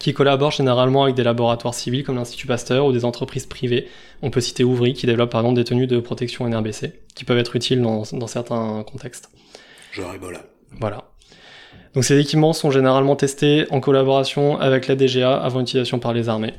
[0.00, 3.88] qui collabore généralement avec des laboratoires civils comme l'Institut Pasteur ou des entreprises privées.
[4.22, 7.38] On peut citer Ouvry, qui développe par exemple des tenues de protection NRBC, qui peuvent
[7.38, 9.30] être utiles dans, dans certains contextes.
[9.92, 10.42] Genre Ebola.
[10.80, 11.04] Voilà.
[11.94, 16.28] Donc ces équipements sont généralement testés en collaboration avec la DGA avant utilisation par les
[16.28, 16.54] armées.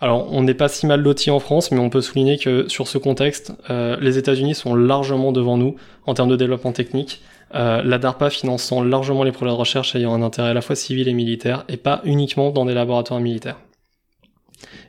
[0.00, 2.88] Alors on n'est pas si mal lotis en France, mais on peut souligner que sur
[2.88, 5.76] ce contexte, euh, les États-Unis sont largement devant nous
[6.06, 7.22] en termes de développement technique.
[7.54, 10.74] Euh, la DARPA finançant largement les projets de recherche ayant un intérêt à la fois
[10.74, 13.58] civil et militaire, et pas uniquement dans des laboratoires militaires.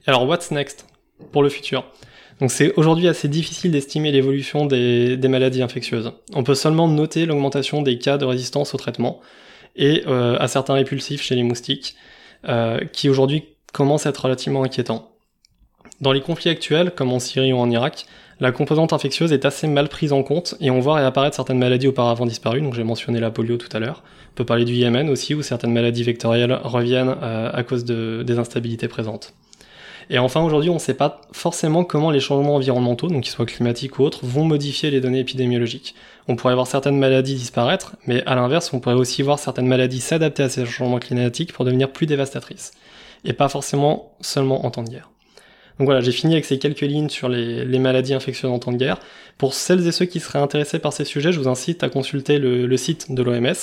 [0.05, 0.88] Alors what's next
[1.32, 1.84] pour le futur?
[2.39, 6.11] Donc c'est aujourd'hui assez difficile d'estimer l'évolution des, des maladies infectieuses.
[6.34, 9.20] On peut seulement noter l'augmentation des cas de résistance au traitement
[9.76, 11.95] et euh, à certains répulsifs chez les moustiques,
[12.47, 15.11] euh, qui aujourd'hui commencent à être relativement inquiétants.
[16.01, 18.05] Dans les conflits actuels, comme en Syrie ou en Irak,
[18.40, 21.88] la composante infectieuse est assez mal prise en compte et on voit réapparaître certaines maladies
[21.88, 22.62] auparavant disparues.
[22.62, 24.04] Donc j'ai mentionné la polio tout à l'heure.
[24.32, 28.24] On peut parler du Yémen aussi, où certaines maladies vectorielles reviennent euh, à cause de,
[28.26, 29.34] des instabilités présentes.
[30.10, 33.46] Et enfin, aujourd'hui, on ne sait pas forcément comment les changements environnementaux, donc qu'ils soient
[33.46, 35.96] climatiques ou autres, vont modifier les données épidémiologiques.
[36.28, 40.02] On pourrait voir certaines maladies disparaître, mais à l'inverse, on pourrait aussi voir certaines maladies
[40.02, 42.72] s'adapter à ces changements climatiques pour devenir plus dévastatrices.
[43.24, 45.12] Et pas forcément seulement en temps de guerre.
[45.80, 48.78] Donc voilà, j'ai fini avec ces quelques lignes sur les, maladies infectieuses en temps de
[48.78, 48.99] guerre.
[49.38, 52.38] Pour celles et ceux qui seraient intéressés par ces sujets, je vous incite à consulter
[52.38, 53.53] le, site de l'OMS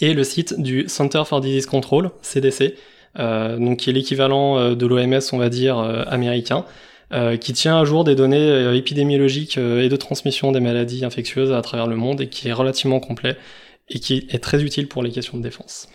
[0.00, 2.74] et le site du Center for Disease Control, CDC,
[3.18, 6.64] euh, donc qui est l'équivalent euh, de l'OMS, on va dire, euh, américain,
[7.40, 11.86] qui tient à jour des données épidémiologiques et de transmission des maladies infectieuses à travers
[11.86, 13.38] le monde et qui est relativement complet
[13.88, 15.88] et qui est très utile pour les questions de défense.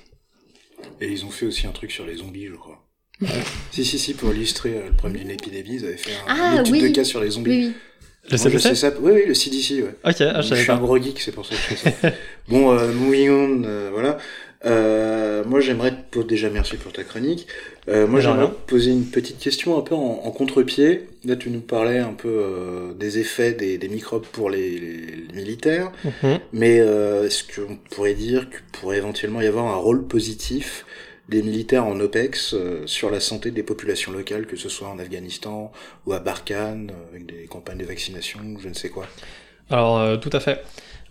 [1.00, 2.83] Et ils ont fait aussi un truc sur les zombies, je crois
[3.72, 6.62] si, si, si, pour illustrer euh, le problème d'une épidémie, ils avaient fait un, ah,
[6.62, 7.50] étude de cas sur les zombies.
[7.50, 7.74] Oui, oui.
[8.32, 8.92] Le CDC ça.
[9.02, 9.96] Oui, oui, le CDC, ouais.
[10.06, 12.12] Ok, ah, je, suis un gros geek, c'est pour ça que je fais ça.
[12.48, 14.18] bon, euh, moving on, euh, voilà.
[14.66, 17.48] Euh, moi, j'aimerais te poser, déjà merci pour ta chronique.
[17.90, 21.08] Euh, moi, j'aimerais te poser une petite question un peu en, en contre-pied.
[21.26, 25.26] Là, tu nous parlais un peu euh, des effets des, des, microbes pour les, les,
[25.34, 25.92] militaires.
[26.06, 26.40] Mhm.
[26.54, 30.86] Mais euh, est-ce qu'on pourrait dire qu'il pourrait éventuellement y avoir un rôle positif
[31.30, 35.00] des militaires en OPEX euh, sur la santé des populations locales, que ce soit en
[35.00, 35.72] Afghanistan
[36.06, 39.06] ou à Barkhane, euh, avec des campagnes de vaccination, je ne sais quoi.
[39.70, 40.62] Alors, euh, tout à fait.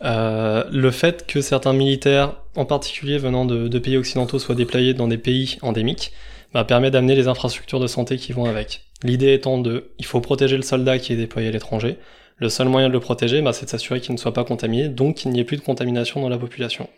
[0.02, 5.18] le fait que certains militaires, en particulier venant de, pays occidentaux, soient déployés dans des
[5.18, 6.12] pays endémiques,
[6.52, 8.82] bah, permet d'amener les infrastructures de santé qui vont avec.
[9.02, 11.96] L'idée étant de, il faut protéger le soldat qui est déployé à l'étranger.
[12.36, 14.88] Le seul moyen de le protéger, bah, c'est de s'assurer qu'il ne soit pas contaminé,
[14.88, 16.88] donc qu'il n'y ait plus de contamination dans la population.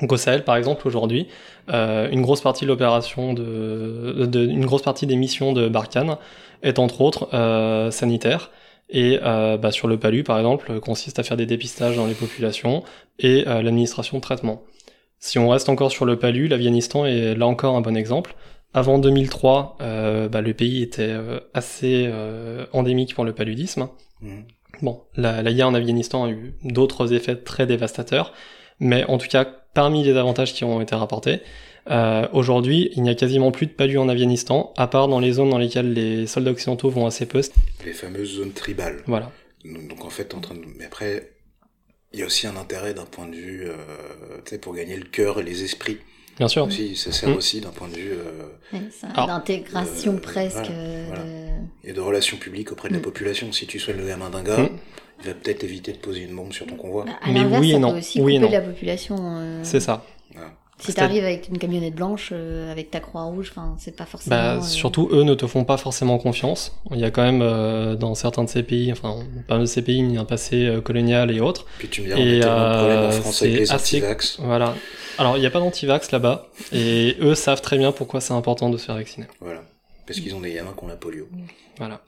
[0.00, 1.26] Donc au Sahel, par exemple, aujourd'hui,
[1.70, 6.16] euh, une grosse partie de l'opération de, de, une grosse partie des missions de Barkhane
[6.62, 8.50] est entre autres euh, sanitaire
[8.90, 12.14] et euh, bah, sur le Palu, par exemple, consiste à faire des dépistages dans les
[12.14, 12.82] populations
[13.18, 14.62] et euh, l'administration de traitement.
[15.18, 18.34] Si on reste encore sur le Palu, l'Afghanistan est là encore un bon exemple.
[18.72, 22.10] Avant 2003, euh, bah, le pays était euh, assez
[22.72, 23.88] endémique pour le paludisme.
[24.20, 24.40] Mmh.
[24.82, 28.32] Bon, la, la guerre en Afghanistan a eu d'autres effets très dévastateurs,
[28.78, 31.38] mais en tout cas, parmi les avantages qui ont été rapportés,
[31.88, 35.30] euh, aujourd'hui, il n'y a quasiment plus de palus en Afghanistan, à part dans les
[35.30, 37.42] zones dans lesquelles les soldats occidentaux vont assez peu.
[37.86, 39.04] Les fameuses zones tribales.
[39.06, 39.30] Voilà.
[39.64, 40.62] Donc en fait, en train de...
[40.76, 41.30] mais après,
[42.12, 43.76] il y a aussi un intérêt d'un point de vue, euh,
[44.44, 45.98] tu sais, pour gagner le cœur et les esprits.
[46.38, 46.66] Bien sûr.
[46.66, 47.36] Aussi, ça sert mm.
[47.36, 50.70] aussi d'un point de vue euh, d'intégration euh, presque.
[51.84, 53.02] Et de relations publiques auprès de la mm.
[53.02, 53.52] population.
[53.52, 54.68] Si tu sois le gamin d'un gars, mm
[55.20, 57.04] il va peut-être éviter de poser une bombe sur ton convoi.
[57.04, 57.92] Bah, mais oui et non.
[57.92, 59.16] Peut aussi oui couper la population.
[59.20, 60.04] Euh, c'est ça.
[60.78, 64.36] Si t'arrives avec une camionnette blanche, euh, avec ta croix rouge, enfin, c'est pas forcément.
[64.36, 66.78] Bah, euh, surtout, eux ne te font pas forcément confiance.
[66.92, 69.16] Il y a quand même dans certains de ces pays, enfin,
[69.48, 71.66] pas de ces pays, il y a un passé colonial et autres.
[71.78, 74.40] Puis tu me dis, on et, a problème en France avec les anti-vax.
[74.40, 74.74] Voilà.
[75.18, 78.70] Alors, il n'y a pas d'anti-vax là-bas, et eux savent très bien pourquoi c'est important
[78.70, 79.26] de se faire vacciner.
[79.40, 79.62] Voilà.
[80.06, 81.28] Parce qu'ils ont des gamins qui ont la polio.
[81.76, 82.00] Voilà.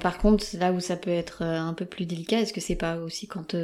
[0.00, 2.76] par contre, là où ça peut être euh, un peu plus délicat, est-ce que c'est
[2.76, 3.54] pas aussi quand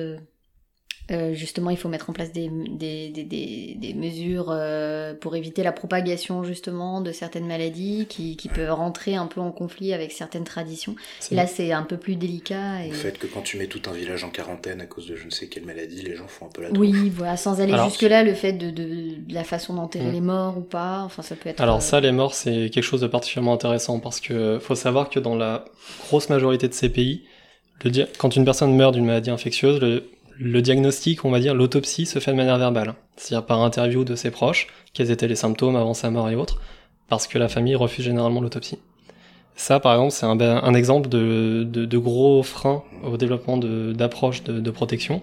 [1.11, 5.37] euh, euh, justement, il faut mettre en place des, des, des, des, mesures euh, pour
[5.37, 9.93] éviter la propagation justement de certaines maladies qui, qui peuvent rentrer un peu en conflit
[9.93, 10.97] avec certaines traditions.
[11.31, 12.85] Là, c'est un peu plus délicat.
[12.85, 12.89] Et...
[12.89, 15.27] Le fait que quand tu mets tout un village en quarantaine à cause de je
[15.27, 18.23] ne sais quelle maladie, les gens font un peu la Oui, voilà, sans aller jusque-là,
[18.23, 20.13] le fait de, de, la façon d'enterrer mm.
[20.13, 21.61] les morts ou pas, enfin ça peut être...
[21.61, 25.21] Alors ça, les morts, c'est quelque chose de particulièrement intéressant parce que faut savoir que
[25.21, 25.65] dans la
[26.07, 27.25] grosse majorité de ces pays,
[27.85, 30.05] le, quand une personne meurt d'une maladie infectieuse, le,
[30.39, 34.15] le diagnostic, on va dire, l'autopsie se fait de manière verbale, c'est-à-dire par interview de
[34.15, 36.61] ses proches, quels étaient les symptômes avant sa mort et autres,
[37.09, 38.79] parce que la famille refuse généralement l'autopsie.
[39.57, 44.43] Ça, par exemple, c'est un, un, exemple de, de, de, gros frein au développement d'approches
[44.43, 45.23] de, de, protection.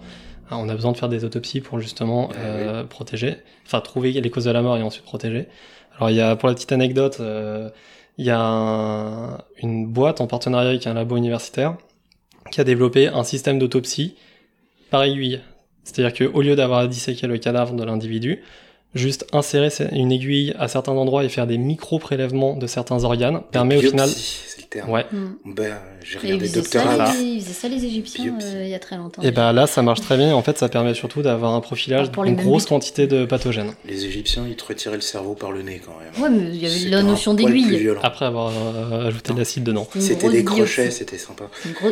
[0.52, 4.30] on a besoin de faire des autopsies pour justement eh euh, protéger, enfin trouver les
[4.30, 5.48] causes de la mort et ensuite protéger.
[5.98, 7.70] Alors, il y a, pour la petite anecdote, euh,
[8.18, 11.76] il y a une boîte en partenariat avec un labo universitaire
[12.52, 14.16] qui a développé un système d'autopsie
[14.92, 15.42] par aiguille.
[15.84, 18.44] C'est-à-dire qu'au lieu d'avoir à disséquer le cadavre de l'individu,
[18.94, 23.78] juste insérer une aiguille à certains endroits et faire des micro-prélèvements de certains organes permet
[23.78, 24.10] au final...
[24.10, 24.90] c'est le terme.
[24.90, 25.06] Ouais.
[25.12, 25.28] Mm.
[25.46, 28.98] Ben, j'ai regardé Docteur ça, Ils faisaient ça les Égyptiens euh, il y a très
[28.98, 29.22] longtemps.
[29.22, 30.36] Et ben là, ça marche très bien.
[30.36, 33.72] En fait, ça permet surtout d'avoir un profilage d'une grosse quantité de pathogènes.
[33.86, 36.24] Les Égyptiens, ils te retiraient le cerveau par le nez quand même.
[36.24, 37.90] Ouais, mais il y avait la notion d'aiguille.
[38.04, 39.88] Après avoir euh, ajouté de l'acide dedans.
[40.00, 41.46] C'était des crochets, c'était sympa.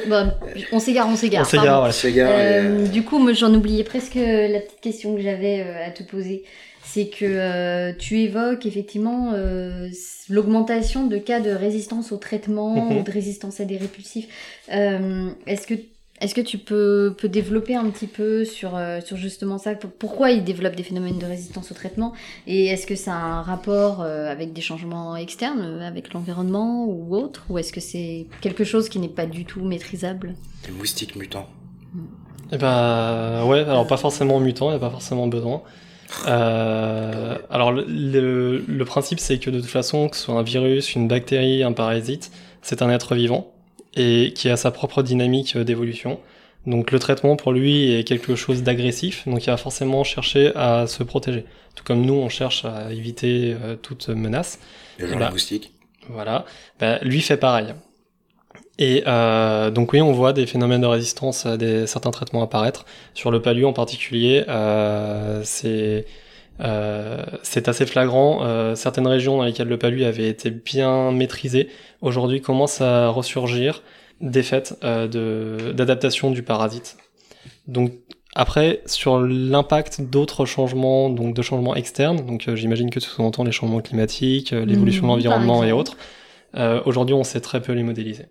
[0.08, 0.36] Bah,
[0.72, 1.42] on s'égare, on s'égare.
[1.42, 2.88] On s'égare, ouais.
[2.92, 6.44] Du coup, j'en oubliais presque la petite question que j'avais euh, à te poser
[6.92, 9.90] c'est que euh, tu évoques effectivement euh,
[10.28, 13.04] l'augmentation de cas de résistance au traitement, mhm.
[13.04, 14.28] de résistance à des répulsifs.
[14.74, 15.76] Euh, est-ce que
[16.22, 19.74] est-ce que tu peux, peux développer un petit peu sur, sur justement ça?
[19.76, 22.12] Pourquoi ils développent des phénomènes de résistance au traitement?
[22.46, 27.46] Et est-ce que ça a un rapport avec des changements externes, avec l'environnement ou autre?
[27.50, 30.36] Ou est-ce que c'est quelque chose qui n'est pas du tout maîtrisable?
[30.66, 31.48] Des moustiques mutants.
[32.52, 35.64] Eh ben ouais, alors pas forcément mutant, il n'y a pas forcément besoin.
[36.28, 40.96] Euh, alors le, le, principe c'est que de toute façon, que ce soit un virus,
[40.96, 42.32] une bactérie, un parasite,
[42.62, 43.52] c'est un être vivant
[43.96, 46.20] et qui a sa propre dynamique d'évolution.
[46.66, 50.88] Donc le traitement pour lui est quelque chose d'agressif, donc il va forcément chercher à
[50.88, 51.46] se protéger.
[51.76, 54.60] Tout comme nous, on cherche à éviter euh, toute menace.
[54.98, 55.72] Le genre bah, moustique.
[56.10, 56.46] Voilà.
[56.80, 57.74] Bah, lui fait pareil.
[58.82, 62.86] Et euh, donc oui, on voit des phénomènes de résistance à des, certains traitements apparaître.
[63.14, 66.06] Sur le palu en particulier, euh, c'est
[66.62, 68.40] euh, assez flagrant.
[68.44, 71.68] Euh, certaines régions dans lesquelles le palu avait été bien maîtrisé,
[72.02, 73.84] aujourd'hui commencent à ressurgir
[74.22, 76.96] des faits euh, d'adaptation du parasite.
[77.68, 77.92] Donc
[78.34, 83.44] après, sur l'impact d'autres changements, donc de changements externes, donc euh, j'imagine que tu sous-entends
[83.44, 85.98] les changements climatiques, l'évolution de mmh, l'environnement et autres,
[86.86, 88.28] aujourd'hui on sait très peu les modéliser.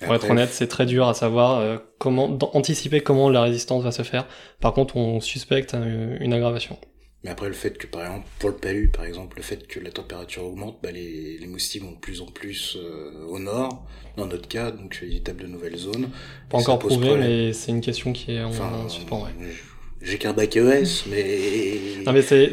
[0.00, 3.92] Pour être honnête, c'est très dur à savoir euh, comment anticiper comment la résistance va
[3.92, 4.26] se faire.
[4.60, 6.78] Par contre, on suspecte une aggravation.
[7.24, 9.80] Mais après, le fait que, par exemple, pour le palu, par exemple, le fait que
[9.80, 13.86] la température augmente, bah, les, les moustiques vont de plus en plus euh, au nord,
[14.18, 16.10] dans notre cas, donc ils tapent de nouvelles zones.
[16.50, 19.30] Pas encore prouvé, mais c'est une question qui est en, enfin, suspens, ouais.
[20.02, 21.78] J'ai qu'un bac ES, mais...
[22.04, 22.50] Non, mais c'est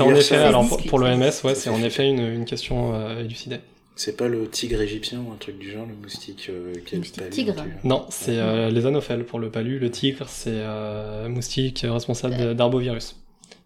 [0.00, 3.58] en effet, alors pour, l'OMS, ouais, c'est en effet une, une question euh, élucidée.
[3.94, 7.28] C'est pas le tigre égyptien ou un truc du genre, le moustique euh, qui le
[7.28, 9.78] tigre Non, c'est euh, les anophèles pour le palu.
[9.78, 13.16] Le tigre, c'est euh, moustique responsable d'arbovirus.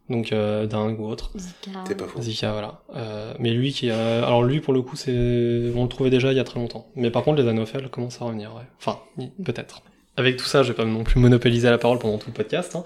[0.08, 1.30] Donc euh, dingue ou autre.
[1.36, 1.84] Zika.
[1.86, 2.22] C'est pas faux.
[2.22, 2.80] Zika, voilà.
[2.94, 5.10] Euh, mais lui qui alors lui pour le coup c'est
[5.74, 6.86] on le trouvait déjà il y a très longtemps.
[6.94, 8.62] Mais par contre les anophèles commencent à revenir, ouais.
[8.78, 9.00] Enfin,
[9.44, 9.82] peut-être.
[10.16, 12.74] Avec tout ça, je vais pas non plus monopoliser la parole pendant tout le podcast.
[12.76, 12.84] Hein.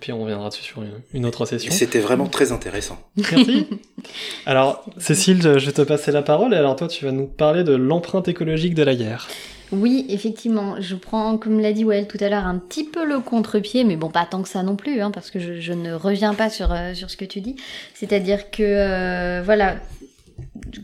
[0.00, 0.82] Puis on reviendra dessus sur
[1.14, 1.72] une, autre session.
[1.72, 2.98] C'était vraiment très intéressant.
[3.16, 3.66] Merci.
[4.46, 6.54] alors, Cécile, je vais te passer la parole.
[6.54, 9.28] Et alors toi, tu vas nous parler de l'empreinte écologique de la guerre.
[9.70, 13.20] Oui, effectivement, je prends, comme l'a dit Well tout à l'heure, un petit peu le
[13.20, 16.32] contre-pied, mais bon, pas tant que ça non plus, hein, parce que je, ne reviens
[16.32, 17.56] pas sur, euh, sur ce que tu dis.
[17.92, 19.76] C'est-à-dire que, euh, voilà,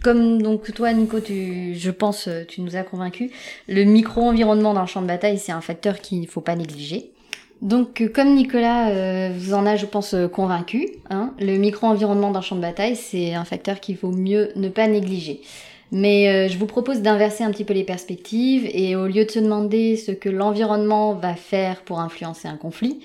[0.03, 3.31] comme donc toi Nico, tu, je pense, euh, tu nous as convaincus,
[3.69, 7.14] le micro-environnement d'un champ de bataille, c'est un facteur qu'il ne faut pas négliger.
[7.65, 12.41] Donc euh, comme Nicolas euh, vous en a, je pense, convaincu, hein, le micro-environnement d'un
[12.41, 15.41] champ de bataille, c'est un facteur qu'il vaut mieux ne pas négliger.
[15.91, 19.39] Mais je vous propose d'inverser un petit peu les perspectives et au lieu de se
[19.39, 22.99] demander ce que l'environnement va faire pour influencer un conflit,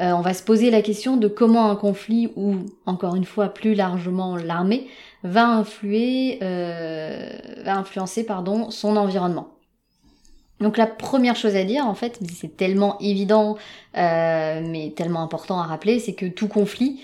[0.00, 3.74] on va se poser la question de comment un conflit ou encore une fois plus
[3.74, 4.88] largement l'armée
[5.24, 7.30] va influer, euh,
[7.64, 9.48] va influencer pardon, son environnement.
[10.60, 13.56] Donc la première chose à dire, en fait, c'est tellement évident,
[13.96, 17.00] euh, mais tellement important à rappeler, c'est que tout conflit,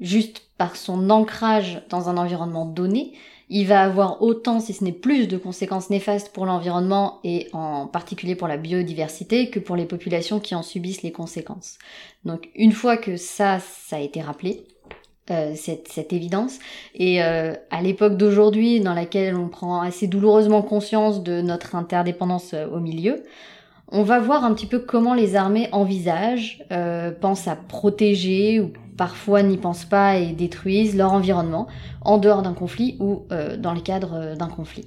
[0.00, 3.12] juste par son ancrage dans un environnement donné,
[3.50, 7.86] il va avoir autant, si ce n'est plus, de conséquences néfastes pour l'environnement et en
[7.86, 11.78] particulier pour la biodiversité que pour les populations qui en subissent les conséquences.
[12.24, 14.66] Donc une fois que ça, ça a été rappelé,
[15.30, 16.58] euh, cette, cette, évidence.
[16.94, 22.52] Et euh, à l'époque d'aujourd'hui, dans laquelle on prend assez douloureusement conscience de notre interdépendance
[22.52, 23.22] euh, au milieu,
[23.90, 26.62] on va voir un petit peu comment les armées envisagent,
[27.20, 31.68] pensent à protéger ou parfois n'y pensent pas et détruisent leur environnement
[32.02, 33.26] en dehors d'un conflit ou
[33.58, 34.86] dans le cadre d'un conflit.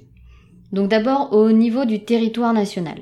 [0.72, 2.98] Donc d'abord au niveau du territoire national.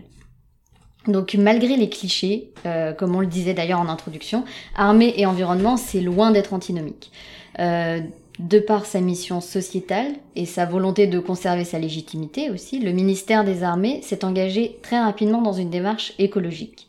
[1.08, 4.44] Donc malgré les clichés, euh, comme on le disait d'ailleurs en introduction,
[4.74, 7.12] armée et environnement, c'est loin d'être antinomique.
[7.58, 8.00] Euh,
[8.38, 13.44] de par sa mission sociétale et sa volonté de conserver sa légitimité aussi, le ministère
[13.44, 16.88] des Armées s'est engagé très rapidement dans une démarche écologique.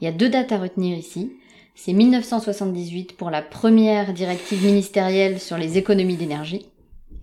[0.00, 1.32] Il y a deux dates à retenir ici.
[1.76, 6.66] C'est 1978 pour la première directive ministérielle sur les économies d'énergie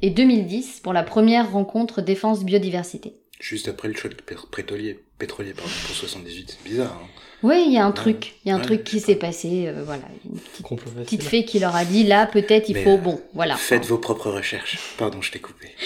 [0.02, 3.14] et 2010 pour la première rencontre défense biodiversité.
[3.42, 4.14] Juste après le choc
[4.56, 7.00] pétrolier, pétrolier pardon, pour 78, c'est bizarre.
[7.02, 7.08] Hein.
[7.44, 9.84] oui, il y a un truc, il y a un truc qui s'est passé, euh,
[9.86, 13.22] voilà, une petite, petite fée qui leur a dit là peut-être il faut, euh, bon,
[13.34, 13.56] voilà.
[13.56, 14.78] Faites vos propres recherches.
[14.98, 15.70] Pardon, je t'ai coupé.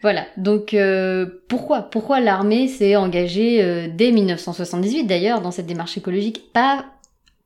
[0.00, 6.52] Voilà, donc euh, pourquoi pourquoi l'armée s'est engagée dès 1978 d'ailleurs dans cette démarche écologique?
[6.52, 6.86] Pas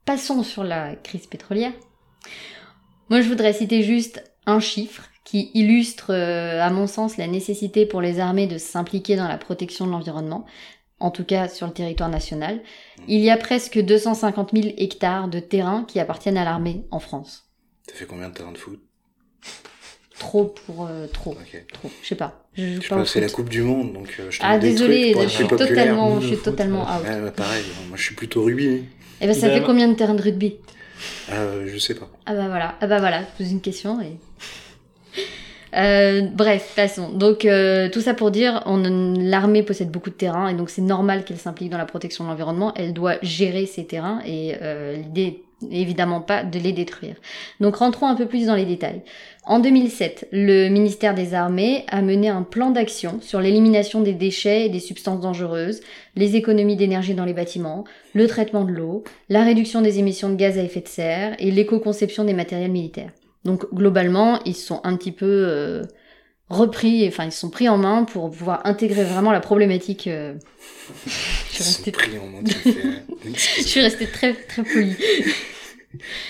[0.04, 1.72] passons sur la crise pétrolière.
[3.08, 7.86] Moi, je voudrais citer juste un chiffre qui illustre, euh, à mon sens, la nécessité
[7.86, 10.44] pour les armées de s'impliquer dans la protection de l'environnement,
[11.02, 12.60] en tout cas sur le territoire national.
[13.08, 17.44] Il y a presque 250 000 hectares de terrain qui appartiennent à l'armée en France.
[17.88, 18.80] Ça fait combien de terrains de foot?
[20.18, 21.36] Trop pour euh, trop.
[21.72, 21.90] Trop.
[22.02, 22.46] Je sais pas.
[22.54, 23.04] Je joue pas.
[23.04, 26.36] C'est la Coupe du Monde, donc euh, je Ah désolé, je suis totalement, je suis
[26.38, 27.34] totalement out.
[27.34, 28.66] pareil, moi je suis plutôt rugby.
[28.66, 28.84] Et
[29.22, 30.56] eh ben ça fait combien de terrains de rugby?
[31.30, 32.08] Euh, Je sais pas.
[32.26, 34.16] Ah bah voilà, ah bah voilà, pose une question et.
[35.74, 37.10] Euh, bref, passons.
[37.10, 41.24] Donc euh, tout ça pour dire, l'armée possède beaucoup de terrains et donc c'est normal
[41.24, 42.72] qu'elle s'implique dans la protection de l'environnement.
[42.76, 47.14] Elle doit gérer ces terrains et euh, l'idée évidemment pas de les détruire.
[47.60, 49.02] Donc rentrons un peu plus dans les détails.
[49.44, 54.66] En 2007, le ministère des Armées a mené un plan d'action sur l'élimination des déchets
[54.66, 55.80] et des substances dangereuses,
[56.16, 60.36] les économies d'énergie dans les bâtiments, le traitement de l'eau, la réduction des émissions de
[60.36, 63.12] gaz à effet de serre et l'éco-conception des matériels militaires.
[63.44, 65.82] Donc globalement, ils sont un petit peu euh,
[66.48, 70.06] repris, enfin ils sont pris en main pour pouvoir intégrer vraiment la problématique.
[70.06, 70.34] Euh...
[71.06, 72.40] Je suis restée pris en main.
[73.24, 74.96] je suis restée très très polie.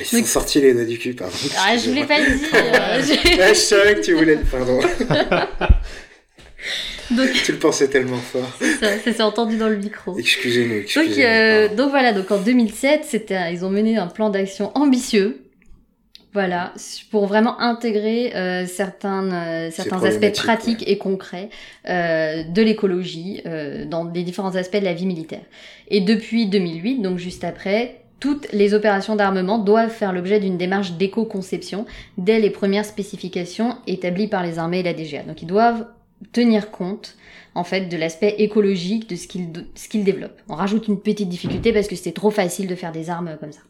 [0.01, 1.37] Ils sont sortis les doigts du cul, pardon.
[1.57, 3.21] Ah, je voulais pas le dire.
[3.41, 4.81] ah, je savais que tu voulais le pardon.
[7.13, 8.51] donc, tu le pensais tellement fort.
[8.81, 10.19] Ça, ça s'est entendu dans le micro.
[10.19, 10.81] Excusez-nous.
[10.81, 14.77] Excusez donc, euh, donc voilà, donc en 2007, c'était, ils ont mené un plan d'action
[14.77, 15.41] ambitieux
[16.33, 16.73] voilà,
[17.11, 21.51] pour vraiment intégrer euh, certains, euh, certains aspects pratiques et concrets
[21.89, 25.43] euh, de l'écologie euh, dans les différents aspects de la vie militaire.
[25.89, 30.93] Et depuis 2008, donc juste après, toutes les opérations d'armement doivent faire l'objet d'une démarche
[30.93, 31.85] d'éco-conception
[32.17, 35.25] dès les premières spécifications établies par les armées et la DGA.
[35.25, 35.87] Donc ils doivent
[36.33, 37.17] tenir compte
[37.55, 40.41] en fait de l'aspect écologique de ce qu'ils ce qu'ils développent.
[40.49, 43.53] On rajoute une petite difficulté parce que c'était trop facile de faire des armes comme
[43.53, 43.61] ça.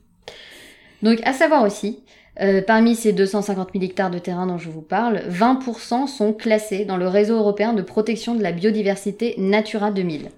[1.03, 2.01] Donc à savoir aussi
[2.41, 6.87] euh, parmi ces 250 000 hectares de terrain dont je vous parle, 20% sont classés
[6.87, 10.31] dans le réseau européen de protection de la biodiversité Natura 2000.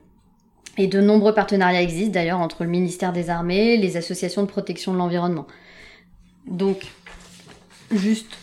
[0.76, 4.92] Et de nombreux partenariats existent d'ailleurs entre le ministère des Armées, les associations de protection
[4.92, 5.46] de l'environnement.
[6.48, 6.86] Donc,
[7.92, 8.38] juste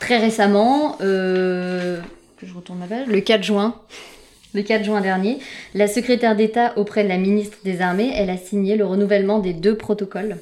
[0.00, 2.00] très récemment, euh,
[3.06, 3.76] le 4 juin,
[4.54, 5.38] le 4 juin dernier,
[5.74, 9.52] la secrétaire d'État auprès de la ministre des Armées, elle a signé le renouvellement des
[9.52, 10.36] deux protocoles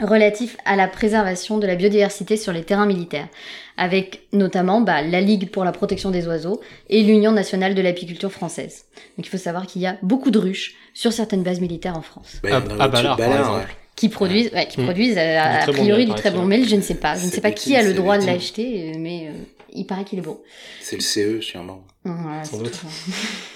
[0.00, 3.28] relatif à la préservation de la biodiversité sur les terrains militaires,
[3.76, 8.32] avec notamment bah, la Ligue pour la protection des oiseaux et l'Union nationale de l'apiculture
[8.32, 8.86] française.
[9.16, 12.02] Donc il faut savoir qu'il y a beaucoup de ruches sur certaines bases militaires en
[12.02, 12.40] France.
[12.42, 13.76] Bah, à, Ballard, par exemple.
[13.94, 14.84] Qui produisent, ouais, qui mmh.
[14.84, 17.14] produisent euh, a, priori du très bon mail, je ne sais pas.
[17.16, 19.32] Je ne sais pas qui a le droit de l'acheter, euh, mais euh,
[19.72, 20.40] il paraît qu'il est bon.
[20.80, 21.84] C'est le CE sûrement.
[22.42, 22.80] Sans doute.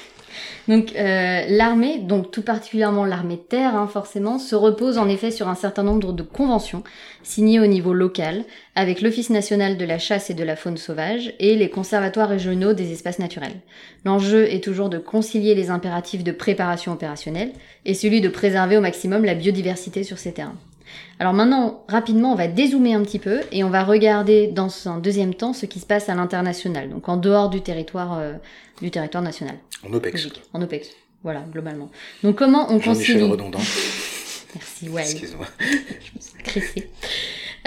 [0.69, 5.49] Donc euh, l'armée, donc tout particulièrement l'armée terre, hein, forcément, se repose en effet sur
[5.49, 6.85] un certain nombre de conventions
[7.23, 8.45] signées au niveau local
[8.75, 12.75] avec l'Office national de la chasse et de la faune sauvage et les conservatoires régionaux
[12.75, 13.61] des espaces naturels.
[14.05, 17.53] L'enjeu est toujours de concilier les impératifs de préparation opérationnelle
[17.87, 20.59] et celui de préserver au maximum la biodiversité sur ces terrains.
[21.19, 24.99] Alors maintenant, rapidement, on va dézoomer un petit peu et on va regarder dans un
[24.99, 28.35] deuxième temps ce qui se passe à l'international, donc en dehors du territoire, euh,
[28.81, 29.57] du territoire national.
[29.87, 30.29] En OPEX.
[30.53, 30.89] En OPEX,
[31.22, 31.91] voilà, globalement.
[32.22, 33.22] Donc comment on concilie...
[33.22, 33.59] redondant.
[34.55, 35.03] Merci, ouais.
[35.03, 35.47] Excuse-moi.
[35.61, 36.83] Je me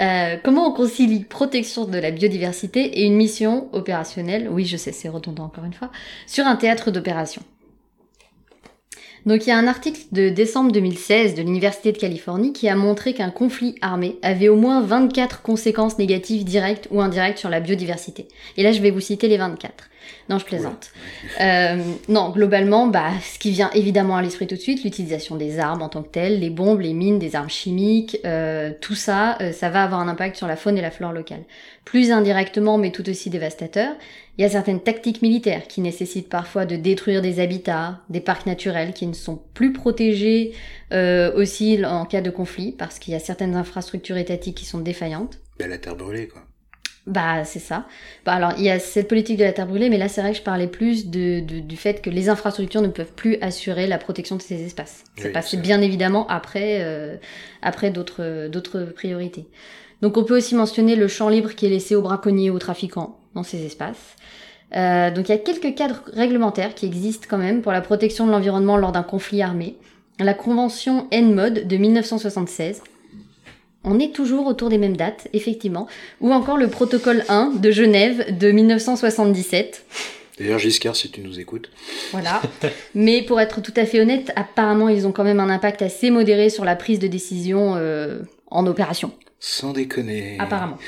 [0.00, 4.90] euh, comment on concilie protection de la biodiversité et une mission opérationnelle, oui je sais
[4.90, 5.92] c'est redondant encore une fois,
[6.26, 7.42] sur un théâtre d'opération
[9.26, 12.76] donc il y a un article de décembre 2016 de l'Université de Californie qui a
[12.76, 17.60] montré qu'un conflit armé avait au moins 24 conséquences négatives directes ou indirectes sur la
[17.60, 18.28] biodiversité.
[18.56, 19.88] Et là je vais vous citer les 24.
[20.28, 20.90] Non, je plaisante.
[21.40, 21.76] Euh,
[22.08, 25.82] non, globalement, bah, ce qui vient évidemment à l'esprit tout de suite, l'utilisation des armes
[25.82, 29.52] en tant que telles, les bombes, les mines, des armes chimiques, euh, tout ça, euh,
[29.52, 31.42] ça va avoir un impact sur la faune et la flore locale.
[31.84, 33.94] Plus indirectement, mais tout aussi dévastateur,
[34.38, 38.46] il y a certaines tactiques militaires qui nécessitent parfois de détruire des habitats, des parcs
[38.46, 40.52] naturels qui ne sont plus protégés
[40.92, 44.80] euh, aussi en cas de conflit, parce qu'il y a certaines infrastructures étatiques qui sont
[44.80, 45.38] défaillantes.
[45.58, 46.42] Bah, la terre brûlée, quoi.
[47.04, 47.86] Bah c'est ça.
[48.24, 50.30] Bah alors il y a cette politique de la terre brûlée, mais là c'est vrai
[50.30, 53.98] que je parlais plus de, du fait que les infrastructures ne peuvent plus assurer la
[53.98, 55.02] protection de ces espaces.
[55.16, 57.16] C'est passé bien évidemment après euh,
[57.60, 59.48] après d'autres d'autres priorités.
[60.00, 62.60] Donc on peut aussi mentionner le champ libre qui est laissé aux braconniers et aux
[62.60, 64.16] trafiquants dans ces espaces.
[64.74, 68.26] Euh, donc il y a quelques cadres réglementaires qui existent quand même pour la protection
[68.26, 69.76] de l'environnement lors d'un conflit armé.
[70.18, 72.82] La convention NMOD de 1976
[73.84, 75.88] on est toujours autour des mêmes dates, effectivement.
[76.20, 79.84] Ou encore le protocole 1 de Genève de 1977.
[80.38, 81.70] D'ailleurs, Giscard, si tu nous écoutes.
[82.12, 82.40] Voilà.
[82.94, 86.10] Mais pour être tout à fait honnête, apparemment, ils ont quand même un impact assez
[86.10, 88.20] modéré sur la prise de décision euh,
[88.50, 89.12] en opération.
[89.40, 90.36] Sans déconner.
[90.38, 90.78] Apparemment.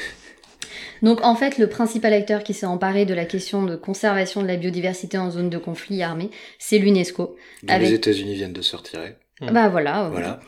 [1.05, 4.47] Donc en fait, le principal acteur qui s'est emparé de la question de conservation de
[4.47, 7.37] la biodiversité en zone de conflit armé, c'est l'UNESCO.
[7.63, 9.17] Les États-Unis viennent de se retirer.
[9.53, 10.09] Bah voilà.
[10.11, 10.41] Voilà.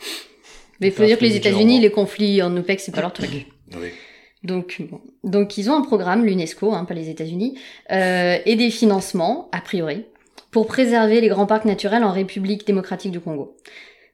[0.80, 3.46] Mais il faut dire que les États-Unis, les conflits en OPEC, c'est pas leur truc.
[3.74, 3.88] Oui.
[4.44, 4.80] Donc,
[5.24, 7.58] donc ils ont un programme, l'UNESCO, hein, pas les États-Unis,
[7.92, 10.06] euh, et des financements, a priori,
[10.50, 13.56] pour préserver les grands parcs naturels en République démocratique du Congo.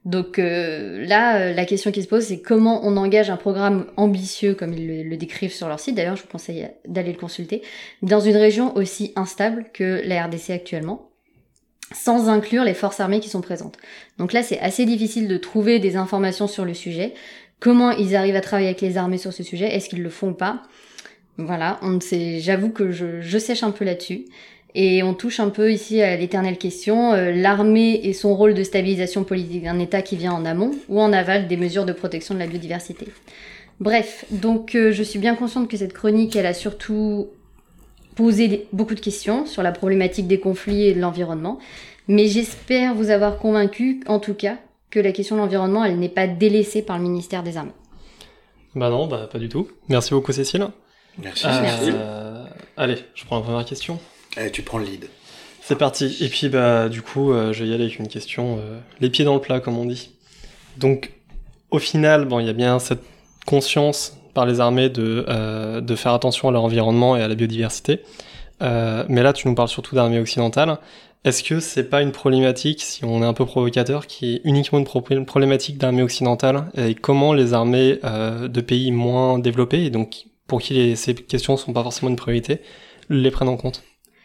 [0.04, 3.86] Donc euh, là, euh, la question qui se pose, c'est comment on engage un programme
[3.96, 7.62] ambitieux, comme ils le, décrivent sur leur site, d'ailleurs je vous conseille d'aller le consulter,
[8.02, 11.10] dans une région aussi instable que la RDC actuellement,
[11.94, 13.76] sans inclure les forces armées qui sont présentes.
[14.18, 17.14] Donc là, c'est assez difficile de trouver des informations sur le sujet.
[17.60, 19.72] Comment ils arrivent à travailler avec les armées sur ce sujet?
[19.72, 20.62] Est-ce qu'ils le font ou pas?
[21.38, 22.40] Voilà, on sait.
[22.40, 24.24] J'avoue que je, je sèche un peu là-dessus.
[24.74, 28.62] Et on touche un peu ici à l'éternelle question, euh, l'armée et son rôle de
[28.62, 32.34] stabilisation politique d'un État qui vient en amont ou en aval des mesures de protection
[32.34, 33.08] de la biodiversité.
[33.80, 37.28] Bref, donc euh, je suis bien consciente que cette chronique, elle a surtout
[38.14, 41.58] posé beaucoup de questions sur la problématique des conflits et de l'environnement,
[42.08, 44.56] mais j'espère vous avoir convaincu, en tout cas,
[44.90, 47.72] que la question de l'environnement, elle n'est pas délaissée par le ministère des Armées.
[48.74, 49.68] Bah non, bah pas du tout.
[49.88, 50.66] Merci beaucoup Cécile.
[51.22, 51.42] Merci.
[51.42, 51.94] Cécile.
[51.94, 52.44] Euh,
[52.76, 53.98] allez, je prends la première question.
[54.36, 55.08] Allez, tu prends le lead.
[55.62, 56.16] C'est parti.
[56.20, 59.10] Et puis, bah, du coup, euh, je vais y aller avec une question, euh, les
[59.10, 60.10] pieds dans le plat, comme on dit.
[60.76, 61.12] Donc,
[61.70, 63.02] au final, bon, il y a bien cette
[63.46, 68.00] conscience par les armées de, euh, faire attention à leur environnement et à la biodiversité.
[68.60, 70.78] mais là, tu nous parles surtout d'armées occidentales.
[71.24, 74.78] Est-ce que c'est pas une problématique, si on est un peu provocateur, qui est uniquement
[74.80, 80.60] une, problématique d'armées occidentales et comment les armées de pays moins développés, et donc pour
[80.60, 82.60] qui ces questions sont pas forcément une priorité,
[83.10, 83.82] les prennent en compte?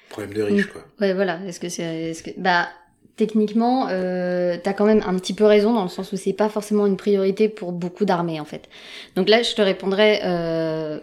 [0.09, 0.83] Problème de riche, quoi.
[1.01, 1.39] Ouais, voilà.
[1.47, 2.69] Est-ce que c'est, est-ce que, bah,
[3.15, 6.49] techniquement, euh, t'as quand même un petit peu raison dans le sens où c'est pas
[6.49, 8.69] forcément une priorité pour beaucoup d'armées, en fait.
[9.15, 10.99] Donc là, je te répondrais, euh,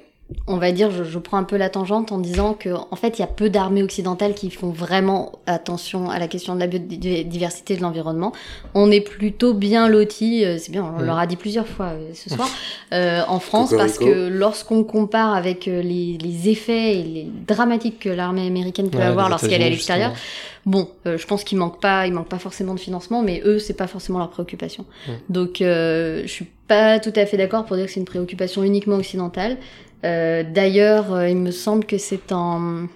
[0.46, 3.22] on va dire, je, prends un peu la tangente en disant que en fait, il
[3.22, 7.76] y a peu d'armées occidentales qui font vraiment attention à la question de la biodiversité
[7.76, 8.32] de l'environnement.
[8.74, 12.10] On est plutôt bien lotis, euh, c'est bien, on leur a dit plusieurs fois euh,
[12.14, 12.48] ce soir,
[12.92, 18.46] euh, en France, parce que lorsqu'on compare avec les, effets et les dramatiques que l'armée
[18.46, 20.12] américaine peut avoir lorsqu'elle est à l'extérieur,
[20.66, 23.74] bon, je pense qu'il manque pas, il manque pas forcément de financement, mais eux, c'est
[23.74, 24.84] pas forcément leur préoccupation.
[25.28, 28.96] Donc, je suis pas tout à fait d'accord pour dire que c'est une préoccupation uniquement
[28.96, 29.58] occidentale.
[30.04, 32.86] Euh, d'ailleurs, euh, il me semble que c'est en,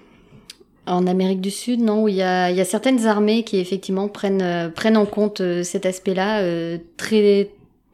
[0.85, 3.57] en Amérique du Sud, non, où il y a, il y a certaines armées qui
[3.57, 6.43] effectivement prennent, euh, prennent en compte cet aspect-là
[6.97, 7.49] très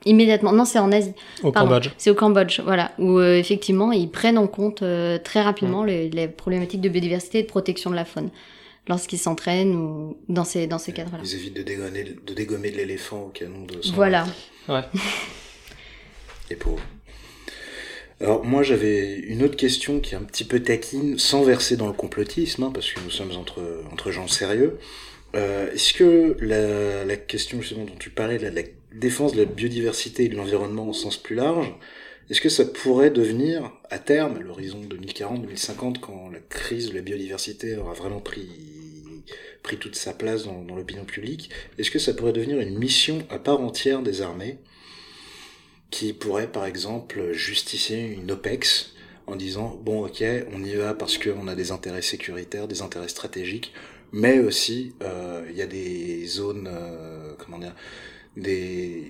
[0.05, 0.51] immédiatement.
[0.51, 1.13] Non, c'est en Asie.
[1.43, 1.89] Au Cambodge.
[1.97, 4.83] C'est au Cambodge, voilà, où effectivement ils prennent en compte
[5.23, 8.29] très rapidement les, les, problématiques de biodiversité et de protection de la faune
[8.87, 11.23] lorsqu'ils s'entraînent ou dans ces dans ces cadres-là.
[11.23, 13.93] Ils évitent de dégommer, de dégommer de l'éléphant au canon de sang.
[13.95, 14.25] Voilà.
[14.69, 14.81] Ouais.
[16.51, 16.83] Les pauvres.
[18.21, 21.87] Alors moi j'avais une autre question qui est un petit peu taquine, sans verser dans
[21.87, 24.77] le complotisme, hein, parce que nous sommes entre, entre gens sérieux.
[25.35, 28.61] Euh, Est-ce que la, la, question justement dont tu parlais, la, la
[28.93, 31.73] défense de la biodiversité et de l'environnement au sens plus large,
[32.29, 37.01] est-ce que ça pourrait devenir, à terme, à l'horizon 2040-2050, quand la crise de la
[37.01, 38.47] biodiversité aura vraiment pris,
[39.61, 43.19] pris toute sa place dans, dans l'opinion publique, est-ce que ça pourrait devenir une mission
[43.29, 44.57] à part entière des armées?
[45.89, 48.93] Qui pourrait par exemple justifier une OPEX
[49.27, 50.23] en disant bon ok
[50.53, 53.73] on y va parce qu'on a des intérêts sécuritaires, des intérêts stratégiques,
[54.11, 57.75] mais aussi euh, il y a des zones euh, comment dire
[58.37, 59.03] des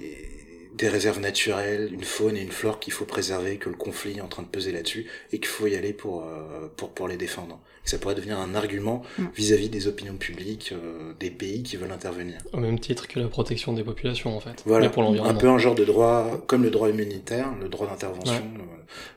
[0.76, 4.22] des réserves naturelles, une faune et une flore qu'il faut préserver, que le conflit est
[4.22, 7.18] en train de peser là-dessus et qu'il faut y aller pour, euh, pour, pour les
[7.18, 7.60] défendre.
[7.86, 9.26] Ça pourrait devenir un argument mm.
[9.36, 12.38] vis-à-vis des opinions publiques euh, des pays qui veulent intervenir.
[12.54, 14.64] Au même titre que la protection des populations en fait.
[14.66, 18.44] Voilà, pour un peu un genre de droit, comme le droit humanitaire, le droit d'intervention,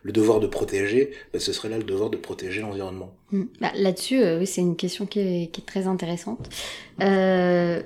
[0.03, 3.13] le, devoir de protéger, bah, ce serait là le devoir de protéger l'environnement.
[3.33, 3.43] Mm.
[3.61, 6.49] Bah, Là-dessus, euh, oui, c'est une question qui est, qui est très intéressante.
[7.03, 7.83] Euh,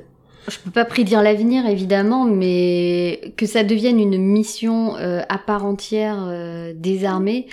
[0.49, 5.65] je peux pas prédire l'avenir évidemment, mais que ça devienne une mission euh, à part
[5.65, 7.47] entière euh, des armées,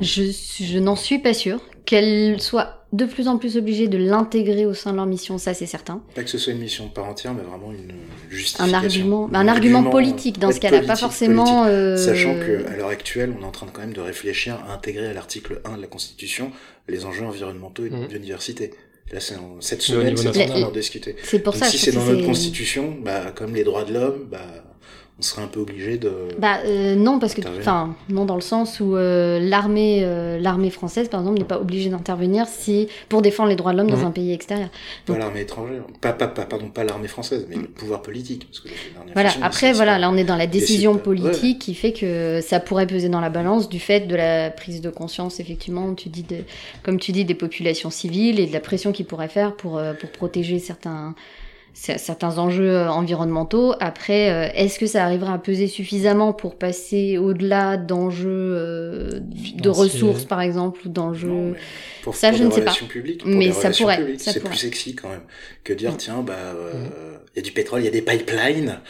[0.00, 0.22] je,
[0.60, 1.60] je n'en suis pas sûre.
[1.84, 5.52] Qu'elles soient de plus en plus obligées de l'intégrer au sein de leur mission, ça
[5.52, 6.02] c'est certain.
[6.14, 7.92] Pas que ce soit une mission à part entière, mais vraiment une
[8.30, 8.74] justification.
[8.74, 11.64] Un argument, un, argument, politique dans ce cas-là, pas forcément.
[11.66, 11.96] Euh...
[11.96, 15.06] Sachant qu'à l'heure actuelle, on est en train de, quand même de réfléchir à intégrer
[15.08, 16.50] à l'article 1 de la Constitution
[16.88, 18.06] les enjeux environnementaux et de mmh.
[18.06, 18.70] biodiversité.
[19.12, 21.16] Là, c'est cette semaine, c'est en train d'en discuter.
[21.22, 21.70] C'est pour Donc, ça.
[21.70, 24.64] Si c'est dans notre constitution, bah, comme les droits de l'homme, bah,
[25.18, 26.12] on serait un peu obligé de.
[26.38, 30.70] Bah euh, non parce que enfin non dans le sens où euh, l'armée euh, l'armée
[30.70, 34.06] française par exemple n'est pas obligée d'intervenir si pour défendre les droits de l'homme dans
[34.06, 34.68] un pays extérieur.
[35.06, 38.46] Pas l'armée étrangère, pas, pas, pas pardon pas l'armée française mais le pouvoir politique.
[38.46, 38.68] Parce que
[39.12, 42.86] voilà après voilà là on est dans la décision politique qui fait que ça pourrait
[42.86, 46.36] peser dans la balance du fait de la prise de conscience effectivement tu dis de,
[46.84, 50.10] comme tu dis des populations civiles et de la pression qu'ils pourraient faire pour pour
[50.10, 51.16] protéger certains
[51.74, 53.74] certains enjeux euh, environnementaux.
[53.80, 59.20] Après, euh, est-ce que ça arrivera à peser suffisamment pour passer au-delà d'enjeux euh,
[59.54, 61.54] de ressources, par exemple, ou d'enjeux...
[62.02, 62.72] Pour, ça, je ne sais pas.
[62.88, 64.14] Publiques, mais ça pourrait.
[64.18, 65.22] C'est plus sexy quand même
[65.62, 65.96] que dire, mm.
[65.96, 66.34] tiens, bah,
[66.74, 66.90] il mm.
[67.36, 68.80] y a du pétrole, il y a des pipelines,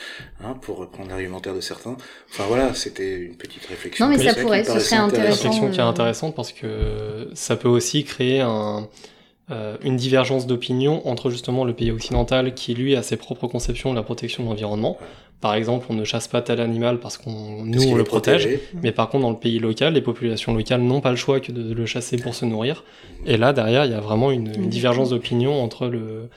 [0.42, 1.96] hein, pour reprendre l'argumentaire de certains.
[2.30, 4.06] Enfin voilà, c'était une petite réflexion.
[4.08, 5.24] Non, mais ça, pourrait, ce serait intéressant.
[5.24, 8.88] Une réflexion qui est intéressante parce que ça peut aussi créer un
[9.82, 13.96] une divergence d'opinion entre justement le pays occidental qui lui a ses propres conceptions de
[13.96, 14.98] la protection de l'environnement.
[15.40, 18.48] Par exemple, on ne chasse pas tel animal parce qu'on nous on le protège,
[18.82, 21.52] mais par contre dans le pays local, les populations locales n'ont pas le choix que
[21.52, 22.84] de le chasser pour se nourrir.
[23.24, 26.28] Et là derrière, il y a vraiment une, une divergence d'opinion entre le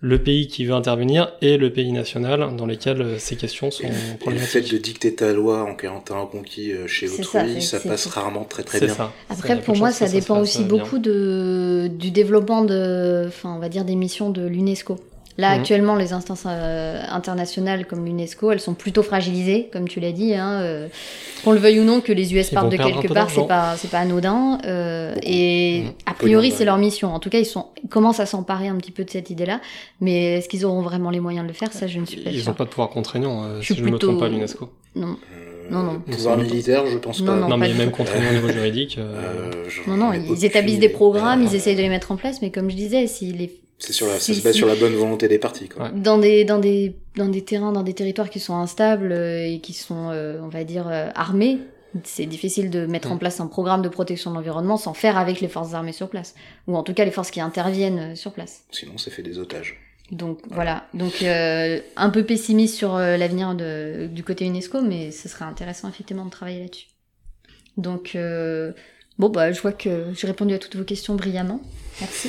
[0.00, 3.84] le pays qui veut intervenir et le pays national dans lesquels euh, ces questions sont
[4.20, 4.54] problématiques.
[4.54, 8.44] le fait de dicter ta loi en terrain conquis euh, chez autrui, ça, passe rarement
[8.44, 8.94] très très bien.
[8.94, 9.12] Ça.
[9.30, 13.84] Après, pour moi, ça, dépend aussi beaucoup de, du développement de, enfin, on va dire
[13.84, 14.98] des missions de l'UNESCO.
[15.38, 15.60] Là, mhm.
[15.60, 20.34] actuellement, les instances euh, internationales comme l'UNESCO, elles sont plutôt fragilisées, comme tu l'as dit.
[20.34, 20.88] Hein, euh,
[21.44, 23.90] qu'on le veuille ou non, que les US partent de quelque part, c'est pas, c'est
[23.90, 24.58] pas anodin.
[24.64, 25.92] Euh, et mhm.
[26.06, 27.14] a priori, c'est leur mission.
[27.14, 29.60] En tout cas, ils, sont, commencent à s'emparer un petit peu de cette idée-là.
[30.00, 31.72] Mais est-ce qu'ils auront vraiment les moyens de le faire?
[31.72, 33.98] Ça, je ne suis pas Ils n'ont pas de pouvoir contraignant, si je ne me
[33.98, 34.70] trompe pas, l'UNESCO.
[34.94, 35.16] Non.
[35.68, 35.98] Non, non.
[35.98, 37.34] Pouvoir militaire, je pense pas.
[37.34, 38.98] Non, mais même contraignant au niveau juridique.
[39.86, 42.70] non, non, ils établissent des programmes, ils essayent de les mettre en place, mais comme
[42.70, 45.38] je disais, si les c'est sur la, ça se base sur la bonne volonté des
[45.38, 45.68] partis.
[45.68, 45.90] Quoi.
[45.90, 49.60] Dans des dans des dans des terrains, dans des territoires qui sont instables euh, et
[49.60, 51.58] qui sont, euh, on va dire, euh, armés,
[52.04, 55.40] c'est difficile de mettre en place un programme de protection de l'environnement sans faire avec
[55.40, 56.34] les forces armées sur place,
[56.66, 58.64] ou en tout cas les forces qui interviennent sur place.
[58.70, 59.78] Sinon, ça fait des otages.
[60.10, 65.88] Donc voilà, donc un peu pessimiste sur l'avenir du côté UNESCO, mais ce serait intéressant
[65.88, 66.86] effectivement de travailler là-dessus.
[67.78, 68.16] Donc
[69.18, 71.60] bon bah je vois que j'ai répondu à toutes vos questions brillamment.
[72.00, 72.28] Merci.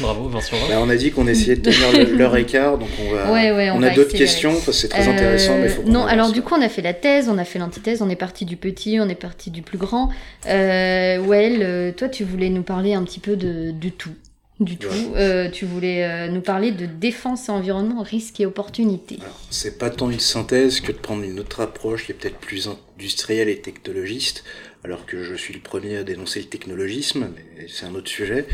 [0.00, 0.56] Bravo, Vincent.
[0.68, 3.30] Bah, on a dit qu'on essayait de tenir leur écart, donc on va.
[3.30, 6.68] on, a d'autres questions, c'est très intéressant, mais faut Non, alors du coup, on a
[6.70, 9.50] fait la thèse, on a fait l'antithèse, on est parti du petit, on est parti
[9.50, 10.08] du plus grand.
[10.46, 14.14] Euh, well, euh, toi, tu voulais nous parler un petit peu de, du tout.
[14.60, 14.88] Du tout.
[15.16, 19.18] Euh, tu voulais euh, nous parler de défense et environnement, risques et opportunités.
[19.50, 22.68] C'est pas tant une synthèse que de prendre une autre approche qui est peut-être plus
[22.68, 24.44] industrielle et technologiste,
[24.84, 28.46] alors que je suis le premier à dénoncer le technologisme, mais c'est un autre sujet.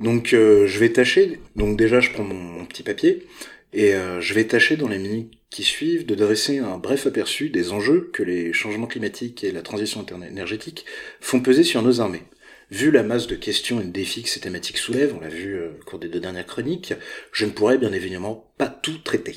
[0.00, 3.26] Donc euh, je vais tâcher, donc déjà je prends mon, petit papier,
[3.72, 7.50] et euh, je vais tâcher dans les minutes qui suivent de dresser un bref aperçu
[7.50, 10.84] des enjeux que les changements climatiques et la transition énergétique
[11.20, 12.24] font peser sur nos armées.
[12.70, 15.54] Vu la masse de questions et de défis que ces thématiques soulèvent, on l'a vu
[15.54, 16.94] euh, au cours des deux dernières chroniques,
[17.32, 19.36] je ne pourrais bien évidemment pas tout traiter.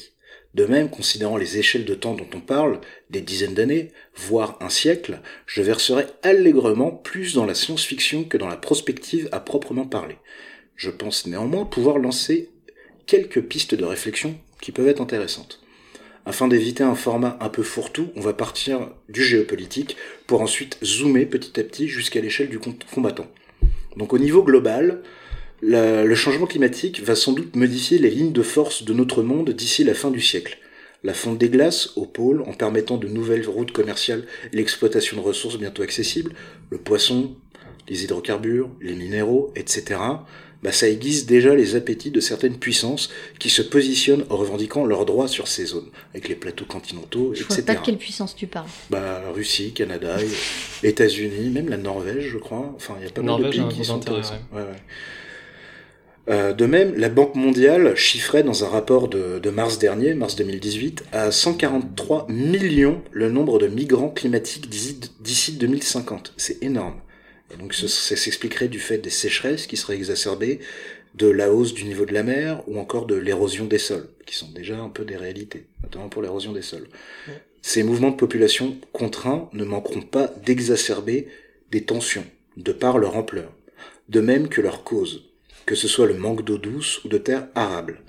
[0.55, 4.69] De même, considérant les échelles de temps dont on parle, des dizaines d'années, voire un
[4.69, 10.17] siècle, je verserai allègrement plus dans la science-fiction que dans la prospective à proprement parler.
[10.76, 12.49] Je pense néanmoins pouvoir lancer
[13.05, 15.61] quelques pistes de réflexion qui peuvent être intéressantes.
[16.26, 19.97] Afin d'éviter un format un peu fourre-tout, on va partir du géopolitique
[20.27, 23.27] pour ensuite zoomer petit à petit jusqu'à l'échelle du combattant.
[23.97, 25.01] Donc au niveau global,
[25.61, 29.84] le changement climatique va sans doute modifier les lignes de force de notre monde d'ici
[29.84, 30.57] la fin du siècle.
[31.03, 35.22] La fonte des glaces au pôle en permettant de nouvelles routes commerciales et l'exploitation de
[35.22, 36.34] ressources bientôt accessibles,
[36.69, 37.36] le poisson,
[37.88, 39.98] les hydrocarbures, les minéraux, etc.,
[40.61, 43.10] bah, ça aiguise déjà les appétits de certaines puissances
[43.40, 47.44] qui se positionnent en revendiquant leurs droits sur ces zones, avec les plateaux continentaux, je
[47.44, 47.56] etc.
[47.60, 48.68] Je vois pas de quelle puissance tu parles.
[48.90, 50.18] Bah, Russie, Canada,
[50.84, 52.73] États-Unis, même la Norvège, je crois.
[52.76, 54.34] Enfin, il y a pas mal de pays qui sont intéressants.
[54.52, 54.84] Ouais, ouais.
[56.30, 60.36] Euh, de même, la Banque mondiale chiffrait dans un rapport de, de, mars dernier, mars
[60.36, 66.34] 2018, à 143 millions le nombre de migrants climatiques d'ici 2050.
[66.38, 67.00] C'est énorme.
[67.52, 70.60] Et donc ça, s'expliquerait du fait des sécheresses qui seraient exacerbées,
[71.16, 74.36] de la hausse du niveau de la mer ou encore de l'érosion des sols, qui
[74.36, 76.88] sont déjà un peu des réalités, notamment pour l'érosion des sols.
[77.62, 81.28] Ces mouvements de population contraints ne manqueront pas d'exacerber
[81.72, 82.26] des tensions,
[82.58, 83.52] de par leur ampleur,
[84.08, 85.28] de même que leur cause,
[85.70, 88.02] que ce soit le manque d'eau douce ou de terre arable.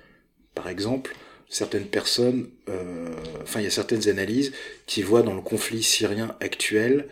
[0.55, 1.15] Par exemple,
[1.51, 4.55] certaines personnes, euh, enfin il y a certaines analyses
[4.87, 7.07] qui voient dans le conflit syrien actuel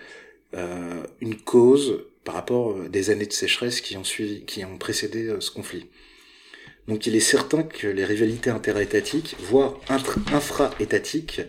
[0.54, 4.78] euh, une cause par rapport euh, des années de sécheresse qui ont suivi, qui ont
[4.78, 5.84] précédé ce conflit.
[6.86, 9.78] Donc il est certain que les rivalités interétatiques, voire
[10.32, 11.42] infra-étatiques,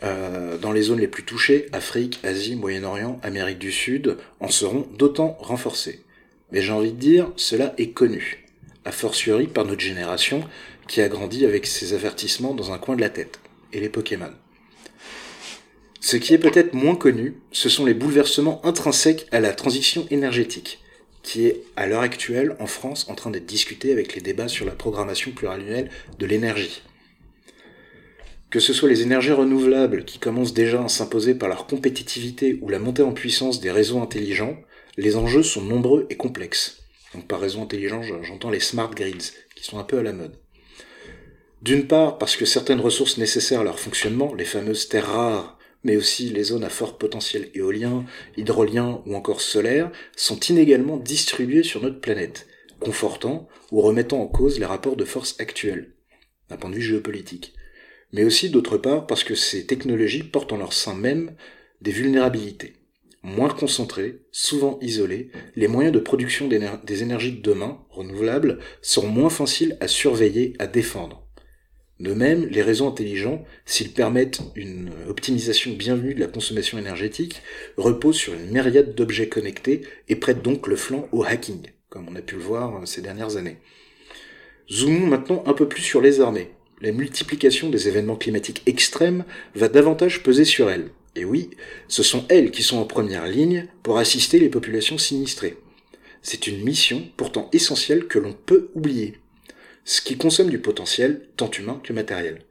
[0.00, 5.36] dans les zones les plus touchées, Afrique, Asie, Moyen-Orient, Amérique du Sud, en seront d'autant
[5.40, 6.05] renforcées.
[6.52, 8.46] Mais j'ai envie de dire, cela est connu,
[8.84, 10.44] a fortiori par notre génération
[10.88, 13.40] qui a grandi avec ces avertissements dans un coin de la tête,
[13.72, 14.30] et les Pokémon.
[16.00, 20.80] Ce qui est peut-être moins connu, ce sont les bouleversements intrinsèques à la transition énergétique,
[21.24, 24.64] qui est à l'heure actuelle en France en train d'être discuté avec les débats sur
[24.64, 25.90] la programmation pluriannuelle
[26.20, 26.82] de l'énergie.
[28.50, 32.68] Que ce soit les énergies renouvelables qui commencent déjà à s'imposer par leur compétitivité ou
[32.68, 34.56] la montée en puissance des réseaux intelligents,
[34.96, 36.82] les enjeux sont nombreux et complexes.
[37.14, 40.38] Donc par réseau intelligent, j'entends les smart grids, qui sont un peu à la mode.
[41.62, 45.96] D'une part, parce que certaines ressources nécessaires à leur fonctionnement, les fameuses terres rares, mais
[45.96, 48.04] aussi les zones à fort potentiel éolien,
[48.36, 52.46] hydrolien ou encore solaire, sont inégalement distribuées sur notre planète,
[52.80, 55.94] confortant ou remettant en cause les rapports de force actuels,
[56.48, 57.54] d'un point de vue géopolitique.
[58.12, 61.36] Mais aussi d'autre part parce que ces technologies portent en leur sein même
[61.80, 62.74] des vulnérabilités.
[63.26, 69.30] Moins concentrées, souvent isolées, les moyens de production des énergies de demain, renouvelables, sont moins
[69.30, 71.26] faciles à surveiller, à défendre.
[71.98, 77.42] De même, les réseaux intelligents, s'ils permettent une optimisation bienvenue de la consommation énergétique,
[77.76, 82.14] reposent sur une myriade d'objets connectés et prêtent donc le flanc au hacking, comme on
[82.14, 83.56] a pu le voir euh, ces dernières années.
[84.70, 86.52] Zoomons maintenant un peu plus sur les armées.
[86.80, 89.24] La multiplication des événements climatiques extrêmes
[89.56, 90.90] va davantage peser sur elles.
[91.16, 91.50] Et oui,
[91.88, 95.56] ce sont elles qui sont en première ligne pour assister les populations sinistrées.
[96.22, 99.18] C'est une mission pourtant essentielle que l'on peut oublier
[99.86, 102.42] ce qui consomme du potentiel, tant humain que matériel.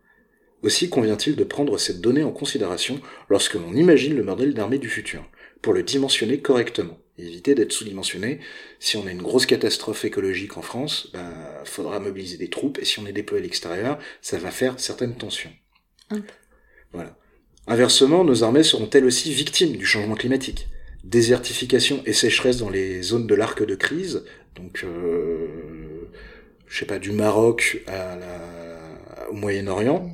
[0.63, 4.89] Aussi convient-il de prendre cette donnée en considération lorsque l'on imagine le modèle d'armée du
[4.89, 5.29] futur,
[5.61, 8.39] pour le dimensionner correctement, éviter d'être sous-dimensionné.
[8.79, 11.33] Si on a une grosse catastrophe écologique en France, ben,
[11.65, 15.17] faudra mobiliser des troupes, et si on est déployé à l'extérieur, ça va faire certaines
[15.17, 15.51] tensions.
[16.93, 17.17] Voilà.
[17.67, 20.67] Inversement, nos armées seront-elles aussi victimes du changement climatique
[21.03, 24.23] Désertification et sécheresse dans les zones de l'arc de crise,
[24.55, 25.47] donc euh,
[26.67, 30.11] je sais pas, du Maroc à la, au Moyen-Orient.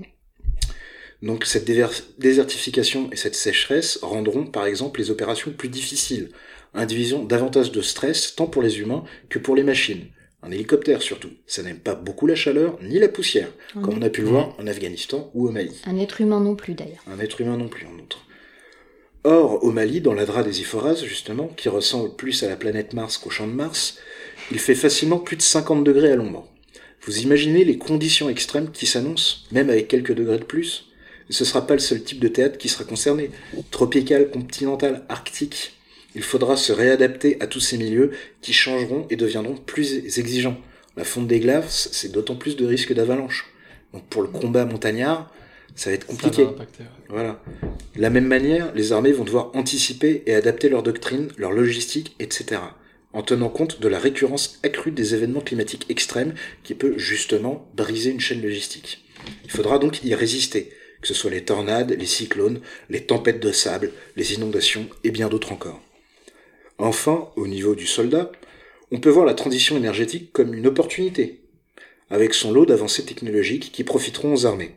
[1.22, 1.70] Donc cette
[2.18, 6.32] désertification et cette sécheresse rendront par exemple les opérations plus difficiles,
[6.74, 10.08] indivisant davantage de stress tant pour les humains que pour les machines.
[10.44, 14.10] Un hélicoptère surtout, ça n'aime pas beaucoup la chaleur ni la poussière, comme on a
[14.10, 15.80] pu le voir en Afghanistan ou au Mali.
[15.86, 17.04] Un être humain non plus d'ailleurs.
[17.08, 18.26] Un être humain non plus en outre.
[19.24, 23.20] Or, au Mali, dans l'Adra des Iphoras, justement, qui ressemble plus à la planète Mars
[23.20, 24.00] qu'au champ de Mars,
[24.50, 26.48] il fait facilement plus de 50 degrés à l'ombre.
[27.04, 30.88] Vous imaginez les conditions extrêmes qui s'annoncent, même avec quelques degrés de plus?
[31.30, 33.30] Ce ne sera pas le seul type de théâtre qui sera concerné.
[33.70, 35.74] Tropical, continental, arctique.
[36.16, 38.12] Il faudra se réadapter à tous ces milieux
[38.42, 40.58] qui changeront et deviendront plus exigeants.
[40.98, 43.50] La fonte des glaces, c'est d'autant plus de risques d'avalanche.
[43.94, 45.32] Donc pour le combat montagnard,
[45.76, 46.48] ça va être compliqué.
[47.10, 47.42] Voilà.
[47.96, 52.16] De la même manière, les armées vont devoir anticiper et adapter leur doctrine, leur logistique,
[52.20, 52.60] etc
[53.14, 56.34] en tenant compte de la récurrence accrue des événements climatiques extrêmes
[56.64, 59.04] qui peut justement briser une chaîne logistique.
[59.44, 60.72] Il faudra donc y résister,
[61.02, 65.30] que ce soit les tornades, les cyclones, les tempêtes de sable, les inondations et bien
[65.30, 65.82] d'autres encore.
[66.82, 68.32] Enfin, au niveau du soldat,
[68.92, 71.42] on peut voir la transition énergétique comme une opportunité,
[72.10, 74.72] avec son lot d'avancées technologiques qui profiteront aux armées.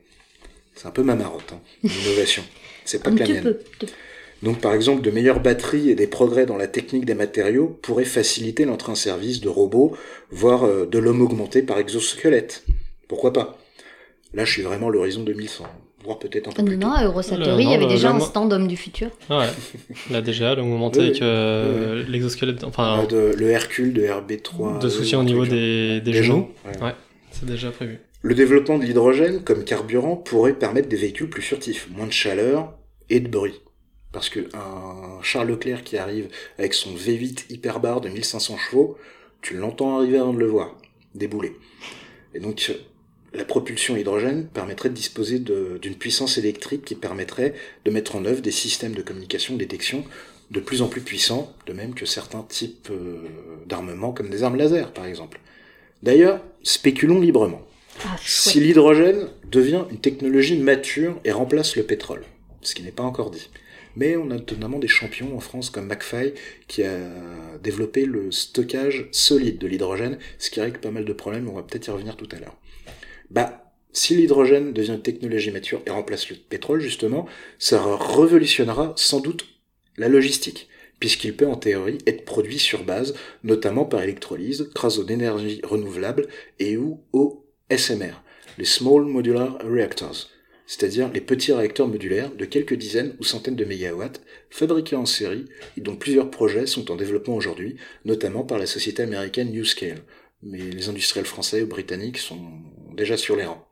[0.75, 2.45] C'est un peu ma marotte, hein, l'innovation.
[2.85, 3.57] C'est pas que la mienne.
[4.43, 8.05] Donc par exemple, de meilleures batteries et des progrès dans la technique des matériaux pourraient
[8.05, 9.97] faciliter l'entrée en service de robots,
[10.31, 12.67] voire euh, de l'homme augmenté par exosquelette.
[13.09, 13.59] Pourquoi pas?
[14.35, 15.65] Là, je suis vraiment à l'horizon 2100
[16.13, 18.77] peut-être un peu plus Non, à Eurosatory, il y avait déjà un stand homme du
[18.77, 19.09] futur.
[19.31, 19.49] Ouais,
[20.11, 23.07] là déjà, l'homme augmenté avec euh, l'exosquelette, enfin...
[23.11, 24.81] le Hercule de RB3.
[24.81, 26.49] De soutien au niveau des, des, genoux.
[26.83, 26.95] Ouais,
[27.31, 27.99] c'est déjà prévu.
[28.23, 32.73] Le développement de l'hydrogène comme carburant pourrait permettre des véhicules plus furtifs, moins de chaleur
[33.11, 33.61] et de bruit.
[34.13, 36.29] Parce que un Charles Leclerc qui arrive
[36.59, 38.97] avec son V8 hyperbar de 1500 chevaux,
[39.43, 40.77] tu l'entends arriver avant de le voir,
[41.15, 41.53] débouler.
[42.33, 42.73] Et donc,
[43.35, 47.55] la propulsion hydrogène permettrait de disposer d'une puissance électrique qui permettrait
[47.85, 50.05] de mettre en œuvre des systèmes de communication, de détection
[50.51, 53.27] de plus en plus puissants, de même que certains types euh,
[53.67, 55.41] d'armements comme des armes laser, par exemple.
[56.03, 57.63] D'ailleurs, spéculons librement.
[58.05, 62.25] Ah, si l'hydrogène devient une technologie mature et remplace le pétrole,
[62.61, 63.49] ce qui n'est pas encore dit,
[63.97, 66.35] mais on a notamment des champions en France comme McFly
[66.69, 66.99] qui a
[67.63, 71.63] développé le stockage solide de l'hydrogène, ce qui règle pas mal de problèmes, on va
[71.63, 72.57] peut-être y revenir tout à l'heure.
[73.31, 77.27] Bah, si l'hydrogène devient une technologie mature et remplace le pétrole, justement,
[77.59, 79.47] ça révolutionnera sans doute
[79.97, 80.69] la logistique,
[80.99, 83.15] puisqu'il peut en théorie être produit sur base,
[83.45, 86.27] notamment par électrolyse, grâce aux énergies renouvelables
[86.59, 88.23] et ou au SMR,
[88.59, 90.29] les Small Modular Reactors,
[90.67, 95.45] c'est-à-dire les petits réacteurs modulaires de quelques dizaines ou centaines de mégawatts, fabriqués en série
[95.77, 100.03] et dont plusieurs projets sont en développement aujourd'hui, notamment par la société américaine NewScale.
[100.43, 102.41] Mais les industriels français ou britanniques sont
[102.95, 103.65] déjà sur les rangs.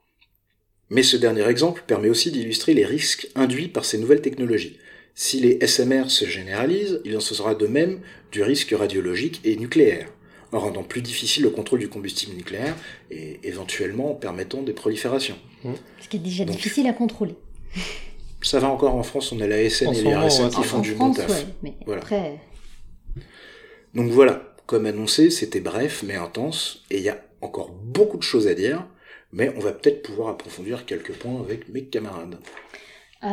[0.90, 4.78] Mais ce dernier exemple permet aussi d'illustrer les risques induits par ces nouvelles technologies.
[5.14, 8.00] Si les SMR se généralisent, il en sera de même
[8.30, 10.08] du risque radiologique et nucléaire,
[10.52, 12.76] en rendant plus difficile le contrôle du combustible nucléaire
[13.10, 15.36] et éventuellement permettant des proliférations.
[16.00, 17.36] Ce qui est déjà difficile à contrôler.
[18.42, 20.94] Ça va encore en France, on a la SN et les RSN qui font du
[20.94, 21.46] bon taf.
[21.62, 22.40] mais après...
[23.94, 28.22] Donc voilà, comme annoncé, c'était bref mais intense, et il y a encore beaucoup de
[28.22, 28.86] choses à dire,
[29.32, 32.38] mais on va peut-être pouvoir approfondir quelques points avec mes camarades.
[33.24, 33.28] Euh,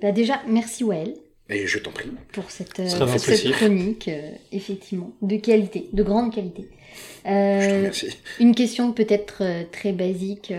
[0.00, 1.14] bah déjà, merci Well.
[1.48, 2.10] Et je t'en prie.
[2.32, 6.68] Pour cette, euh, cette chronique, euh, effectivement, de qualité, de grande qualité.
[7.24, 8.18] je te remercie.
[8.40, 10.52] Une question peut-être très basique.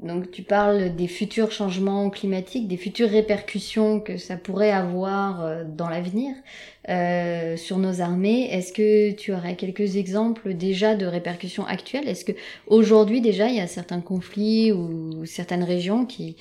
[0.00, 5.88] Donc tu parles des futurs changements climatiques, des futures répercussions que ça pourrait avoir dans
[5.88, 6.34] l'avenir
[7.56, 8.48] sur nos armées.
[8.52, 12.08] Est-ce que tu aurais quelques exemples déjà de répercussions actuelles?
[12.08, 12.32] Est-ce que
[12.66, 16.36] aujourd'hui déjà il y a certains conflits ou certaines régions qui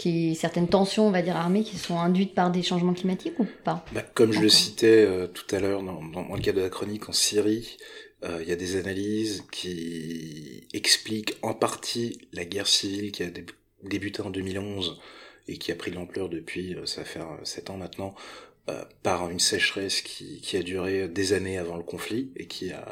[0.00, 3.46] qui certaines tensions, on va dire armées, qui sont induites par des changements climatiques ou
[3.64, 3.84] pas?
[3.92, 6.70] Bah, Comme je le citais euh, tout à l'heure dans, dans, le cadre de la
[6.70, 12.66] chronique en Syrie, euh, il y a des analyses qui expliquent en partie la guerre
[12.66, 13.30] civile qui a
[13.82, 15.00] débuté en 2011
[15.48, 18.49] et qui a pris l'ampleur depuis, euh, ça va faire 7 ans maintenant, euh,
[19.02, 22.84] par une sécheresse qui, qui, a duré des années avant le conflit et qui a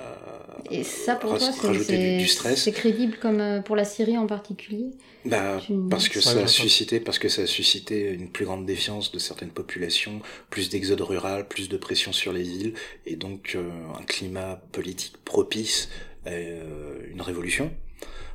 [0.70, 2.62] et ça pour toi, rajouté du, stress.
[2.62, 4.90] C'est crédible comme euh, pour la Syrie en particulier?
[5.24, 5.60] Bah,
[5.90, 9.18] parce que ça a suscité parce que ça a suscité une plus grande défiance de
[9.18, 12.74] certaines populations, plus d'exode rural, plus de pression sur les villes
[13.06, 13.68] et donc euh,
[13.98, 15.88] un climat politique propice
[16.26, 17.70] à une révolution.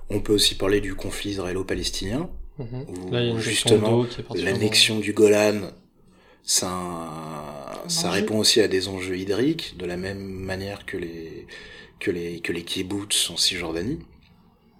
[0.09, 2.63] On peut aussi parler du conflit israélo-palestinien, mmh.
[2.87, 4.05] où justement
[4.35, 5.71] l'annexion du Golan
[6.43, 11.47] ça, ça répond aussi à des enjeux hydriques, de la même manière que les
[11.99, 13.99] que les que les kibbutz en Cisjordanie.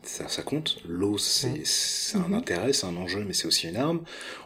[0.03, 0.79] Ça, ça compte.
[0.85, 1.63] L'eau, c'est
[2.15, 2.33] un mhm.
[2.33, 4.01] intérêt, c'est un enjeu, mais c'est aussi une arme.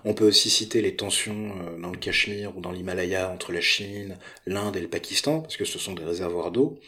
[0.06, 3.62] On peut aussi citer les tensions euh, dans le Cachemire ou dans l'Himalaya entre la
[3.62, 6.80] Chine, l'Inde et le Pakistan, parce que ce sont des réservoirs d'eau,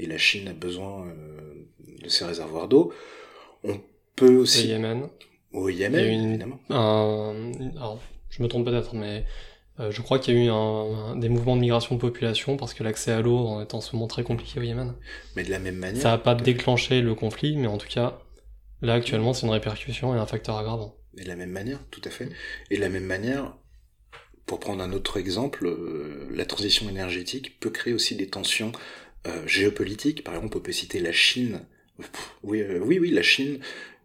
[0.00, 1.68] et la Chine a besoin euh,
[2.02, 2.92] de ces réservoirs d'eau.
[3.62, 3.80] On
[4.16, 4.64] peut aussi...
[4.64, 5.08] Au Yémen?
[5.52, 6.58] Au Yémen, évidemment.
[6.70, 7.52] Un...
[7.76, 8.00] Alors,
[8.30, 9.24] je me trompe peut-être, mais
[9.78, 12.82] je crois qu'il y a eu un, des mouvements de migration de population parce que
[12.82, 14.94] l'accès à l'eau est en ce moment très compliqué au Yémen.
[15.36, 16.02] Mais de la même manière.
[16.02, 18.20] Ça n'a pas déclenché le conflit, mais en tout cas,
[18.82, 20.96] là actuellement, c'est une répercussion et un facteur aggravant.
[21.16, 22.28] Et de la même manière, tout à fait.
[22.70, 23.56] Et de la même manière,
[24.46, 28.72] pour prendre un autre exemple, euh, la transition énergétique peut créer aussi des tensions
[29.26, 30.24] euh, géopolitiques.
[30.24, 31.60] Par exemple, on peut citer la Chine.
[32.42, 33.58] Oui, oui, oui, la Chine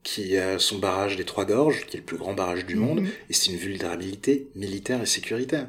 [0.03, 3.01] qui a son barrage des Trois Gorges, qui est le plus grand barrage du monde,
[3.01, 3.09] mhm.
[3.29, 5.67] et c'est une vulnérabilité militaire et sécuritaire.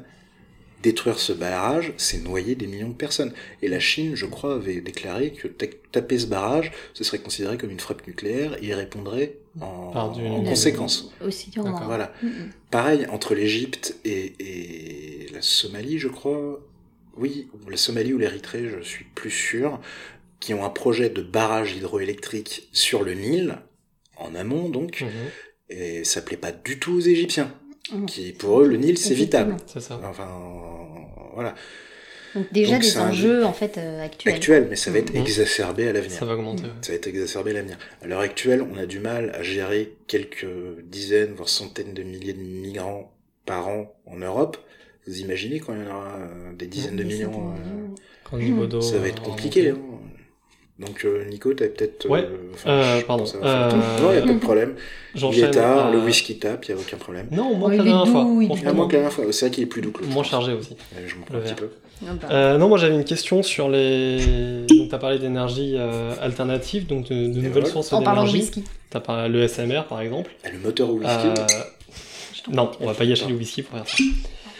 [0.83, 3.33] Détruire ce barrage, c'est noyer des millions de personnes.
[3.63, 7.71] Et la Chine, je crois, avait déclaré que taper ce barrage, ce serait considéré comme
[7.71, 10.11] une frappe nucléaire et il répondrait en,
[10.43, 11.11] conséquence.
[11.25, 12.13] Aussi Voilà.
[12.21, 12.51] Mhm.
[12.69, 16.61] Pareil, entre l'Égypte et, et, la Somalie, je crois,
[17.17, 19.79] oui, la Somalie ou l'Érythrée, je suis plus sûr,
[20.39, 23.57] qui ont un projet de barrage hydroélectrique sur le Nil,
[24.17, 25.09] en amont donc, mhm.
[25.69, 27.53] et ça plaît pas du tout aux Égyptiens,
[27.91, 28.05] mhm.
[28.05, 29.55] qui pour eux le Nil c'est vital.
[29.67, 29.99] C'est ça.
[30.03, 30.27] Enfin
[31.33, 31.55] voilà.
[32.35, 34.35] Donc déjà des enjeux en fait euh, actuels.
[34.35, 35.21] Actuels, mais ça va être mhm.
[35.21, 36.19] exacerbé à l'avenir.
[36.19, 36.63] Ça va augmenter.
[36.81, 37.77] Ça va être exacerbé à l'avenir.
[38.01, 40.47] À l'heure actuelle, on a du mal à gérer quelques
[40.83, 43.13] dizaines, voire centaines de milliers de migrants
[43.45, 44.57] par an en Europe.
[45.07, 47.53] Vous imaginez quand il y en aura euh, des dizaines de millions
[48.33, 49.69] euh, Ça va être compliqué.
[49.69, 49.77] Hein.
[50.77, 52.09] Donc euh, Nico, t'as peut-être...
[52.09, 52.27] Ouais,
[52.67, 53.23] euh, pardon.
[53.41, 53.71] Euh...
[54.01, 54.75] Non, il a pas de problème.
[55.15, 57.27] Il est tard, le whisky tape, il n'y a aucun problème.
[57.31, 58.27] Non, moins que la dernière fois.
[58.65, 60.51] Ah, moins que la dernière fois, c'est vrai qu'il est plus doux que Moins chargé
[60.51, 60.75] aussi.
[61.05, 61.69] je m'en prends un petit peu.
[62.29, 64.65] Euh, non, moi j'avais une question sur les.
[64.67, 67.95] Donc, tu as parlé d'énergie euh, alternative, donc de, de nouvelles sources d'énergie.
[67.95, 68.63] En parlant de whisky.
[68.91, 70.29] Tu as parlé le SMR par exemple.
[70.43, 72.51] Ah, le moteur au whisky euh...
[72.51, 74.03] Non, on va pas gâcher le whisky pour faire ça.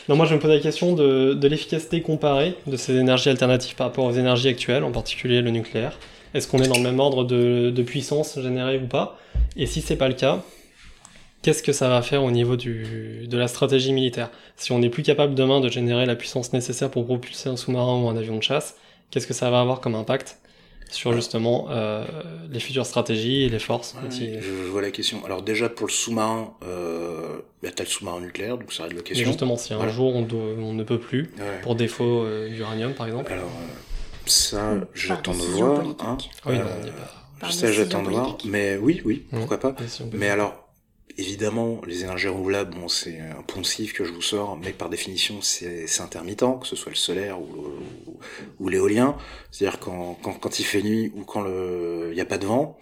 [0.07, 3.88] Non, moi je me pose la question de, l'efficacité comparée de ces énergies alternatives par
[3.88, 5.98] rapport aux énergies actuelles, en particulier le nucléaire.
[6.36, 9.18] Est-ce qu'on est dans le même ordre de, puissance générée ou pas?
[9.57, 10.44] Et si c'est pas le cas,
[11.41, 14.30] qu'est-ce que ça va faire au niveau de la stratégie militaire?
[14.57, 17.99] Si on n'est plus capable demain de générer la puissance nécessaire pour propulser un sous-marin
[17.99, 18.76] ou un avion de chasse,
[19.10, 20.38] qu'est-ce que ça va avoir comme impact?
[20.89, 22.05] Sur justement euh,
[22.49, 23.95] les futures stratégies et les forces.
[24.09, 25.23] je, vois la question.
[25.25, 29.01] Alors déjà pour le sous-marin, euh, bah, t'as le sous-marin nucléaire, donc ça règle la
[29.01, 29.25] question.
[29.25, 31.31] Mais justement, si un jour on, on, ne peut plus,
[31.63, 33.31] pour défaut euh, d'uranium par exemple.
[33.31, 33.73] Alors euh,
[34.25, 35.81] ça, j'attends de voir.
[35.99, 36.65] Hein, oui, non,
[37.39, 37.51] pas...
[37.51, 38.37] Ça, j'attends de voir.
[38.45, 39.37] Mais oui, oui, mmh.
[39.37, 39.75] pourquoi pas.
[40.13, 40.64] Mais alors,
[41.17, 45.41] Évidemment, les énergies renouvelables, bon, c'est un poncif que je vous sors, mais par définition,
[45.41, 49.15] c'est intermittent, que ce soit le solaire ou, l'éolien.
[49.49, 52.77] C'est-à-dire quand, quand, quand, il fait nuit ou quand il n'y a pas de vent,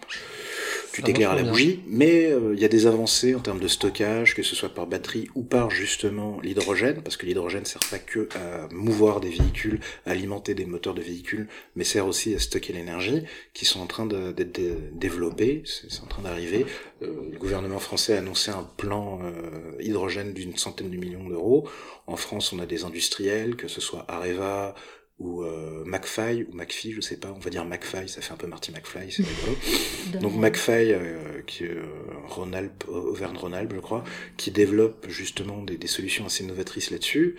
[0.94, 3.66] tu t'éclaires à la bougie, mais euh, il y a des avancées en termes de
[3.66, 7.98] stockage, que ce soit par batterie ou par justement l'hydrogène, parce que l'hydrogène sert pas
[7.98, 12.38] que à mouvoir des véhicules, à alimenter des moteurs de véhicules, mais sert aussi à
[12.38, 14.60] stocker l'énergie, qui sont en train d'être
[14.96, 16.64] développés, c'est en train d'arriver.
[17.02, 21.68] Euh, le gouvernement français a annoncé un plan euh, hydrogène d'une centaine de millions d'euros.
[22.06, 24.76] En France, on a des industriels, que ce soit Areva,
[25.18, 28.36] ou euh, McFly ou McPhee, je sais pas, on va dire McFly, ça fait un
[28.36, 29.22] peu Marty McFly, c'est
[30.12, 30.20] rigolo.
[30.20, 31.84] Donc McFly, euh, qui est euh,
[32.26, 34.02] Ronald, Auvergne Ronald, je crois,
[34.36, 37.36] qui développe justement des, des solutions assez novatrices là-dessus.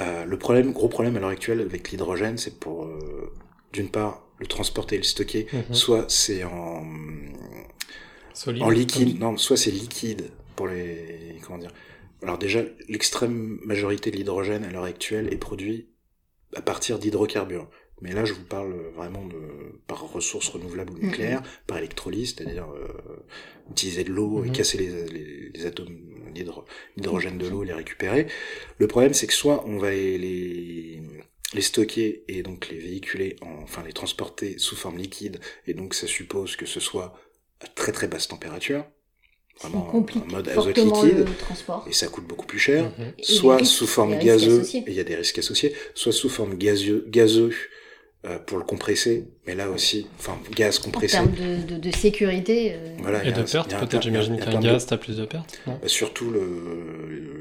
[0.00, 3.32] Euh, le problème, gros problème à l'heure actuelle avec l'hydrogène, c'est pour euh,
[3.72, 5.74] d'une part le transporter et le stocker, mhm.
[5.74, 6.84] soit c'est en
[8.60, 11.72] en liquide, non, soit c'est liquide pour les comment dire.
[12.22, 15.88] Alors déjà, l'extrême majorité de l'hydrogène à l'heure actuelle est produit
[16.54, 17.68] à partir d'hydrocarbures.
[18.00, 22.68] Mais là, je vous parle vraiment de par ressources renouvelables ou nucléaires, par électrolyse, c'est-à-dire
[22.72, 23.24] euh,
[23.70, 25.96] utiliser de l'eau et casser les, les, les atomes
[26.34, 28.26] d'hydrogène de l'eau et les récupérer.
[28.78, 31.02] Le problème, c'est que soit on va les, les,
[31.54, 35.38] les stocker et donc les véhiculer, en, enfin les transporter sous forme liquide,
[35.68, 37.16] et donc ça suppose que ce soit
[37.60, 38.84] à très très basse température,
[39.62, 41.26] vraiment en mode azote liquide,
[41.88, 43.12] et ça coûte beaucoup plus cher, mhm.
[43.22, 47.04] soit sous forme gazeuse, et il y a des risques associés, soit sous forme gazeux,
[47.08, 47.52] gazeux
[48.24, 51.18] euh, pour le compresser, mais là aussi, enfin gaz compressé.
[51.18, 52.72] En termes de, de, de sécurité.
[52.72, 52.96] Euh...
[52.98, 55.58] Voilà, et de pertes, peut-être j'imagine qu'un gaz, t'as plus de pertes.
[55.66, 56.40] Bah, surtout le,
[57.08, 57.31] le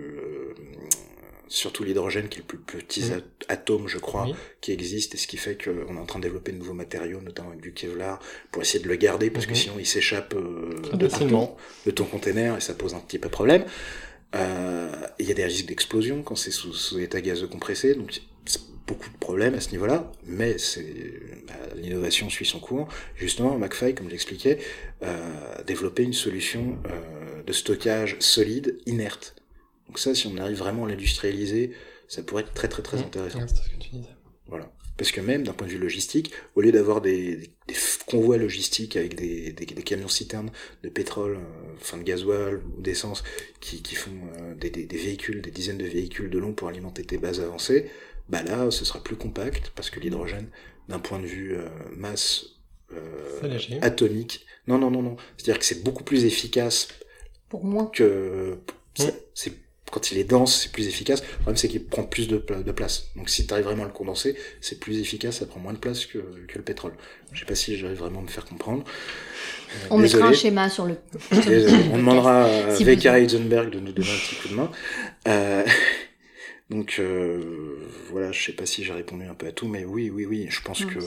[1.52, 3.22] surtout l'hydrogène qui est le plus petit mmh.
[3.49, 4.28] atome, je crois,
[4.61, 7.22] qui existe, et ce qui fait qu'on est en train de développer de nouveaux matériaux,
[7.22, 8.19] notamment avec du Kevlar,
[8.52, 9.56] pour essayer de le garder, parce que mmh.
[9.56, 11.56] sinon il s'échappe euh, de, ton,
[11.86, 13.65] de ton container, et ça pose un petit peu problème.
[14.36, 18.22] Euh, il y a des risques d'explosion quand c'est sous, sous, état gazeux compressé, donc
[18.88, 21.14] beaucoup de problèmes à ce niveau-là, mais c'est
[21.48, 22.88] bah, l'innovation suit son cours.
[23.15, 24.57] Justement, McFly, comme l'expliquais,
[25.03, 29.36] euh, développé une solution euh, de stockage solide, inerte.
[29.92, 31.74] Donc ça, si on arrive vraiment à l'industrialiser,
[32.08, 33.42] ça pourrait être très très très intéressant.
[34.48, 34.72] Voilà.
[34.96, 37.36] Parce que même d'un point de vue logistique, au lieu d'avoir des,
[37.68, 37.76] des,
[38.08, 40.50] convois logistiques avec des, des, des camions citernes
[40.84, 43.26] de pétrole, euh, enfin de gasoil ou d'essence,
[43.60, 47.04] qui, qui font euh, des, des, véhicules, des dizaines de véhicules de long pour alimenter
[47.04, 47.92] tes bases avancées,
[48.30, 50.48] bah là, ce sera plus compact parce que l'hydrogène,
[50.88, 52.46] d'un point de vue euh, masse
[52.94, 56.88] euh, atomique, non non non non, c'est-à-dire que c'est beaucoup plus efficace
[57.50, 58.60] pour moi que
[58.98, 59.04] mmh.
[59.34, 61.22] c'est quand il est dense, c'est plus efficace.
[61.22, 63.10] Le problème, c'est qu'il prend plus de, de place.
[63.16, 65.78] Donc, si tu arrives vraiment à le condenser, c'est plus efficace, ça prend moins de
[65.78, 66.94] place que, que le pétrole.
[67.34, 68.84] Je sais pas si j'arrive vraiment à me faire comprendre.
[69.90, 70.98] On mettra un schéma sur le.
[71.92, 74.72] on demandera à si Heisenberg de nous donner un petit coup de main.
[75.28, 75.66] Euh,
[76.70, 77.78] donc euh,
[78.10, 80.48] voilà, je sais pas si j'ai répondu un peu à tout, mais oui, oui, oui,
[80.50, 81.00] je pense que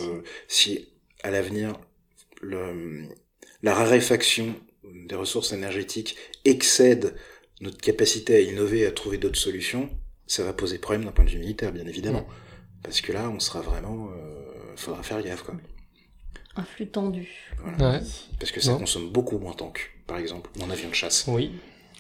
[0.49, 0.89] si
[1.23, 1.75] à l'avenir
[2.43, 3.09] le,
[3.63, 4.55] la raréfaction
[4.85, 7.15] des ressources énergétiques excède
[7.65, 9.91] notre capacité à innover, à trouver d'autres solutions,
[10.27, 12.27] ça va poser problème d'un point de vue militaire, bien évidemment.
[12.83, 14.11] Parce que là, on sera vraiment...
[14.11, 15.55] Euh, faudra faire gaffe, quoi.
[16.57, 17.29] Un flux tendu.
[17.65, 18.01] Ouais.
[18.39, 21.25] Parce que ça consomme beaucoup moins tank, par exemple, mon avion de chasse.
[21.27, 21.53] Oui.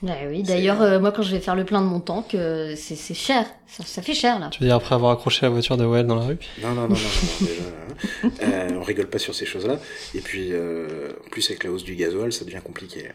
[0.02, 3.14] Oui, d'ailleurs, euh, moi quand je vais faire le plein de mon tank, euh, c'est
[3.14, 4.48] cher, ça, fait cher là.
[4.50, 6.82] Tu veux dire après avoir accroché la voiture de Well dans la rue Non, non,
[6.82, 9.78] non, non, non, déjà, euh, on rigole pas sur ces choses-là.
[10.14, 13.10] Et puis, euh, en plus avec la hausse du gasoil, ça devient compliqué.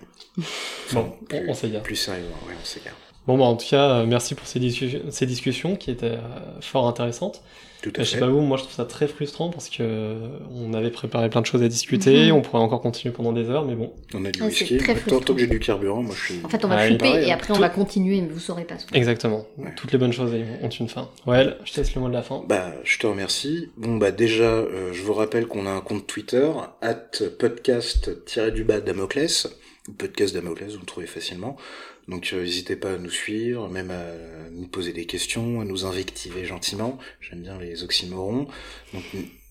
[0.93, 1.84] bon, plus, on s'égare.
[1.84, 2.95] Plus sérieusement, ouais, on s'égare.
[3.27, 4.60] Bon, bah, en tout cas, merci pour ces
[5.26, 6.18] discussions qui étaient
[6.61, 7.43] fort intéressantes.
[7.81, 10.15] Tout à je sais pas vous, moi je trouve ça très frustrant parce que
[10.53, 12.38] on avait préparé plein de choses à discuter, mhm.
[12.38, 13.93] on pourrait encore continuer pendant des heures, mais bon.
[14.14, 14.77] On a du whisky,
[15.07, 16.41] tant, que j'ai du carburant, moi je suis.
[16.43, 18.76] En fait, on va flipper et après on va continuer, mais vous saurez pas.
[18.93, 19.45] Exactement.
[19.77, 21.10] Toutes les bonnes choses ont une fin.
[21.26, 22.43] Ouais, je te laisse le mot de la fin.
[22.47, 23.69] Bah, je te remercie.
[23.77, 26.49] Bon bah déjà, euh, je vous rappelle qu'on a un compte Twitter
[26.81, 29.47] at podcast-du-bas Damoclès,
[29.97, 31.56] podcast Damoclès, vous le trouvez facilement.
[32.10, 35.86] Donc euh, n'hésitez pas à nous suivre, même à nous poser des questions, à nous
[35.86, 36.98] invectiver gentiment.
[37.22, 38.48] J'aime bien les oxymorons.
[38.94, 39.03] Donc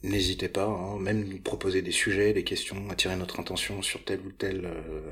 [0.02, 4.20] n'hésitez pas, hein, même nous proposer des sujets, des questions, attirer notre attention sur tel
[4.20, 5.10] ou tel euh,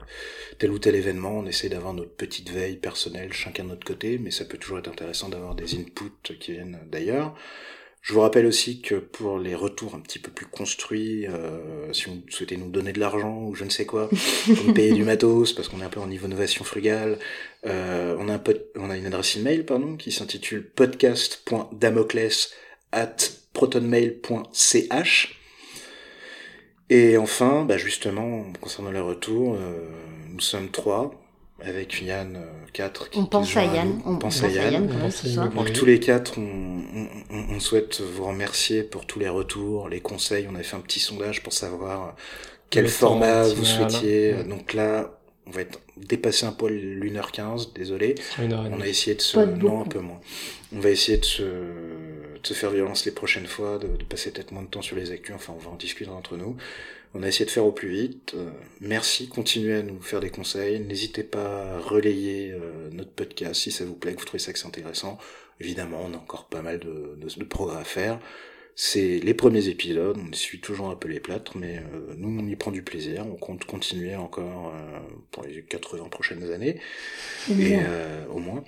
[0.59, 1.39] tel ou tel événement.
[1.39, 4.81] On essaie d'avoir notre petite veille personnelle, chacun de notre côté, mais ça peut toujours
[4.81, 7.37] être intéressant d'avoir des inputs qui viennent d'ailleurs.
[8.07, 12.05] Je vous rappelle aussi que pour les retours un petit peu plus construits, euh, si
[12.05, 15.03] vous souhaitez nous donner de l'argent ou je ne sais quoi, pour nous payer du
[15.05, 17.19] matos, parce qu'on est un peu en niveau innovation frugale,
[17.67, 18.43] euh, on, a un
[18.77, 22.51] on a une adresse email pardon, qui s'intitule podcast.damocles
[22.93, 23.17] at
[23.53, 25.41] protonmail.ch.
[26.89, 29.85] Et enfin, bah justement, concernant les retours, euh,
[30.33, 31.11] nous sommes trois
[31.63, 32.39] avec Yann
[32.73, 34.01] 4 euh, qui On pense à Yann.
[34.05, 34.87] On, pense à Yann.
[35.55, 36.83] Donc tous les quatre, on,
[37.31, 40.47] on, souhaite vous remercier pour tous les retours, les conseils.
[40.51, 42.15] On a fait un petit sondage pour savoir
[42.71, 44.35] quel format vous souhaitiez.
[44.45, 48.17] Donc là, on va être dépassé un poil l'1h15, désolé.
[48.39, 49.39] On a essayé de se...
[49.39, 50.21] Non, un peu moins.
[50.75, 54.33] On va essayer de se, de se faire violence les prochaines fois, de, de passer
[54.33, 56.57] peut-être moins de temps sur les actus, enfin on va en discuter entre nous.
[57.17, 58.35] On a essayé de faire au plus vite.
[58.35, 60.81] Euh, merci, continuez à nous faire des conseils.
[60.81, 64.53] N'hésitez pas à relayer euh, notre podcast si ça vous plaît, que vous trouvez ça
[64.53, 65.19] que c'est intéressant.
[65.61, 68.21] Évidemment, on a encore pas mal de, de, de progrès à faire.
[68.79, 72.47] C'est les premiers épisodes, on suit toujours un peu les plâtres, mais euh, nous on
[72.47, 74.99] y prend du plaisir, on compte continuer encore euh,
[75.31, 76.79] pour les 80 prochaines années,
[77.49, 78.63] et euh, au moins.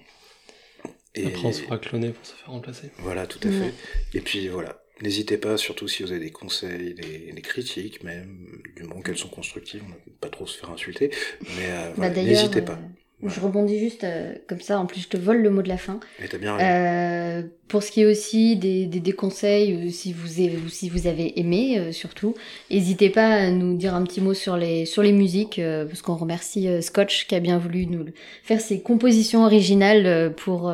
[1.15, 2.91] Et Après on sera cloné pour se faire remplacer.
[3.01, 3.75] Voilà, tout à fait.
[4.15, 8.61] Et puis voilà, n'hésitez pas, surtout si vous avez des conseils, des, des critiques même,
[8.77, 11.11] du moment qu'elles sont constructives, on ne pas trop se faire insulter,
[11.57, 12.79] mais bah, voilà, n'hésitez pas.
[13.21, 15.77] Je rebondis juste euh, comme ça, en plus je te vole le mot de la
[15.77, 15.99] fin.
[16.21, 20.13] Mais t'as bien euh, pour ce qui est aussi des, des, des conseils, euh, si,
[20.13, 22.37] vous avez, si vous avez aimé euh, surtout,
[22.71, 26.15] n'hésitez pas à nous dire un petit mot sur les, sur les musiques, parce qu'on
[26.15, 28.05] remercie Scotch qui a bien voulu nous
[28.45, 30.73] faire ses compositions originales pour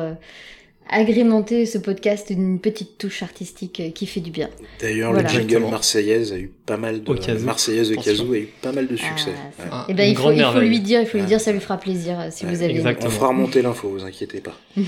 [0.89, 4.49] agrémenter ce podcast d'une petite touche artistique qui fait du bien.
[4.79, 8.71] D'ailleurs, le jingle marseillaise a eu pas mal de marseillaise de Kazoo a eu pas
[8.71, 9.31] mal de succès.
[9.71, 11.51] Ah, Et eh ben il faut, il faut, lui dire, il faut lui dire, ça
[11.51, 12.71] lui fera plaisir euh, si vous avez.
[12.71, 13.07] Exactement.
[13.07, 14.57] On fera remonter l'info, vous inquiétez pas.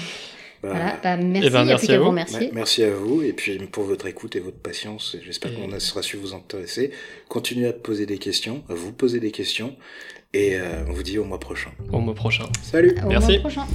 [0.64, 2.12] Bah, voilà, bah, merci, eh ben, merci à vous.
[2.12, 2.50] Merci.
[2.52, 5.16] merci à vous et puis pour votre écoute et votre patience.
[5.24, 6.90] J'espère qu'on sera su vous intéresser.
[7.30, 9.76] Continuez à poser des questions, à vous poser des questions
[10.34, 11.70] et euh, on vous dit au mois prochain.
[11.92, 12.46] Au mois prochain.
[12.64, 12.96] Salut.
[13.04, 13.34] Au merci.
[13.34, 13.68] mois prochain.